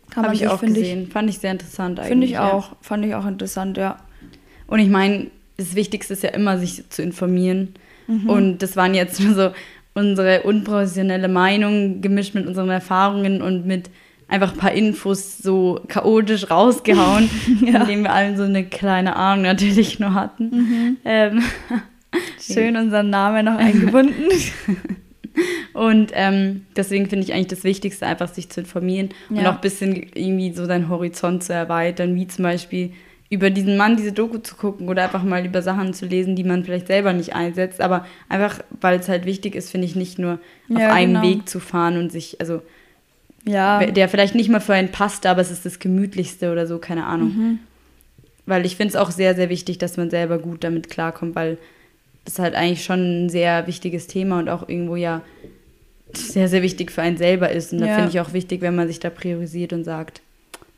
Kann 0.09 0.23
Habe 0.23 0.27
man 0.27 0.35
ich 0.35 0.47
auch 0.47 0.61
gesehen. 0.61 1.11
Fand 1.11 1.29
ich 1.29 1.39
sehr 1.39 1.51
interessant 1.51 1.99
Ich, 1.99 2.05
eigentlich. 2.05 2.09
finde 2.11 2.25
ich 2.27 2.31
ja. 2.33 2.51
auch, 2.53 2.75
fand 2.81 3.05
ich 3.05 3.13
auch 3.13 3.25
interessant, 3.25 3.75
ja. 3.77 3.97
Und 4.67 4.79
ich 4.79 4.87
meine, 4.89 5.27
das 5.57 5.75
Wichtigste 5.75 6.13
ist 6.13 6.23
ja 6.23 6.29
immer, 6.29 6.57
sich 6.57 6.89
zu 6.89 7.01
informieren. 7.01 7.73
Mhm. 8.07 8.29
Und 8.29 8.57
das 8.59 8.77
waren 8.77 8.93
jetzt 8.93 9.19
nur 9.19 9.33
so 9.33 9.49
unsere 9.93 10.43
unprofessionelle 10.43 11.27
Meinung 11.27 11.99
gemischt 12.01 12.35
mit 12.35 12.47
unseren 12.47 12.69
Erfahrungen 12.69 13.41
und 13.41 13.65
mit 13.65 13.89
einfach 14.29 14.53
ein 14.53 14.57
paar 14.59 14.71
Infos 14.71 15.39
so 15.39 15.81
chaotisch 15.89 16.49
rausgehauen, 16.49 17.29
Ja. 17.65 17.81
indem 17.81 18.03
wir 18.03 18.13
allen 18.13 18.37
so 18.37 18.43
eine 18.43 18.63
kleine 18.63 19.15
Ahnung 19.17 19.43
natürlich 19.43 19.99
nur 19.99 20.13
hatten. 20.13 20.49
Mhm. 20.51 20.97
Ähm, 21.03 21.43
Schön 22.53 22.75
unseren 22.77 23.09
Namen 23.09 23.45
noch 23.45 23.57
eingebunden. 23.57 24.23
Und 25.73 26.11
ähm, 26.15 26.65
deswegen 26.75 27.07
finde 27.07 27.23
ich 27.25 27.33
eigentlich 27.33 27.47
das 27.47 27.63
Wichtigste, 27.63 28.07
einfach 28.07 28.33
sich 28.33 28.49
zu 28.49 28.61
informieren 28.61 29.09
und 29.29 29.35
Ja. 29.37 29.51
auch 29.51 29.55
ein 29.55 29.61
bisschen 29.61 29.93
irgendwie 30.15 30.51
so 30.51 30.65
seinen 30.65 30.89
Horizont 30.89 31.43
zu 31.43 31.53
erweitern, 31.53 32.15
wie 32.15 32.27
zum 32.27 32.41
Beispiel 32.43 32.93
über 33.29 33.51
diesen 33.51 33.77
Mann 33.77 33.97
diese 33.97 34.13
Doku 34.13 34.39
zu 34.39 34.55
gucken 34.55 34.89
oder 34.89 35.03
einfach 35.03 35.21
mal 35.21 35.45
über 35.45 35.61
Sachen 35.61 35.93
zu 35.93 36.07
lesen, 36.07 36.35
die 36.35 36.43
man 36.43 36.63
vielleicht 36.63 36.87
selber 36.87 37.13
nicht 37.13 37.35
einsetzt, 37.35 37.81
aber 37.81 38.07
einfach, 38.29 38.61
weil 38.81 38.99
es 38.99 39.09
halt 39.09 39.25
wichtig 39.25 39.53
ist, 39.53 39.69
finde 39.69 39.85
ich, 39.85 39.95
nicht 39.95 40.17
nur 40.17 40.39
auf 40.73 40.79
Ja, 40.79 40.91
einem 40.91 41.13
genau. 41.13 41.25
Weg 41.27 41.47
zu 41.49 41.59
fahren 41.59 41.97
und 41.97 42.11
sich, 42.11 42.39
also 42.41 42.61
ja, 43.45 43.85
der 43.85 44.09
vielleicht 44.09 44.33
nicht 44.33 44.49
mal 44.49 44.59
für 44.61 44.73
einen 44.73 44.89
passt, 44.91 45.25
aber 45.27 45.41
es 45.41 45.51
ist 45.51 45.65
das 45.65 45.77
gemütlichste 45.79 46.51
oder 46.51 46.65
so, 46.65 46.79
keine 46.79 47.05
Ahnung. 47.05 47.27
Mhm. 47.35 47.59
Weil 48.47 48.65
ich 48.65 48.75
finde 48.77 48.89
es 48.91 48.95
auch 48.95 49.11
sehr, 49.11 49.35
sehr 49.35 49.49
wichtig, 49.49 49.77
dass 49.77 49.97
man 49.97 50.09
selber 50.09 50.39
gut 50.39 50.63
damit 50.63 50.89
klarkommt, 50.89 51.35
weil 51.35 51.57
das 52.27 52.39
halt 52.39 52.55
eigentlich 52.55 52.83
schon 52.83 53.25
ein 53.25 53.29
sehr 53.29 53.67
wichtiges 53.67 54.07
Thema 54.07 54.39
und 54.39 54.49
auch 54.49 54.67
irgendwo 54.67 54.95
ja 54.95 55.21
sehr, 56.13 56.47
sehr 56.47 56.61
wichtig 56.61 56.91
für 56.91 57.01
einen 57.01 57.17
selber 57.17 57.49
ist. 57.51 57.73
Und 57.73 57.79
da 57.79 57.87
Ja. 57.87 57.95
finde 57.95 58.09
ich 58.09 58.19
auch 58.19 58.33
wichtig, 58.33 58.61
wenn 58.61 58.75
man 58.75 58.87
sich 58.87 58.99
da 58.99 59.09
priorisiert 59.09 59.73
und 59.73 59.83
sagt, 59.83 60.21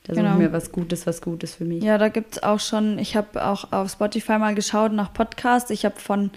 da 0.03 0.13
suche 0.13 0.23
Genau. 0.23 0.35
ich 0.35 0.39
mir 0.41 0.53
was 0.53 0.71
Gutes, 0.71 1.05
was 1.07 1.21
Gutes 1.21 1.55
für 1.55 1.65
mich. 1.65 1.83
ja, 1.83 1.97
da 1.97 2.09
gibt 2.09 2.33
es 2.37 2.43
auch 2.43 2.59
schon, 2.59 2.97
ich 2.99 3.15
habe 3.15 3.45
auch 3.45 3.71
auf 3.71 3.91
Spotify 3.91 4.37
mal 4.37 4.55
geschaut 4.55 4.91
nach 4.91 5.13
Podcasts. 5.13 5.69
Ich 5.71 5.85
habe 5.85 5.99
von 5.99 6.31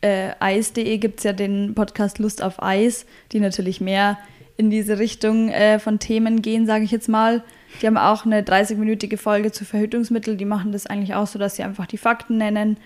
äh, 0.00 0.30
eis.de 0.38 0.98
gibt 0.98 1.18
es 1.18 1.24
ja 1.24 1.32
den 1.32 1.74
Podcast 1.74 2.18
Lust 2.18 2.42
auf 2.42 2.62
Eis, 2.62 3.04
die 3.32 3.40
natürlich 3.40 3.80
mehr 3.80 4.16
in 4.56 4.70
diese 4.70 4.98
Richtung 4.98 5.48
äh, 5.50 5.78
von 5.78 5.98
Themen 5.98 6.40
gehen, 6.42 6.66
sage 6.66 6.84
ich 6.84 6.90
jetzt 6.90 7.08
mal. 7.08 7.42
Die 7.82 7.86
haben 7.86 7.96
auch 7.98 8.24
eine 8.24 8.42
30-minütige 8.42 9.16
Folge 9.18 9.52
zu 9.52 9.64
Verhütungsmitteln. 9.64 10.38
Die 10.38 10.44
machen 10.44 10.72
das 10.72 10.86
eigentlich 10.86 11.14
auch 11.14 11.26
so, 11.26 11.38
dass 11.38 11.56
sie 11.56 11.62
einfach 11.64 11.86
die 11.86 11.98
Fakten 11.98 12.38
nennen 12.38 12.78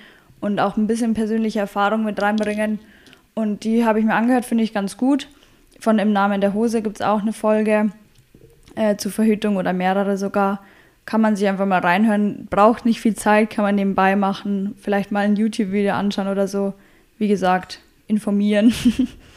und 0.42 0.58
auch 0.60 0.76
ein 0.76 0.86
bisschen 0.86 1.14
persönliche 1.14 1.60
Erfahrung 1.60 2.04
mit 2.04 2.20
reinbringen. 2.20 2.80
Und 3.32 3.64
die 3.64 3.86
habe 3.86 4.00
ich 4.00 4.04
mir 4.04 4.14
angehört, 4.14 4.44
finde 4.44 4.64
ich 4.64 4.74
ganz 4.74 4.98
gut. 4.98 5.28
Von 5.80 5.98
Im 5.98 6.12
Namen 6.12 6.42
der 6.42 6.52
Hose 6.52 6.82
gibt 6.82 6.96
es 6.96 7.02
auch 7.06 7.22
eine 7.22 7.32
Folge 7.32 7.90
äh, 8.74 8.96
zu 8.96 9.08
Verhütung 9.08 9.56
oder 9.56 9.72
mehrere 9.72 10.18
sogar. 10.18 10.60
Kann 11.06 11.20
man 11.20 11.36
sich 11.36 11.48
einfach 11.48 11.66
mal 11.66 11.80
reinhören. 11.80 12.46
Braucht 12.50 12.84
nicht 12.84 13.00
viel 13.00 13.14
Zeit, 13.14 13.50
kann 13.50 13.64
man 13.64 13.76
nebenbei 13.76 14.16
machen. 14.16 14.74
Vielleicht 14.80 15.12
mal 15.12 15.24
ein 15.24 15.36
YouTube-Video 15.36 15.94
anschauen 15.94 16.28
oder 16.28 16.46
so. 16.46 16.74
Wie 17.18 17.28
gesagt, 17.28 17.80
informieren. 18.06 18.74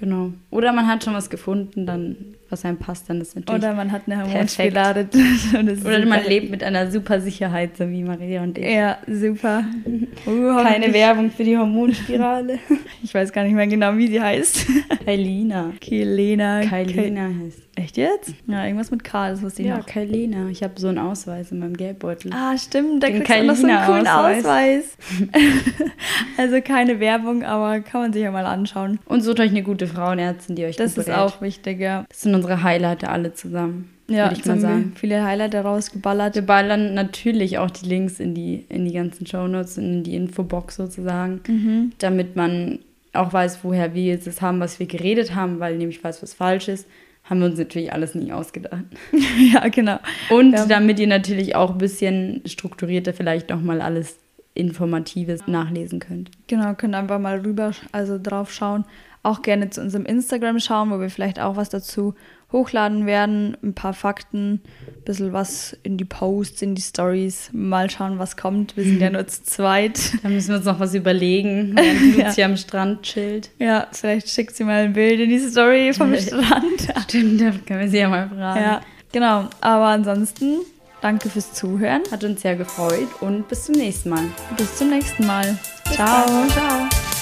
Genau. 0.00 0.32
Oder 0.50 0.72
man 0.72 0.86
hat 0.86 1.04
schon 1.04 1.12
was 1.12 1.28
gefunden, 1.28 1.84
dann 1.84 2.16
was 2.48 2.64
einem 2.64 2.78
passt, 2.78 3.10
dann 3.10 3.20
ist 3.20 3.36
natürlich. 3.36 3.62
Oder 3.62 3.74
man 3.74 3.92
hat 3.92 4.02
eine. 4.06 4.22
Hormonspirale. 4.22 5.08
und 5.58 5.68
es 5.68 5.80
ist 5.80 5.86
Oder 5.86 6.04
man 6.06 6.24
lebt 6.24 6.50
mit 6.50 6.64
einer 6.64 6.90
super 6.90 7.20
Sicherheit, 7.20 7.76
so 7.76 7.88
wie 7.88 8.02
Maria 8.02 8.42
und 8.42 8.56
ich. 8.56 8.64
Ja, 8.64 8.96
super. 9.06 9.64
Keine 10.24 10.92
Werbung 10.92 11.30
für 11.30 11.44
die 11.44 11.56
Hormonspirale. 11.56 12.58
Ich 13.02 13.14
weiß 13.14 13.32
gar 13.32 13.44
nicht 13.44 13.54
mehr 13.54 13.66
genau, 13.66 13.96
wie 13.96 14.08
sie 14.08 14.20
heißt. 14.20 14.66
Kailina. 15.04 15.72
Kailena. 15.80 16.62
Kailina 16.66 17.30
heißt. 17.44 17.58
Echt 17.76 17.96
jetzt? 17.96 18.34
Ja, 18.46 18.64
irgendwas 18.66 18.90
mit 18.90 19.04
K, 19.04 19.30
das 19.30 19.42
wusste 19.42 19.62
ich 19.62 19.68
Ja, 19.68 19.78
noch. 19.78 19.86
Kailina. 19.86 20.48
Ich 20.50 20.62
habe 20.62 20.74
so 20.78 20.88
einen 20.88 20.98
Ausweis 20.98 21.50
in 21.52 21.60
meinem 21.60 21.76
Geldbeutel. 21.76 22.30
Ah, 22.34 22.56
stimmt, 22.58 23.02
da 23.02 23.08
Den 23.08 23.22
kriegst 23.24 23.40
du 23.42 23.46
noch 23.46 23.56
so 23.56 23.66
einen 23.66 23.86
coolen 23.86 24.04
Kailina-Ausweis. 24.04 24.44
Ausweis. 24.44 24.96
also 26.36 26.60
keine 26.60 27.00
Werbung, 27.00 27.42
aber 27.44 27.80
kann 27.80 28.02
man 28.02 28.12
sich 28.12 28.22
ja 28.22 28.30
mal 28.30 28.46
anschauen. 28.46 28.98
Und 29.06 29.22
sucht 29.22 29.40
euch 29.40 29.50
eine 29.50 29.62
gute 29.62 29.86
Frauenärztin, 29.86 30.56
die 30.56 30.64
euch 30.64 30.76
Das 30.76 30.96
ist 30.98 31.06
berät. 31.06 31.18
auch 31.20 31.40
wichtig, 31.40 31.80
ja. 31.80 32.04
Das 32.08 32.22
sind 32.22 32.34
unsere 32.34 32.62
Highlighter 32.62 33.10
alle 33.10 33.32
zusammen. 33.34 33.90
Ja, 34.08 34.32
ich 34.32 34.44
mal 34.44 34.58
sagen. 34.58 34.92
viele 34.96 35.22
Highlighter 35.24 35.62
rausgeballert. 35.62 36.34
Wir 36.34 36.42
ballern 36.42 36.94
natürlich 36.94 37.58
auch 37.58 37.70
die 37.70 37.86
Links 37.88 38.18
in 38.18 38.34
die, 38.34 38.64
in 38.68 38.84
die 38.84 38.92
ganzen 38.92 39.24
Shownotes, 39.24 39.78
in 39.78 40.02
die 40.02 40.16
Infobox 40.16 40.76
sozusagen, 40.76 41.40
Mhm. 41.46 41.92
damit 41.98 42.34
man 42.34 42.80
auch 43.12 43.32
weiß, 43.32 43.60
woher 43.62 43.94
wir 43.94 44.04
jetzt 44.04 44.26
das 44.26 44.40
haben, 44.40 44.60
was 44.60 44.78
wir 44.78 44.86
geredet 44.86 45.34
haben, 45.34 45.58
weil 45.60 45.76
nämlich 45.76 46.02
weiß, 46.02 46.22
was 46.22 46.34
falsch 46.34 46.68
ist, 46.68 46.86
haben 47.24 47.40
wir 47.40 47.46
uns 47.46 47.58
natürlich 47.58 47.92
alles 47.92 48.14
nie 48.14 48.32
ausgedacht. 48.32 48.84
ja, 49.52 49.68
genau. 49.68 49.98
Und 50.30 50.52
Ja. 50.52 50.66
damit 50.66 50.98
ihr 50.98 51.06
natürlich 51.06 51.54
auch 51.54 51.72
ein 51.72 51.78
bisschen 51.78 52.42
strukturierter 52.46 53.12
vielleicht 53.12 53.50
nochmal 53.50 53.80
alles 53.80 54.18
Informatives 54.54 55.46
nachlesen 55.46 56.00
könnt. 56.00 56.30
Genau, 56.48 56.74
könnt 56.74 56.94
einfach 56.94 57.18
mal 57.18 57.38
rüber, 57.40 57.72
also 57.92 58.18
drauf 58.22 58.52
schauen. 58.52 58.84
Auch 59.22 59.42
gerne 59.42 59.70
zu 59.70 59.80
unserem 59.80 60.06
Instagram 60.06 60.58
schauen, 60.60 60.90
wo 60.90 61.00
wir 61.00 61.10
vielleicht 61.10 61.40
auch 61.40 61.56
was 61.56 61.68
dazu 61.68 62.14
hochladen 62.52 63.06
werden. 63.06 63.56
Ein 63.62 63.74
paar 63.74 63.92
Fakten, 63.94 64.54
ein 64.86 65.04
bisschen 65.04 65.32
was 65.32 65.76
in 65.82 65.96
die 65.96 66.04
Posts, 66.04 66.62
in 66.62 66.74
die 66.74 66.82
Stories. 66.82 67.50
Mal 67.52 67.90
schauen, 67.90 68.18
was 68.18 68.36
kommt. 68.36 68.76
Wir 68.76 68.84
sind 68.84 69.00
ja 69.00 69.10
nur 69.12 69.26
zu 69.26 69.42
zweit. 69.44 69.98
Da 70.22 70.28
müssen 70.28 70.48
wir 70.50 70.56
uns 70.56 70.64
noch 70.66 70.80
was 70.80 70.94
überlegen, 70.94 71.72
während 71.76 72.16
Ja. 72.16 72.26
Lucia 72.28 72.46
am 72.46 72.56
Strand 72.56 73.02
chillt. 73.02 73.50
Ja, 73.58 73.86
vielleicht 73.92 74.28
schickt 74.28 74.56
sie 74.56 74.64
mal 74.64 74.84
ein 74.84 74.92
Bild 74.92 75.20
in 75.20 75.30
die 75.30 75.38
Story 75.38 75.92
vom 75.92 76.14
Strand. 76.18 76.88
Stimmt, 77.04 77.40
da 77.40 77.50
können 77.66 77.80
wir 77.80 77.88
sie 77.88 77.98
ja 77.98 78.08
mal 78.08 78.28
fragen. 78.28 78.60
Ja, 78.60 78.80
genau. 79.12 79.46
Aber 79.60 79.86
ansonsten, 79.86 80.58
danke 81.02 81.28
fürs 81.30 81.52
Zuhören. 81.52 82.02
Hat 82.10 82.24
uns 82.24 82.42
sehr 82.42 82.56
gefreut 82.56 83.08
und 83.20 83.48
bis 83.48 83.64
zum 83.66 83.76
nächsten 83.76 84.10
Mal. 84.10 84.24
Bis 84.56 84.76
zum 84.76 84.90
nächsten 84.90 85.26
Mal. 85.26 85.56
Bis 85.84 85.94
Ciao. 85.94 86.26
dann. 86.26 86.48
Ciao. 86.50 87.19